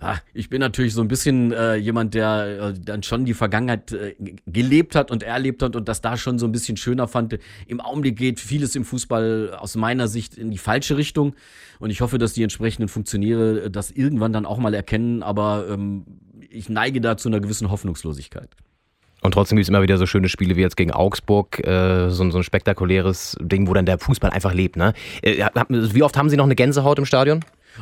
Ja, 0.00 0.18
ich 0.34 0.50
bin 0.50 0.60
natürlich 0.60 0.92
so 0.92 1.00
ein 1.00 1.08
bisschen 1.08 1.52
äh, 1.52 1.76
jemand, 1.76 2.14
der 2.14 2.74
äh, 2.74 2.74
dann 2.78 3.02
schon 3.02 3.24
die 3.24 3.34
Vergangenheit 3.34 3.92
äh, 3.92 4.14
gelebt 4.46 4.94
hat 4.94 5.10
und 5.10 5.22
erlebt 5.22 5.62
hat 5.62 5.76
und 5.76 5.88
das 5.88 6.00
da 6.00 6.16
schon 6.16 6.38
so 6.38 6.46
ein 6.46 6.52
bisschen 6.52 6.76
schöner 6.76 7.08
fand. 7.08 7.38
Im 7.66 7.80
Augenblick 7.80 8.16
geht 8.16 8.40
vieles 8.40 8.74
im 8.74 8.84
Fußball 8.84 9.54
aus 9.58 9.76
meiner 9.76 10.08
Sicht 10.08 10.36
in 10.36 10.50
die 10.50 10.58
falsche 10.58 10.96
Richtung 10.96 11.34
und 11.78 11.90
ich 11.90 12.00
hoffe, 12.00 12.18
dass 12.18 12.32
die 12.32 12.42
entsprechenden 12.42 12.88
Funktionäre 12.88 13.70
das 13.70 13.90
irgendwann 13.90 14.32
dann 14.32 14.46
auch 14.46 14.58
mal 14.58 14.74
erkennen, 14.74 15.22
aber 15.22 15.66
ähm, 15.70 16.04
ich 16.50 16.68
neige 16.68 17.00
da 17.00 17.16
zu 17.16 17.28
einer 17.28 17.40
gewissen 17.40 17.70
Hoffnungslosigkeit. 17.70 18.50
Und 19.24 19.32
trotzdem 19.32 19.56
gibt 19.56 19.64
es 19.64 19.68
immer 19.70 19.80
wieder 19.80 19.96
so 19.96 20.04
schöne 20.04 20.28
Spiele 20.28 20.54
wie 20.54 20.60
jetzt 20.60 20.76
gegen 20.76 20.90
Augsburg, 20.90 21.66
äh, 21.66 22.10
so, 22.10 22.30
so, 22.30 22.38
ein 22.38 22.44
spektakuläres 22.44 23.38
Ding, 23.40 23.66
wo 23.66 23.72
dann 23.72 23.86
der 23.86 23.98
Fußball 23.98 24.30
einfach 24.30 24.52
lebt. 24.52 24.76
Ne? 24.76 24.92
Äh, 25.22 25.46
wie 25.70 26.02
oft 26.02 26.18
haben 26.18 26.28
Sie 26.28 26.36
noch 26.36 26.44
eine 26.44 26.54
Gänsehaut 26.54 26.98
im 26.98 27.06
Stadion? 27.06 27.40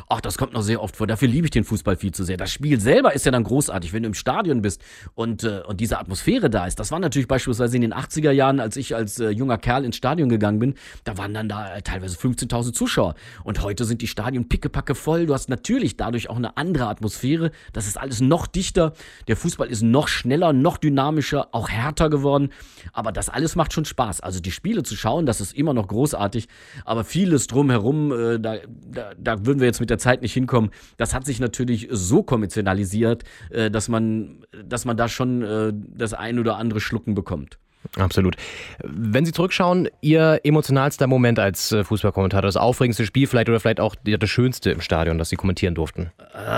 Ach, 0.09 0.21
das 0.21 0.37
kommt 0.37 0.53
noch 0.53 0.61
sehr 0.61 0.81
oft 0.81 0.95
vor. 0.95 1.07
Dafür 1.07 1.27
liebe 1.27 1.47
ich 1.47 1.51
den 1.51 1.63
Fußball 1.63 1.95
viel 1.97 2.11
zu 2.11 2.23
sehr. 2.23 2.37
Das 2.37 2.51
Spiel 2.51 2.79
selber 2.79 3.13
ist 3.13 3.25
ja 3.25 3.31
dann 3.31 3.43
großartig, 3.43 3.93
wenn 3.93 4.03
du 4.03 4.07
im 4.07 4.13
Stadion 4.13 4.61
bist 4.61 4.81
und, 5.15 5.43
äh, 5.43 5.61
und 5.67 5.79
diese 5.79 5.99
Atmosphäre 5.99 6.49
da 6.49 6.65
ist. 6.65 6.79
Das 6.79 6.91
war 6.91 6.99
natürlich 6.99 7.27
beispielsweise 7.27 7.75
in 7.75 7.81
den 7.81 7.93
80er 7.93 8.31
Jahren, 8.31 8.59
als 8.59 8.75
ich 8.77 8.95
als 8.95 9.19
äh, 9.19 9.29
junger 9.29 9.57
Kerl 9.57 9.85
ins 9.85 9.95
Stadion 9.95 10.29
gegangen 10.29 10.59
bin, 10.59 10.75
da 11.03 11.17
waren 11.17 11.33
dann 11.33 11.49
da 11.49 11.75
äh, 11.75 11.81
teilweise 11.81 12.17
15.000 12.17 12.73
Zuschauer. 12.73 13.15
Und 13.43 13.61
heute 13.61 13.85
sind 13.85 14.01
die 14.01 14.07
Stadien 14.07 14.47
pickepacke 14.47 14.95
voll. 14.95 15.25
Du 15.25 15.33
hast 15.33 15.49
natürlich 15.49 15.97
dadurch 15.97 16.29
auch 16.29 16.37
eine 16.37 16.57
andere 16.57 16.87
Atmosphäre. 16.87 17.51
Das 17.71 17.87
ist 17.87 17.97
alles 17.97 18.21
noch 18.21 18.47
dichter. 18.47 18.93
Der 19.27 19.37
Fußball 19.37 19.67
ist 19.67 19.83
noch 19.83 20.07
schneller, 20.07 20.53
noch 20.53 20.77
dynamischer, 20.77 21.49
auch 21.51 21.69
härter 21.69 22.09
geworden. 22.09 22.49
Aber 22.93 23.11
das 23.11 23.29
alles 23.29 23.55
macht 23.55 23.73
schon 23.73 23.85
Spaß. 23.85 24.21
Also 24.21 24.39
die 24.39 24.51
Spiele 24.51 24.83
zu 24.83 24.95
schauen, 24.95 25.25
das 25.25 25.41
ist 25.41 25.55
immer 25.55 25.73
noch 25.73 25.87
großartig. 25.87 26.47
Aber 26.85 27.03
vieles 27.03 27.47
drumherum, 27.47 28.11
äh, 28.11 28.39
da, 28.39 28.57
da, 28.91 29.11
da 29.17 29.45
würden 29.45 29.59
wir 29.59 29.67
jetzt 29.67 29.79
mit 29.83 29.89
der 29.89 29.97
Zeit 29.97 30.21
nicht 30.21 30.33
hinkommen. 30.33 30.71
Das 30.95 31.13
hat 31.13 31.25
sich 31.25 31.41
natürlich 31.41 31.89
so 31.91 32.23
kommerzialisiert, 32.23 33.25
äh, 33.49 33.69
dass 33.69 33.89
man, 33.89 34.45
dass 34.63 34.85
man 34.85 34.95
da 34.95 35.09
schon 35.09 35.41
äh, 35.41 35.73
das 35.73 36.13
ein 36.13 36.39
oder 36.39 36.55
andere 36.55 36.79
Schlucken 36.79 37.15
bekommt. 37.15 37.57
Absolut. 37.97 38.37
Wenn 38.81 39.25
Sie 39.25 39.33
zurückschauen, 39.33 39.89
Ihr 39.99 40.39
emotionalster 40.45 41.05
Moment 41.05 41.37
als 41.37 41.73
äh, 41.73 41.83
Fußballkommentator, 41.83 42.43
das 42.47 42.55
aufregendste 42.55 43.05
Spiel 43.05 43.27
vielleicht 43.27 43.49
oder 43.49 43.59
vielleicht 43.59 43.81
auch 43.81 43.97
das 44.01 44.29
schönste 44.29 44.71
im 44.71 44.79
Stadion, 44.79 45.17
das 45.17 45.27
Sie 45.27 45.35
kommentieren 45.35 45.75
durften? 45.75 46.11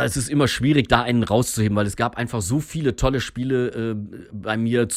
Es 0.03 0.17
ist 0.17 0.29
immer 0.29 0.47
schwierig, 0.47 0.87
da 0.87 1.01
einen 1.01 1.23
rauszuheben, 1.23 1.75
weil 1.75 1.87
es 1.87 1.95
gab 1.95 2.15
einfach 2.15 2.43
so 2.43 2.59
viele 2.59 2.95
tolle 2.95 3.21
Spiele 3.21 3.97
bei 4.31 4.55
mir, 4.55 4.87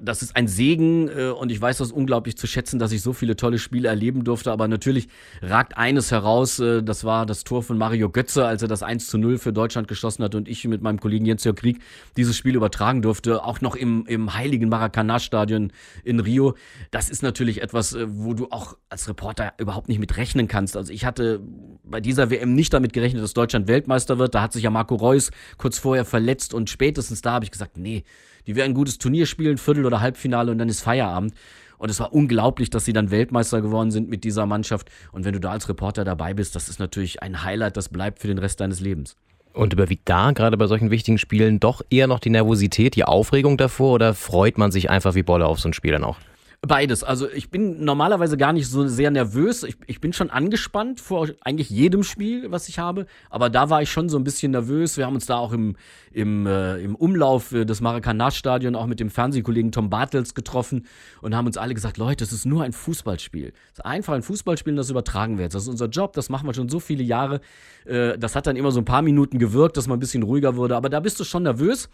das 0.00 0.22
ist 0.22 0.36
ein 0.36 0.48
Segen 0.48 1.08
äh, 1.08 1.28
und 1.28 1.50
ich 1.50 1.60
weiß 1.60 1.78
das 1.78 1.92
unglaublich 1.92 2.36
zu 2.36 2.46
schätzen, 2.46 2.78
dass 2.78 2.92
ich 2.92 3.02
so 3.02 3.12
viele 3.12 3.36
tolle 3.36 3.58
Spiele 3.58 3.88
erleben 3.88 4.24
durfte. 4.24 4.52
Aber 4.52 4.68
natürlich 4.68 5.08
ragt 5.42 5.76
eines 5.76 6.10
heraus, 6.10 6.58
äh, 6.58 6.82
das 6.82 7.04
war 7.04 7.26
das 7.26 7.44
Tor 7.44 7.62
von 7.62 7.78
Mario 7.78 8.10
Götze, 8.10 8.46
als 8.46 8.62
er 8.62 8.68
das 8.68 8.82
1 8.82 9.06
zu 9.06 9.18
0 9.18 9.38
für 9.38 9.52
Deutschland 9.52 9.88
geschossen 9.88 10.24
hat 10.24 10.34
und 10.34 10.48
ich 10.48 10.64
mit 10.64 10.82
meinem 10.82 11.00
Kollegen 11.00 11.26
Jens-Jörg 11.26 11.56
Krieg 11.56 11.80
dieses 12.16 12.36
Spiel 12.36 12.54
übertragen 12.54 13.02
durfte, 13.02 13.44
auch 13.44 13.60
noch 13.60 13.76
im, 13.76 14.06
im 14.06 14.34
heiligen 14.34 14.68
Maracanã-Stadion 14.68 15.72
in 16.04 16.20
Rio. 16.20 16.54
Das 16.90 17.08
ist 17.08 17.22
natürlich 17.22 17.62
etwas, 17.62 17.94
äh, 17.94 18.06
wo 18.08 18.34
du 18.34 18.48
auch 18.50 18.76
als 18.88 19.08
Reporter 19.08 19.54
überhaupt 19.58 19.88
nicht 19.88 19.98
mit 19.98 20.16
rechnen 20.16 20.48
kannst. 20.48 20.76
Also 20.76 20.92
ich 20.92 21.04
hatte 21.04 21.40
bei 21.84 22.00
dieser 22.00 22.30
WM 22.30 22.54
nicht 22.54 22.72
damit 22.72 22.92
gerechnet, 22.92 23.22
dass 23.22 23.34
Deutschland 23.34 23.68
Weltmeister 23.68 24.18
wird. 24.18 24.34
Da 24.34 24.42
hat 24.42 24.52
sich 24.52 24.64
ja 24.64 24.70
Marco 24.70 24.94
Reus 24.94 25.30
kurz 25.56 25.78
vorher 25.78 26.04
verletzt 26.04 26.54
und 26.54 26.70
spätestens 26.70 27.22
da 27.22 27.32
habe 27.32 27.44
ich 27.44 27.50
gesagt, 27.50 27.76
nee, 27.76 28.04
die 28.46 28.56
werden 28.56 28.72
ein 28.72 28.74
gutes 28.74 28.98
Turnier 28.98 29.26
spielen, 29.26 29.58
Viertel- 29.58 29.86
oder 29.86 30.00
Halbfinale 30.00 30.50
und 30.52 30.58
dann 30.58 30.68
ist 30.68 30.80
Feierabend. 30.80 31.34
Und 31.78 31.90
es 31.90 32.00
war 32.00 32.12
unglaublich, 32.12 32.70
dass 32.70 32.84
sie 32.84 32.92
dann 32.92 33.10
Weltmeister 33.10 33.60
geworden 33.60 33.90
sind 33.90 34.08
mit 34.08 34.24
dieser 34.24 34.46
Mannschaft. 34.46 34.90
Und 35.12 35.24
wenn 35.24 35.34
du 35.34 35.40
da 35.40 35.50
als 35.50 35.68
Reporter 35.68 36.04
dabei 36.04 36.32
bist, 36.32 36.56
das 36.56 36.68
ist 36.68 36.80
natürlich 36.80 37.22
ein 37.22 37.42
Highlight, 37.42 37.76
das 37.76 37.88
bleibt 37.88 38.20
für 38.20 38.28
den 38.28 38.38
Rest 38.38 38.60
deines 38.60 38.80
Lebens. 38.80 39.16
Und 39.52 39.72
überwiegt 39.72 40.08
da 40.08 40.32
gerade 40.32 40.56
bei 40.56 40.66
solchen 40.66 40.90
wichtigen 40.90 41.18
Spielen 41.18 41.60
doch 41.60 41.82
eher 41.90 42.06
noch 42.06 42.20
die 42.20 42.30
Nervosität, 42.30 42.94
die 42.94 43.04
Aufregung 43.04 43.56
davor 43.56 43.94
oder 43.94 44.14
freut 44.14 44.58
man 44.58 44.70
sich 44.70 44.90
einfach 44.90 45.14
wie 45.14 45.22
Bolle 45.22 45.46
auf 45.46 45.60
so 45.60 45.68
ein 45.68 45.72
Spiel 45.72 45.92
dann 45.92 46.04
auch? 46.04 46.18
Beides. 46.66 47.04
Also 47.04 47.30
ich 47.30 47.50
bin 47.50 47.84
normalerweise 47.84 48.36
gar 48.36 48.52
nicht 48.52 48.68
so 48.68 48.86
sehr 48.88 49.10
nervös. 49.10 49.62
Ich, 49.62 49.76
ich 49.86 50.00
bin 50.00 50.12
schon 50.12 50.30
angespannt 50.30 51.00
vor 51.00 51.28
eigentlich 51.42 51.70
jedem 51.70 52.02
Spiel, 52.02 52.50
was 52.50 52.68
ich 52.68 52.78
habe. 52.78 53.06
Aber 53.30 53.50
da 53.50 53.70
war 53.70 53.82
ich 53.82 53.90
schon 53.90 54.08
so 54.08 54.18
ein 54.18 54.24
bisschen 54.24 54.52
nervös. 54.52 54.96
Wir 54.96 55.06
haben 55.06 55.14
uns 55.14 55.26
da 55.26 55.36
auch 55.36 55.52
im, 55.52 55.76
im, 56.12 56.46
äh, 56.46 56.78
im 56.78 56.94
Umlauf 56.94 57.50
des 57.50 57.80
Maracanã-Stadion 57.80 58.74
auch 58.74 58.86
mit 58.86 59.00
dem 59.00 59.10
Fernsehkollegen 59.10 59.70
Tom 59.70 59.90
Bartels 59.90 60.34
getroffen 60.34 60.86
und 61.20 61.36
haben 61.36 61.46
uns 61.46 61.56
alle 61.56 61.74
gesagt, 61.74 61.98
Leute, 61.98 62.24
es 62.24 62.32
ist 62.32 62.46
nur 62.46 62.64
ein 62.64 62.72
Fußballspiel. 62.72 63.52
Es 63.72 63.78
ist 63.78 63.84
einfach 63.84 64.14
ein 64.14 64.22
Fußballspiel 64.22 64.72
und 64.72 64.78
das 64.78 64.90
übertragen 64.90 65.36
wir 65.38 65.44
jetzt. 65.44 65.54
Das 65.54 65.62
ist 65.62 65.68
unser 65.68 65.88
Job, 65.88 66.14
das 66.14 66.30
machen 66.30 66.46
wir 66.46 66.54
schon 66.54 66.68
so 66.68 66.80
viele 66.80 67.04
Jahre. 67.04 67.40
Äh, 67.84 68.18
das 68.18 68.34
hat 68.34 68.46
dann 68.46 68.56
immer 68.56 68.72
so 68.72 68.80
ein 68.80 68.84
paar 68.84 69.02
Minuten 69.02 69.38
gewirkt, 69.38 69.76
dass 69.76 69.86
man 69.86 69.98
ein 69.98 70.00
bisschen 70.00 70.22
ruhiger 70.22 70.56
wurde. 70.56 70.76
Aber 70.76 70.88
da 70.88 71.00
bist 71.00 71.20
du 71.20 71.24
schon 71.24 71.44
nervös. 71.44 71.88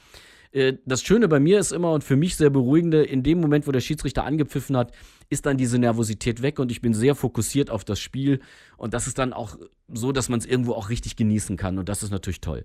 Äh, 0.52 0.74
das 0.84 1.02
Schöne 1.02 1.28
bei 1.28 1.40
mir 1.40 1.58
ist 1.58 1.72
immer 1.72 1.92
und 1.92 2.04
für 2.04 2.16
mich 2.16 2.36
sehr 2.36 2.50
beruhigende, 2.50 3.02
in 3.02 3.22
dem 3.22 3.40
Moment, 3.40 3.66
wo 3.66 3.72
der 3.72 3.80
Schiedsrichter 3.80 4.24
angepfiffen 4.24 4.76
hat, 4.76 4.92
ist 5.30 5.46
dann 5.46 5.56
diese 5.56 5.78
Nervosität 5.78 6.42
weg 6.42 6.58
und 6.58 6.70
ich 6.70 6.80
bin 6.80 6.94
sehr 6.94 7.14
fokussiert 7.14 7.70
auf 7.70 7.84
das 7.84 7.98
Spiel. 7.98 8.40
Und 8.76 8.94
das 8.94 9.06
ist 9.06 9.18
dann 9.18 9.32
auch 9.32 9.56
so, 9.92 10.12
dass 10.12 10.28
man 10.28 10.38
es 10.38 10.46
irgendwo 10.46 10.74
auch 10.74 10.90
richtig 10.90 11.16
genießen 11.16 11.56
kann. 11.56 11.78
Und 11.78 11.88
das 11.88 12.02
ist 12.02 12.10
natürlich 12.10 12.40
toll. 12.40 12.64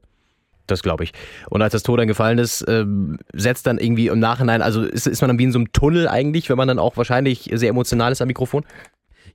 Das 0.68 0.84
glaube 0.84 1.06
ich. 1.06 1.14
Und 1.50 1.62
als 1.62 1.72
das 1.72 1.84
Tor 1.84 1.96
dann 1.98 2.08
gefallen 2.08 2.40
ist, 2.40 2.66
ähm, 2.68 3.18
setzt 3.34 3.66
dann 3.68 3.78
irgendwie 3.78 4.08
im 4.08 4.20
Nachhinein, 4.20 4.62
also 4.62 4.84
ist, 4.84 5.08
ist 5.08 5.22
man 5.22 5.30
dann 5.30 5.40
wie 5.40 5.46
in 5.46 5.54
so 5.54 5.60
einem 5.60 5.72
Tunnel 5.72 6.10
eigentlich, 6.10 6.50
wenn 6.50 6.58
man 6.58 6.68
dann 6.68 6.78
auch 6.78 6.98
wahrscheinlich 6.98 7.50
sehr 7.54 7.70
emotional 7.70 8.12
ist 8.12 8.22
am 8.22 8.28
Mikrofon? 8.28 8.66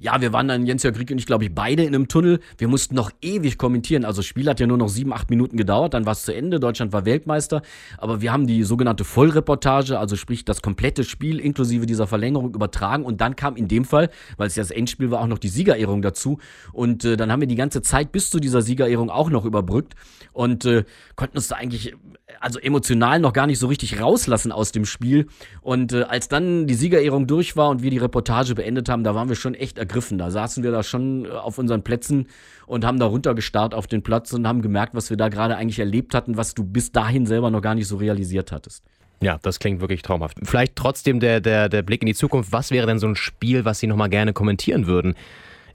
Ja, 0.03 0.21
wir 0.21 0.33
waren 0.33 0.49
dann, 0.49 0.67
Jens 0.67 0.83
Jörg 0.83 0.99
Rieke 0.99 1.15
und 1.15 1.21
ich, 1.21 1.27
glaube 1.27 1.45
ich, 1.45 1.55
beide 1.55 1.85
in 1.85 1.95
einem 1.95 2.09
Tunnel. 2.09 2.41
Wir 2.59 2.67
mussten 2.67 2.97
noch 2.97 3.13
ewig 3.23 3.57
kommentieren. 3.57 4.05
Also 4.05 4.19
das 4.19 4.27
Spiel 4.27 4.49
hat 4.49 4.59
ja 4.59 4.67
nur 4.67 4.77
noch 4.77 4.89
sieben, 4.89 5.13
acht 5.13 5.31
Minuten 5.31 5.57
gedauert, 5.57 5.95
dann 5.95 6.07
war 6.07 6.13
es 6.15 6.25
zu 6.25 6.35
Ende. 6.35 6.59
Deutschland 6.59 6.93
war 6.93 7.05
Weltmeister. 7.05 7.63
Aber 7.99 8.21
wir 8.21 8.33
haben 8.33 8.49
die 8.49 8.65
sogenannte 8.65 9.05
Vollreportage, 9.05 10.01
also 10.01 10.17
sprich 10.17 10.45
das 10.45 10.61
komplette 10.61 11.05
Spiel 11.05 11.39
inklusive 11.39 11.87
dieser 11.87 12.09
Verlängerung 12.09 12.53
übertragen. 12.53 13.05
Und 13.05 13.21
dann 13.21 13.37
kam 13.37 13.55
in 13.55 13.69
dem 13.69 13.85
Fall, 13.85 14.11
weil 14.39 14.49
es 14.49 14.57
ja 14.57 14.65
das 14.65 14.73
Endspiel 14.73 15.13
war, 15.13 15.21
auch 15.21 15.29
noch 15.29 15.39
die 15.39 15.47
Siegerehrung 15.47 16.03
dazu. 16.03 16.41
Und 16.73 17.05
äh, 17.05 17.17
dann 17.17 17.31
haben 17.31 17.39
wir 17.39 17.47
die 17.47 17.55
ganze 17.55 17.81
Zeit 17.81 18.11
bis 18.11 18.29
zu 18.29 18.41
dieser 18.41 18.61
Siegerehrung 18.61 19.09
auch 19.09 19.31
noch 19.31 19.45
überbrückt 19.45 19.95
und 20.33 20.65
äh, 20.65 20.83
konnten 21.15 21.37
uns 21.37 21.47
da 21.47 21.55
eigentlich 21.55 21.95
also 22.41 22.59
emotional 22.59 23.19
noch 23.21 23.33
gar 23.33 23.47
nicht 23.47 23.59
so 23.59 23.67
richtig 23.67 24.01
rauslassen 24.01 24.53
aus 24.53 24.73
dem 24.73 24.85
Spiel. 24.85 25.27
Und 25.61 25.93
äh, 25.93 26.03
als 26.03 26.29
dann 26.29 26.67
die 26.67 26.75
Siegerehrung 26.75 27.27
durch 27.27 27.57
war 27.57 27.69
und 27.69 27.83
wir 27.83 27.91
die 27.91 27.99
Reportage 27.99 28.55
beendet 28.55 28.89
haben, 28.89 29.05
da 29.05 29.15
waren 29.15 29.29
wir 29.29 29.37
schon 29.37 29.55
echt 29.55 29.79
ergriffen. 29.79 30.19
Da 30.19 30.31
saßen 30.31 30.63
wir 30.63 30.71
da 30.71 30.83
schon 30.83 31.25
äh, 31.25 31.29
auf 31.31 31.59
unseren 31.59 31.83
Plätzen 31.83 32.27
und 32.67 32.85
haben 32.85 32.99
da 32.99 33.07
runtergestarrt 33.07 33.75
auf 33.75 33.87
den 33.87 34.03
Platz 34.03 34.33
und 34.33 34.47
haben 34.47 34.63
gemerkt, 34.63 34.95
was 34.95 35.11
wir 35.11 35.17
da 35.17 35.29
gerade 35.29 35.57
eigentlich 35.57 35.79
erlebt 35.79 36.15
hatten, 36.15 36.37
was 36.37 36.55
du 36.55 36.65
bis 36.65 36.93
dahin 36.93 37.27
selber 37.27 37.51
noch 37.51 37.63
gar 37.63 37.75
nicht 37.75 37.89
so 37.89 37.97
realisiert 37.97 38.53
hattest. 38.53 38.83
Ja, 39.23 39.39
das 39.41 39.61
klingt 39.61 39.81
wirklich 39.81 40.03
traumhaft. 40.03 40.39
Vielleicht 40.43 40.75
trotzdem 40.75 41.21
der, 41.21 41.41
der, 41.41 41.69
der 41.69 41.83
Blick 41.83 42.03
in 42.03 42.07
die 42.07 42.15
Zukunft. 42.15 42.51
Was 42.53 42.73
wäre 42.73 42.87
denn 42.87 42.99
so 42.99 43.07
ein 43.07 43.15
Spiel, 43.15 43.65
was 43.65 43.79
Sie 43.79 43.87
nochmal 43.87 44.09
gerne 44.09 44.33
kommentieren 44.33 44.87
würden? 44.87 45.15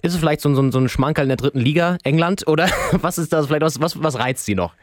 Ist 0.02 0.14
es 0.14 0.20
vielleicht 0.20 0.42
so, 0.42 0.54
so, 0.54 0.70
so 0.70 0.80
ein 0.80 0.90
Schmankerl 0.90 1.24
in 1.24 1.30
der 1.30 1.38
dritten 1.38 1.60
Liga, 1.60 1.98
England? 2.04 2.46
Oder 2.48 2.70
was 2.92 3.18
ist 3.18 3.34
das? 3.34 3.48
Vielleicht 3.48 3.64
was, 3.64 3.80
was, 3.80 4.02
was 4.04 4.20
reizt 4.20 4.46
Sie 4.46 4.56
noch? 4.56 4.74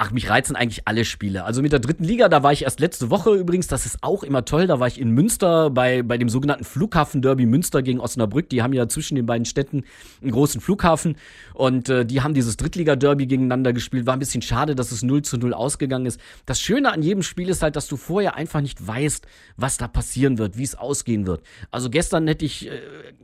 Ach, 0.00 0.12
mich 0.12 0.30
reizen 0.30 0.54
eigentlich 0.54 0.86
alle 0.86 1.04
Spiele. 1.04 1.42
Also 1.42 1.60
mit 1.60 1.72
der 1.72 1.80
dritten 1.80 2.04
Liga, 2.04 2.28
da 2.28 2.44
war 2.44 2.52
ich 2.52 2.62
erst 2.62 2.78
letzte 2.78 3.10
Woche 3.10 3.34
übrigens, 3.34 3.66
das 3.66 3.84
ist 3.84 3.98
auch 4.02 4.22
immer 4.22 4.44
toll, 4.44 4.68
da 4.68 4.78
war 4.78 4.86
ich 4.86 5.00
in 5.00 5.10
Münster 5.10 5.70
bei, 5.70 6.04
bei 6.04 6.16
dem 6.18 6.28
sogenannten 6.28 6.62
Flughafen-Derby 6.62 7.46
Münster 7.46 7.82
gegen 7.82 7.98
Osnabrück. 7.98 8.48
Die 8.48 8.62
haben 8.62 8.72
ja 8.72 8.86
zwischen 8.86 9.16
den 9.16 9.26
beiden 9.26 9.44
Städten 9.44 9.82
einen 10.22 10.30
großen 10.30 10.60
Flughafen 10.60 11.16
und 11.52 11.88
äh, 11.88 12.06
die 12.06 12.20
haben 12.20 12.32
dieses 12.32 12.56
Drittliga-Derby 12.56 13.26
gegeneinander 13.26 13.72
gespielt. 13.72 14.06
War 14.06 14.12
ein 14.12 14.20
bisschen 14.20 14.40
schade, 14.40 14.76
dass 14.76 14.92
es 14.92 15.02
0 15.02 15.22
zu 15.22 15.36
0 15.36 15.52
ausgegangen 15.52 16.06
ist. 16.06 16.20
Das 16.46 16.60
Schöne 16.60 16.92
an 16.92 17.02
jedem 17.02 17.24
Spiel 17.24 17.48
ist 17.48 17.64
halt, 17.64 17.74
dass 17.74 17.88
du 17.88 17.96
vorher 17.96 18.36
einfach 18.36 18.60
nicht 18.60 18.86
weißt, 18.86 19.26
was 19.56 19.78
da 19.78 19.88
passieren 19.88 20.38
wird, 20.38 20.56
wie 20.56 20.62
es 20.62 20.76
ausgehen 20.76 21.26
wird. 21.26 21.42
Also 21.72 21.90
gestern 21.90 22.28
hätte 22.28 22.44
ich 22.44 22.68
äh, 22.68 22.70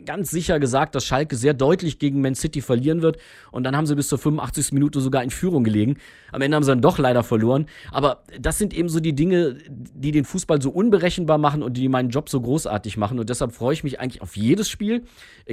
ganz 0.04 0.32
sicher 0.32 0.58
gesagt, 0.58 0.96
dass 0.96 1.04
Schalke 1.04 1.36
sehr 1.36 1.54
deutlich 1.54 2.00
gegen 2.00 2.20
Man 2.20 2.34
City 2.34 2.60
verlieren 2.60 3.00
wird 3.00 3.18
und 3.52 3.62
dann 3.62 3.76
haben 3.76 3.86
sie 3.86 3.94
bis 3.94 4.08
zur 4.08 4.18
85. 4.18 4.72
Minute 4.72 5.00
sogar 5.00 5.22
in 5.22 5.30
Führung 5.30 5.62
gelegen. 5.62 5.98
Am 6.32 6.42
Ende 6.42 6.56
haben 6.56 6.63
haben 6.64 6.66
sie 6.66 6.72
dann 6.72 6.80
doch 6.80 6.98
leider 6.98 7.22
verloren. 7.22 7.66
Aber 7.90 8.22
das 8.38 8.58
sind 8.58 8.74
eben 8.74 8.88
so 8.88 9.00
die 9.00 9.14
Dinge, 9.14 9.56
die 9.68 10.10
den 10.10 10.24
Fußball 10.24 10.60
so 10.60 10.70
unberechenbar 10.70 11.38
machen 11.38 11.62
und 11.62 11.76
die 11.76 11.88
meinen 11.88 12.10
Job 12.10 12.28
so 12.28 12.40
großartig 12.40 12.96
machen. 12.96 13.18
Und 13.18 13.30
deshalb 13.30 13.52
freue 13.52 13.74
ich 13.74 13.84
mich 13.84 14.00
eigentlich 14.00 14.22
auf 14.22 14.36
jedes 14.36 14.68
Spiel, 14.68 15.04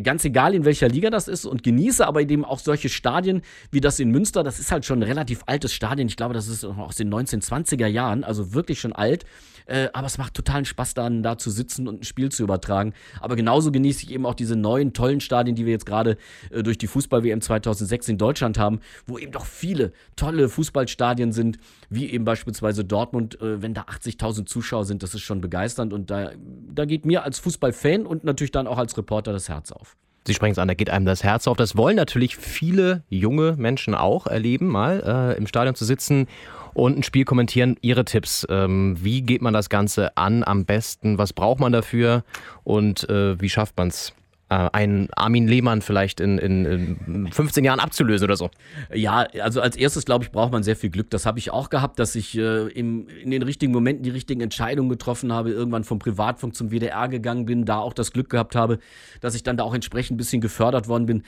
ganz 0.04 0.26
egal 0.26 0.54
in 0.54 0.66
welcher 0.66 0.88
Liga 0.88 1.10
das 1.10 1.28
ist 1.28 1.46
und 1.46 1.64
genieße 1.64 2.06
aber 2.06 2.22
eben 2.22 2.46
auch 2.46 2.60
solche 2.60 2.90
Stadien 2.90 3.42
wie 3.72 3.82
das 3.82 4.00
in 4.00 4.12
Münster. 4.12 4.44
Das 4.44 4.60
ist 4.60 4.72
halt 4.72 4.86
schon 4.86 5.00
ein 5.00 5.04
relativ 5.04 5.44
altes 5.46 5.74
Stadion. 5.74 6.08
Ich 6.08 6.16
glaube, 6.16 6.34
das 6.34 6.48
ist 6.48 6.64
aus 6.64 6.96
den 6.96 7.14
1920er 7.14 7.88
Jahren, 7.88 8.24
also 8.24 8.54
wirklich 8.54 8.80
schon 8.80 8.94
alt. 8.94 9.26
Äh, 9.66 9.90
aber 9.94 10.08
es 10.08 10.18
macht 10.18 10.34
totalen 10.34 10.66
Spaß, 10.66 10.94
dann 10.94 11.24
da 11.24 11.38
zu 11.38 11.50
sitzen 11.50 11.88
und 11.88 12.02
ein 12.02 12.04
Spiel 12.04 12.30
zu 12.30 12.44
übertragen. 12.44 12.94
Aber 13.20 13.36
genauso 13.36 13.72
genieße 13.72 14.04
ich 14.04 14.12
eben 14.12 14.26
auch 14.26 14.34
diese 14.34 14.56
neuen 14.56 14.94
tollen 14.94 15.22
Stadien, 15.22 15.56
die 15.56 15.66
wir 15.66 15.72
jetzt 15.72 15.86
gerade 15.86 16.18
äh, 16.50 16.64
durch 16.64 16.78
die 16.78 16.88
Fußball-WM 16.88 17.42
2006 17.42 18.10
in 18.10 18.18
Deutschland 18.18 18.58
haben, 18.58 18.80
wo 19.08 19.18
eben 19.18 19.32
doch 19.32 19.46
viele 19.46 19.92
tolle 20.16 20.50
Fußballstadien 20.50 21.32
sind, 21.32 21.58
wie 21.90 22.10
eben 22.10 22.26
beispielsweise 22.26 22.84
Dortmund. 22.86 23.40
Äh, 23.42 23.62
wenn 23.62 23.74
da 23.74 23.84
80.000 23.84 24.46
Zuschauer 24.46 24.86
sind, 24.86 25.04
das 25.04 25.14
ist 25.14 25.22
schon 25.22 25.42
begeisternd 25.42 25.94
und 25.94 26.10
da, 26.10 26.32
da 26.74 26.86
geht 26.86 27.06
mir 27.06 27.24
als 27.24 27.40
Fußballfan 27.40 28.06
und 28.06 28.24
natürlich 28.24 28.52
dann 28.52 28.68
auch 28.68 28.78
als 28.78 28.98
Reporter 28.98 29.32
das 29.32 29.50
Herz 29.50 29.72
auf. 29.72 29.96
Sie 30.28 30.36
sprechen 30.36 30.52
es 30.52 30.60
an, 30.60 30.68
da 30.68 30.76
geht 30.76 30.92
einem 30.92 31.06
das 31.06 31.24
Herz 31.24 31.48
auf. 31.48 31.58
Das 31.58 31.76
wollen 31.76 31.96
natürlich 31.96 32.38
viele 32.38 33.04
junge 33.10 33.56
Menschen 33.58 33.96
auch 33.96 34.28
erleben, 34.28 34.68
mal 34.68 35.34
äh, 35.34 35.38
im 35.38 35.48
Stadion 35.48 35.74
zu 35.74 35.84
sitzen 35.84 36.28
und 36.74 36.98
ein 36.98 37.04
Spiel 37.04 37.26
kommentieren. 37.26 37.78
Ihre 37.82 38.06
Tipps, 38.06 38.46
ähm, 38.50 38.98
wie 39.00 39.22
geht 39.22 39.42
man 39.42 39.54
das 39.54 39.70
Ganze 39.70 40.16
an 40.18 40.44
am 40.44 40.66
besten? 40.66 41.18
Was 41.18 41.34
braucht 41.34 41.60
man 41.60 41.72
dafür 41.72 42.24
und 42.64 43.10
äh, 43.10 43.40
wie 43.40 43.50
schafft 43.50 43.78
man 43.78 43.90
es? 43.90 44.14
Äh, 44.52 44.70
einen 44.74 45.08
Armin 45.16 45.48
Lehmann 45.48 45.82
vielleicht 45.82 46.20
in, 46.20 46.38
in, 46.38 46.66
in 46.66 47.32
15 47.32 47.64
Jahren 47.64 47.80
abzulösen 47.80 48.26
oder 48.26 48.36
so? 48.36 48.50
Ja, 48.94 49.26
also 49.42 49.62
als 49.62 49.78
erstes, 49.78 50.04
glaube 50.04 50.26
ich, 50.26 50.32
braucht 50.32 50.52
man 50.52 50.62
sehr 50.62 50.76
viel 50.76 50.90
Glück. 50.90 51.10
Das 51.10 51.26
habe 51.26 51.40
ich 51.40 51.52
auch 51.52 51.70
gehabt, 51.70 52.00
dass 52.00 52.16
ich 52.16 52.38
äh, 52.38 52.68
im, 52.68 53.08
in 53.24 53.32
den 53.32 53.44
richtigen 53.44 53.72
Momenten 53.72 54.04
die 54.04 54.10
richtigen 54.10 54.42
Entscheidungen 54.42 54.90
getroffen 54.90 55.32
habe, 55.32 55.52
irgendwann 55.52 55.86
vom 55.86 56.00
Privatfunk 56.00 56.54
zum 56.54 56.70
WDR 56.70 57.08
gegangen 57.08 57.46
bin, 57.46 57.64
da 57.64 57.80
auch 57.80 57.94
das 57.94 58.12
Glück 58.12 58.30
gehabt 58.30 58.58
habe, 58.58 58.80
dass 59.22 59.36
ich 59.36 59.44
dann 59.44 59.56
da 59.56 59.64
auch 59.64 59.74
entsprechend 59.74 60.16
ein 60.16 60.18
bisschen 60.18 60.42
gefördert 60.42 60.90
worden 60.90 61.06
bin. 61.06 61.24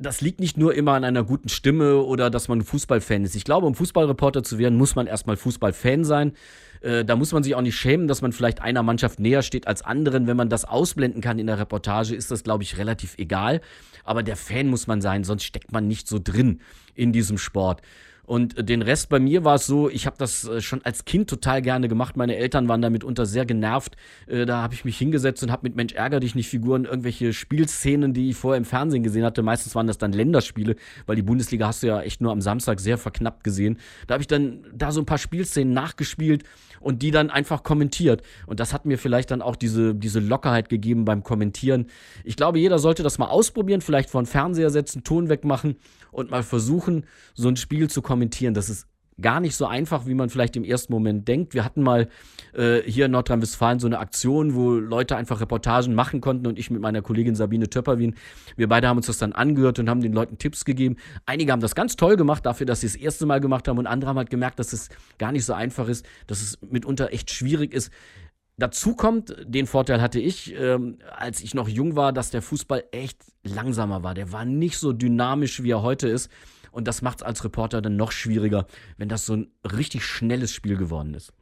das 0.00 0.20
liegt 0.20 0.40
nicht 0.40 0.58
nur 0.58 0.74
immer 0.74 0.94
an 0.94 1.04
einer 1.04 1.22
guten 1.22 1.50
Stimme 1.50 1.98
oder 1.98 2.28
dass 2.28 2.48
man 2.48 2.62
Fußballfan 2.62 3.22
ist. 3.22 3.36
Ich 3.36 3.44
glaube, 3.44 3.68
um 3.68 3.76
Fußballreporter 3.76 4.42
zu 4.42 4.58
werden, 4.58 4.76
muss 4.76 4.96
man 4.96 5.06
erstmal 5.06 5.36
Fußballfan 5.36 6.02
sein. 6.02 6.32
Äh, 6.80 7.04
da 7.04 7.16
muss 7.16 7.32
man 7.32 7.42
sich 7.42 7.54
auch 7.54 7.62
nicht 7.62 7.76
schämen, 7.76 8.08
dass 8.08 8.22
man 8.22 8.32
vielleicht 8.32 8.60
einer 8.60 8.82
Mannschaft 8.82 9.20
näher 9.20 9.42
steht 9.42 9.66
als 9.66 9.82
anderen. 9.82 10.26
Wenn 10.26 10.36
man 10.36 10.48
das 10.48 10.64
ausblenden 10.64 11.20
kann 11.20 11.38
in 11.38 11.46
der 11.46 11.58
Reportage, 11.58 12.14
ist 12.14 12.30
das, 12.30 12.44
glaube 12.44 12.62
ich, 12.62 12.78
relativ 12.78 13.18
egal. 13.18 13.60
Aber 14.04 14.22
der 14.22 14.36
Fan 14.36 14.68
muss 14.68 14.86
man 14.86 15.00
sein, 15.00 15.24
sonst 15.24 15.44
steckt 15.44 15.72
man 15.72 15.88
nicht 15.88 16.08
so 16.08 16.18
drin 16.22 16.60
in 16.94 17.12
diesem 17.12 17.38
Sport. 17.38 17.80
Und 18.26 18.68
den 18.68 18.82
Rest 18.82 19.10
bei 19.10 19.20
mir 19.20 19.44
war 19.44 19.56
es 19.56 19.66
so, 19.66 19.90
ich 19.90 20.06
habe 20.06 20.16
das 20.18 20.44
äh, 20.44 20.60
schon 20.60 20.82
als 20.84 21.04
Kind 21.04 21.28
total 21.28 21.60
gerne 21.60 21.88
gemacht. 21.88 22.16
Meine 22.16 22.36
Eltern 22.36 22.68
waren 22.68 22.80
damit 22.80 23.04
unter 23.04 23.26
sehr 23.26 23.44
genervt. 23.44 23.96
Äh, 24.26 24.46
da 24.46 24.62
habe 24.62 24.74
ich 24.74 24.84
mich 24.84 24.96
hingesetzt 24.96 25.42
und 25.42 25.50
habe 25.50 25.64
mit 25.64 25.76
Mensch 25.76 25.92
ärger 25.92 26.20
dich 26.20 26.34
nicht 26.34 26.48
Figuren 26.48 26.84
irgendwelche 26.86 27.32
Spielszenen, 27.32 28.14
die 28.14 28.30
ich 28.30 28.36
vorher 28.36 28.58
im 28.58 28.64
Fernsehen 28.64 29.02
gesehen 29.02 29.24
hatte. 29.24 29.42
Meistens 29.42 29.74
waren 29.74 29.86
das 29.86 29.98
dann 29.98 30.12
Länderspiele, 30.12 30.76
weil 31.06 31.16
die 31.16 31.22
Bundesliga 31.22 31.66
hast 31.66 31.82
du 31.82 31.88
ja 31.88 32.00
echt 32.00 32.20
nur 32.20 32.32
am 32.32 32.40
Samstag 32.40 32.80
sehr 32.80 32.96
verknappt 32.96 33.44
gesehen. 33.44 33.78
Da 34.06 34.14
habe 34.14 34.22
ich 34.22 34.28
dann 34.28 34.64
da 34.72 34.90
so 34.90 35.00
ein 35.00 35.06
paar 35.06 35.18
Spielszenen 35.18 35.74
nachgespielt 35.74 36.44
und 36.84 37.02
die 37.02 37.10
dann 37.10 37.30
einfach 37.30 37.62
kommentiert. 37.62 38.22
Und 38.46 38.60
das 38.60 38.72
hat 38.72 38.84
mir 38.84 38.98
vielleicht 38.98 39.30
dann 39.30 39.42
auch 39.42 39.56
diese, 39.56 39.94
diese 39.94 40.20
Lockerheit 40.20 40.68
gegeben 40.68 41.04
beim 41.04 41.24
Kommentieren. 41.24 41.86
Ich 42.24 42.36
glaube, 42.36 42.58
jeder 42.58 42.78
sollte 42.78 43.02
das 43.02 43.18
mal 43.18 43.28
ausprobieren, 43.28 43.80
vielleicht 43.80 44.10
vor 44.10 44.22
den 44.22 44.26
Fernseher 44.26 44.70
setzen, 44.70 45.02
Ton 45.02 45.28
wegmachen 45.28 45.76
und 46.12 46.30
mal 46.30 46.42
versuchen, 46.42 47.06
so 47.34 47.48
ein 47.48 47.56
Spiel 47.56 47.90
zu 47.90 48.02
kommentieren. 48.02 48.54
Das 48.54 48.68
ist 48.68 48.86
gar 49.20 49.40
nicht 49.40 49.54
so 49.54 49.66
einfach, 49.66 50.06
wie 50.06 50.14
man 50.14 50.28
vielleicht 50.28 50.56
im 50.56 50.64
ersten 50.64 50.92
Moment 50.92 51.28
denkt. 51.28 51.54
Wir 51.54 51.64
hatten 51.64 51.82
mal 51.82 52.08
äh, 52.52 52.80
hier 52.82 53.06
in 53.06 53.12
Nordrhein-Westfalen 53.12 53.78
so 53.78 53.86
eine 53.86 53.98
Aktion, 53.98 54.54
wo 54.54 54.72
Leute 54.72 55.16
einfach 55.16 55.40
Reportagen 55.40 55.94
machen 55.94 56.20
konnten 56.20 56.46
und 56.46 56.58
ich 56.58 56.70
mit 56.70 56.80
meiner 56.80 57.02
Kollegin 57.02 57.34
Sabine 57.34 57.68
Töpperwin, 57.68 58.14
wir 58.56 58.68
beide 58.68 58.88
haben 58.88 58.96
uns 58.96 59.06
das 59.06 59.18
dann 59.18 59.32
angehört 59.32 59.78
und 59.78 59.88
haben 59.88 60.00
den 60.00 60.12
Leuten 60.12 60.38
Tipps 60.38 60.64
gegeben. 60.64 60.96
Einige 61.26 61.52
haben 61.52 61.60
das 61.60 61.74
ganz 61.74 61.96
toll 61.96 62.16
gemacht, 62.16 62.44
dafür, 62.44 62.66
dass 62.66 62.80
sie 62.80 62.86
es 62.86 62.94
das 62.94 63.02
erste 63.02 63.26
Mal 63.26 63.40
gemacht 63.40 63.68
haben 63.68 63.78
und 63.78 63.86
andere 63.86 64.10
haben 64.10 64.18
halt 64.18 64.30
gemerkt, 64.30 64.58
dass 64.58 64.72
es 64.72 64.88
gar 65.18 65.32
nicht 65.32 65.44
so 65.44 65.52
einfach 65.52 65.88
ist, 65.88 66.04
dass 66.26 66.42
es 66.42 66.58
mitunter 66.62 67.12
echt 67.12 67.30
schwierig 67.30 67.72
ist. 67.72 67.92
Dazu 68.56 68.94
kommt, 68.94 69.34
den 69.46 69.66
Vorteil 69.66 70.00
hatte 70.00 70.20
ich, 70.20 70.54
ähm, 70.56 70.98
als 71.16 71.40
ich 71.40 71.54
noch 71.54 71.68
jung 71.68 71.96
war, 71.96 72.12
dass 72.12 72.30
der 72.30 72.40
Fußball 72.40 72.84
echt 72.92 73.18
langsamer 73.42 74.04
war. 74.04 74.14
Der 74.14 74.30
war 74.30 74.44
nicht 74.44 74.78
so 74.78 74.92
dynamisch, 74.92 75.62
wie 75.64 75.72
er 75.72 75.82
heute 75.82 76.08
ist. 76.08 76.30
Und 76.74 76.88
das 76.88 77.02
macht 77.02 77.18
es 77.18 77.22
als 77.22 77.44
Reporter 77.44 77.80
dann 77.80 77.96
noch 77.96 78.10
schwieriger, 78.10 78.66
wenn 78.98 79.08
das 79.08 79.24
so 79.26 79.36
ein 79.36 79.46
richtig 79.64 80.04
schnelles 80.04 80.52
Spiel 80.52 80.76
geworden 80.76 81.14
ist. 81.14 81.32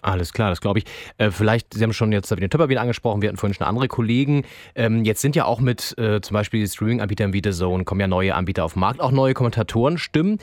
Alles 0.00 0.32
klar, 0.32 0.50
das 0.50 0.60
glaube 0.60 0.80
ich. 0.80 0.84
Äh, 1.16 1.30
vielleicht, 1.30 1.72
Sie 1.72 1.82
haben 1.82 1.92
schon 1.92 2.12
jetzt 2.12 2.30
den 2.30 2.50
Töpper 2.50 2.68
angesprochen, 2.78 3.22
wir 3.22 3.28
hatten 3.28 3.38
vorhin 3.38 3.54
schon 3.54 3.66
andere 3.66 3.88
Kollegen. 3.88 4.44
Ähm, 4.74 5.04
jetzt 5.04 5.20
sind 5.22 5.36
ja 5.36 5.44
auch 5.44 5.60
mit 5.60 5.96
äh, 5.98 6.20
zum 6.20 6.34
Beispiel 6.34 6.66
Streaming-Anbietern 6.66 7.32
wie 7.32 7.40
The 7.44 7.52
Zone, 7.52 7.84
kommen 7.84 8.00
ja 8.00 8.06
neue 8.06 8.34
Anbieter 8.34 8.64
auf 8.64 8.74
den 8.74 8.80
Markt, 8.80 9.00
auch 9.00 9.12
neue 9.12 9.34
Kommentatoren-Stimmen. 9.34 10.38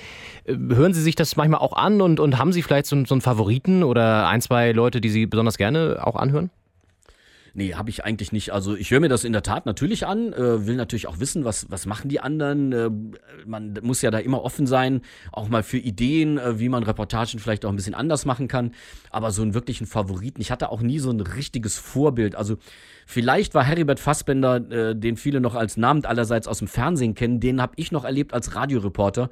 Äh, 0.46 0.56
hören 0.70 0.94
Sie 0.94 1.02
sich 1.02 1.16
das 1.16 1.36
manchmal 1.36 1.60
auch 1.60 1.74
an 1.74 2.02
und, 2.02 2.20
und 2.20 2.38
haben 2.38 2.54
Sie 2.54 2.62
vielleicht 2.62 2.88
so, 2.88 3.06
so 3.06 3.14
einen 3.14 3.22
Favoriten 3.22 3.84
oder 3.84 4.28
ein, 4.28 4.42
zwei 4.42 4.72
Leute, 4.72 5.02
die 5.02 5.10
Sie 5.10 5.26
besonders 5.26 5.58
gerne 5.58 6.00
auch 6.06 6.16
anhören? 6.16 6.50
Nee, 7.54 7.74
habe 7.74 7.90
ich 7.90 8.06
eigentlich 8.06 8.32
nicht. 8.32 8.52
Also 8.52 8.76
ich 8.76 8.92
höre 8.92 9.02
mir 9.02 9.10
das 9.10 9.26
in 9.26 9.34
der 9.34 9.44
Tat 9.44 9.66
natürlich 9.66 10.08
an, 10.08 10.32
äh, 10.32 10.66
will 10.66 10.76
natürlich 10.76 11.08
auch 11.08 11.20
wissen, 11.20 11.44
was, 11.44 11.70
was 11.70 11.86
machen 11.86 12.08
die 12.08 12.22
anderen. 12.22 12.72
Äh, 12.72 12.90
man 13.46 13.78
muss 13.82 14.02
ja 14.02 14.10
da 14.10 14.20
immer 14.20 14.44
offen 14.44 14.68
sein, 14.68 15.02
auch 15.34 15.50
mal 15.50 15.62
für 15.62 15.78
Ideen, 15.78 16.38
äh, 16.38 16.60
wie 16.60 16.70
man 16.70 16.84
Reportagen 16.84 17.40
vielleicht 17.40 17.66
auch 17.66 17.70
ein 17.70 17.76
bisschen 17.76 17.94
anders 17.94 18.26
machen 18.26 18.48
kann. 18.48 18.72
Aber 19.10 19.32
so 19.32 19.42
einen 19.42 19.54
wirklichen 19.54 19.86
Favoriten, 19.86 20.40
ich 20.40 20.50
hatte 20.50 20.70
auch 20.70 20.82
nie 20.82 21.00
so 21.00 21.12
ein 21.12 21.20
richtiges 21.20 21.78
Vorbild. 21.78 22.36
Also 22.36 22.58
vielleicht 23.12 23.54
war 23.54 23.64
Heribert 23.64 24.00
Fassbender, 24.00 24.56
äh, 24.72 24.96
den 24.96 25.18
viele 25.18 25.42
noch 25.42 25.56
als 25.56 25.78
Namen 25.78 26.06
allerseits 26.06 26.48
aus 26.48 26.60
dem 26.60 26.68
Fernsehen 26.68 27.14
kennen, 27.14 27.40
den 27.40 27.62
habe 27.62 27.74
ich 27.76 27.92
noch 27.92 28.06
erlebt 28.06 28.34
als 28.34 28.56
Radioreporter. 28.56 29.30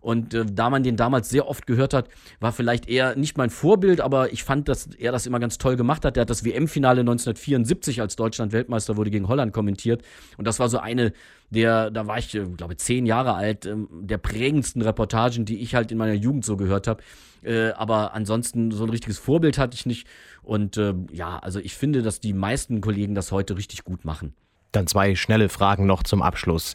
Und 0.00 0.34
äh, 0.34 0.44
da 0.44 0.68
man 0.68 0.82
den 0.82 0.96
damals 0.96 1.30
sehr 1.30 1.48
oft 1.48 1.66
gehört 1.66 1.94
hat, 1.94 2.08
war 2.40 2.52
vielleicht 2.52 2.88
eher 2.88 3.16
nicht 3.16 3.38
mein 3.38 3.50
Vorbild, 3.50 4.00
aber 4.00 4.32
ich 4.32 4.42
fand, 4.42 4.68
dass 4.68 4.88
er 4.98 5.12
das 5.12 5.26
immer 5.26 5.38
ganz 5.38 5.58
toll 5.58 5.76
gemacht 5.76 6.04
hat. 6.04 6.16
Der 6.16 6.22
hat 6.22 6.30
das 6.30 6.44
WM-Finale 6.44 7.00
1974, 7.00 8.00
als 8.00 8.16
Deutschland 8.16 8.52
Weltmeister 8.52 8.96
wurde, 8.96 9.10
gegen 9.10 9.28
Holland 9.28 9.52
kommentiert. 9.52 10.02
Und 10.36 10.46
das 10.46 10.58
war 10.58 10.68
so 10.68 10.78
eine 10.78 11.12
der, 11.52 11.90
da 11.90 12.06
war 12.06 12.18
ich, 12.18 12.34
äh, 12.34 12.46
glaube 12.56 12.76
zehn 12.76 13.06
Jahre 13.06 13.34
alt, 13.34 13.66
äh, 13.66 13.76
der 13.90 14.18
prägendsten 14.18 14.82
Reportagen, 14.82 15.44
die 15.44 15.60
ich 15.60 15.74
halt 15.74 15.92
in 15.92 15.98
meiner 15.98 16.14
Jugend 16.14 16.44
so 16.44 16.56
gehört 16.56 16.86
habe. 16.86 17.02
Äh, 17.42 17.70
aber 17.72 18.14
ansonsten 18.14 18.70
so 18.70 18.84
ein 18.84 18.90
richtiges 18.90 19.18
Vorbild 19.18 19.58
hatte 19.58 19.74
ich 19.74 19.84
nicht. 19.84 20.06
Und 20.42 20.76
äh, 20.76 20.94
ja, 21.12 21.38
also 21.38 21.60
ich 21.60 21.74
finde, 21.76 22.02
dass 22.02 22.20
die 22.20 22.32
meisten 22.32 22.80
Kollegen 22.80 23.14
das 23.14 23.32
heute 23.32 23.56
richtig 23.56 23.84
gut 23.84 24.04
machen. 24.04 24.34
Dann 24.72 24.86
zwei 24.86 25.14
schnelle 25.14 25.48
Fragen 25.48 25.86
noch 25.86 26.02
zum 26.02 26.22
Abschluss. 26.22 26.74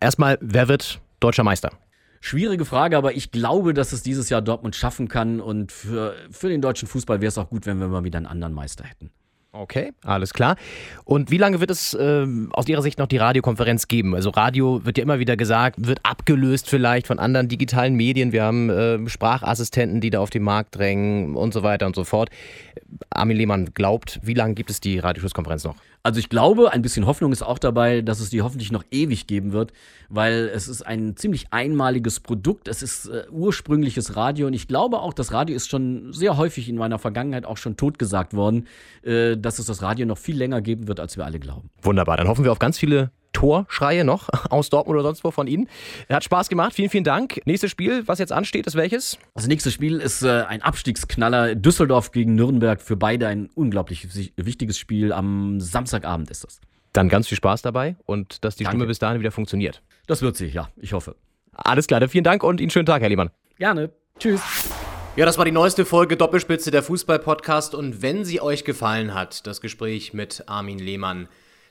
Erstmal, 0.00 0.38
wer 0.40 0.68
wird 0.68 1.00
deutscher 1.20 1.44
Meister? 1.44 1.70
Schwierige 2.20 2.64
Frage, 2.64 2.96
aber 2.96 3.14
ich 3.14 3.30
glaube, 3.30 3.74
dass 3.74 3.92
es 3.92 4.02
dieses 4.02 4.28
Jahr 4.28 4.42
Dortmund 4.42 4.74
schaffen 4.74 5.08
kann. 5.08 5.40
Und 5.40 5.70
für, 5.70 6.14
für 6.30 6.48
den 6.48 6.60
deutschen 6.60 6.88
Fußball 6.88 7.20
wäre 7.20 7.28
es 7.28 7.38
auch 7.38 7.48
gut, 7.48 7.64
wenn 7.64 7.78
wir 7.78 7.88
mal 7.88 8.04
wieder 8.04 8.16
einen 8.16 8.26
anderen 8.26 8.52
Meister 8.52 8.84
hätten. 8.84 9.10
Okay, 9.50 9.92
alles 10.04 10.34
klar. 10.34 10.56
Und 11.04 11.30
wie 11.30 11.38
lange 11.38 11.58
wird 11.58 11.70
es 11.70 11.94
äh, 11.94 12.26
aus 12.50 12.68
Ihrer 12.68 12.82
Sicht 12.82 12.98
noch 12.98 13.06
die 13.06 13.16
Radiokonferenz 13.16 13.88
geben? 13.88 14.14
Also 14.14 14.28
Radio 14.28 14.84
wird 14.84 14.98
ja 14.98 15.02
immer 15.02 15.20
wieder 15.20 15.38
gesagt, 15.38 15.86
wird 15.86 16.00
abgelöst 16.02 16.68
vielleicht 16.68 17.06
von 17.06 17.18
anderen 17.18 17.48
digitalen 17.48 17.94
Medien. 17.94 18.32
Wir 18.32 18.42
haben 18.42 18.68
äh, 18.68 19.08
Sprachassistenten, 19.08 20.02
die 20.02 20.10
da 20.10 20.20
auf 20.20 20.28
den 20.28 20.42
Markt 20.42 20.76
drängen 20.76 21.34
und 21.34 21.54
so 21.54 21.62
weiter 21.62 21.86
und 21.86 21.96
so 21.96 22.04
fort. 22.04 22.28
Armin 23.08 23.38
Lehmann 23.38 23.72
glaubt, 23.72 24.20
wie 24.22 24.34
lange 24.34 24.52
gibt 24.54 24.68
es 24.68 24.80
die 24.80 24.98
Radioschlusskonferenz 24.98 25.64
noch? 25.64 25.76
Also 26.02 26.20
ich 26.20 26.28
glaube, 26.28 26.72
ein 26.72 26.82
bisschen 26.82 27.06
Hoffnung 27.06 27.32
ist 27.32 27.42
auch 27.42 27.58
dabei, 27.58 28.02
dass 28.02 28.20
es 28.20 28.30
die 28.30 28.42
hoffentlich 28.42 28.72
noch 28.72 28.84
ewig 28.90 29.26
geben 29.26 29.52
wird, 29.52 29.72
weil 30.08 30.50
es 30.54 30.68
ist 30.68 30.82
ein 30.82 31.16
ziemlich 31.16 31.52
einmaliges 31.52 32.20
Produkt. 32.20 32.68
Es 32.68 32.82
ist 32.82 33.06
äh, 33.06 33.24
ursprüngliches 33.30 34.16
Radio 34.16 34.46
und 34.46 34.54
ich 34.54 34.68
glaube 34.68 35.00
auch, 35.00 35.12
das 35.12 35.32
Radio 35.32 35.56
ist 35.56 35.68
schon 35.68 36.12
sehr 36.12 36.36
häufig 36.36 36.68
in 36.68 36.76
meiner 36.76 36.98
Vergangenheit 36.98 37.44
auch 37.44 37.56
schon 37.56 37.76
totgesagt 37.76 38.34
worden, 38.34 38.68
äh, 39.02 39.36
dass 39.36 39.58
es 39.58 39.66
das 39.66 39.82
Radio 39.82 40.06
noch 40.06 40.18
viel 40.18 40.36
länger 40.36 40.60
geben 40.60 40.88
wird, 40.88 41.00
als 41.00 41.16
wir 41.16 41.24
alle 41.24 41.40
glauben. 41.40 41.70
Wunderbar, 41.82 42.16
dann 42.16 42.28
hoffen 42.28 42.44
wir 42.44 42.52
auf 42.52 42.58
ganz 42.58 42.78
viele 42.78 43.10
Torschreie 43.38 44.02
noch 44.02 44.28
aus 44.50 44.68
Dortmund 44.68 44.96
oder 44.96 45.04
sonst 45.04 45.22
wo 45.22 45.30
von 45.30 45.46
Ihnen. 45.46 45.68
Hat 46.08 46.24
Spaß 46.24 46.48
gemacht. 46.48 46.72
Vielen, 46.72 46.90
vielen 46.90 47.04
Dank. 47.04 47.40
Nächstes 47.44 47.70
Spiel, 47.70 48.02
was 48.06 48.18
jetzt 48.18 48.32
ansteht, 48.32 48.66
ist 48.66 48.74
welches? 48.74 49.16
Das 49.34 49.46
nächste 49.46 49.70
Spiel 49.70 50.00
ist 50.00 50.22
äh, 50.22 50.42
ein 50.48 50.60
Abstiegsknaller. 50.60 51.54
Düsseldorf 51.54 52.10
gegen 52.10 52.34
Nürnberg. 52.34 52.80
Für 52.80 52.96
beide 52.96 53.28
ein 53.28 53.48
unglaublich 53.54 54.08
wichtiges 54.36 54.76
Spiel. 54.76 55.12
Am 55.12 55.60
Samstagabend 55.60 56.32
ist 56.32 56.42
das. 56.42 56.60
Dann 56.92 57.08
ganz 57.08 57.28
viel 57.28 57.36
Spaß 57.36 57.62
dabei 57.62 57.94
und 58.06 58.44
dass 58.44 58.56
die 58.56 58.64
Danke. 58.64 58.76
Stimme 58.76 58.86
bis 58.88 58.98
dahin 58.98 59.20
wieder 59.20 59.30
funktioniert. 59.30 59.82
Das 60.08 60.20
wird 60.20 60.36
sie, 60.36 60.46
ja. 60.46 60.70
Ich 60.76 60.92
hoffe. 60.92 61.14
Alles 61.52 61.86
klar. 61.86 62.06
Vielen 62.08 62.24
Dank 62.24 62.42
und 62.42 62.60
Ihnen 62.60 62.70
schönen 62.70 62.86
Tag, 62.86 63.02
Herr 63.02 63.08
Lehmann. 63.08 63.30
Gerne. 63.58 63.90
Tschüss. 64.18 64.40
Ja, 65.14 65.26
das 65.26 65.38
war 65.38 65.44
die 65.44 65.52
neueste 65.52 65.84
Folge 65.84 66.16
Doppelspitze 66.16 66.72
der 66.72 66.82
Fußball-Podcast. 66.82 67.76
Und 67.76 68.02
wenn 68.02 68.24
sie 68.24 68.40
euch 68.40 68.64
gefallen 68.64 69.14
hat, 69.14 69.46
das 69.46 69.60
Gespräch 69.60 70.12
mit 70.12 70.42
Armin 70.46 70.80
Lehmann, 70.80 71.28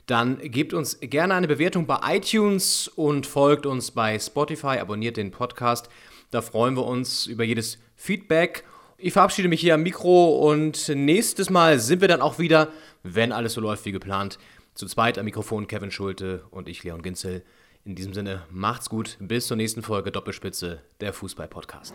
dann 0.08 0.38
gebt 0.38 0.72
uns 0.72 0.98
gerne 1.00 1.34
eine 1.34 1.46
Bewertung 1.46 1.86
bei 1.86 1.98
iTunes 2.16 2.88
und 2.88 3.26
folgt 3.26 3.66
uns 3.66 3.90
bei 3.90 4.18
Spotify, 4.18 4.78
abonniert 4.78 5.18
den 5.18 5.30
Podcast. 5.30 5.90
Da 6.30 6.40
freuen 6.40 6.76
wir 6.76 6.86
uns 6.86 7.26
über 7.26 7.44
jedes 7.44 7.78
Feedback. 7.94 8.64
Ich 8.96 9.12
verabschiede 9.12 9.48
mich 9.48 9.60
hier 9.60 9.74
am 9.74 9.82
Mikro 9.82 10.50
und 10.50 10.88
nächstes 10.88 11.50
Mal 11.50 11.78
sind 11.78 12.00
wir 12.00 12.08
dann 12.08 12.22
auch 12.22 12.38
wieder, 12.38 12.68
wenn 13.02 13.32
alles 13.32 13.52
so 13.52 13.60
läuft 13.60 13.84
wie 13.84 13.92
geplant, 13.92 14.38
zu 14.74 14.86
zweit 14.86 15.18
am 15.18 15.26
Mikrofon 15.26 15.66
Kevin 15.66 15.90
Schulte 15.90 16.44
und 16.50 16.68
ich, 16.68 16.82
Leon 16.84 17.02
Ginzel. 17.02 17.44
In 17.84 17.94
diesem 17.94 18.14
Sinne, 18.14 18.42
macht's 18.50 18.88
gut. 18.88 19.18
Bis 19.20 19.46
zur 19.46 19.58
nächsten 19.58 19.82
Folge 19.82 20.10
Doppelspitze, 20.10 20.80
der 21.00 21.12
Fußball-Podcast. 21.12 21.94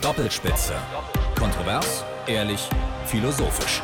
Doppelspitze. 0.00 0.74
Kontrovers, 1.38 2.04
ehrlich, 2.26 2.68
philosophisch. 3.06 3.82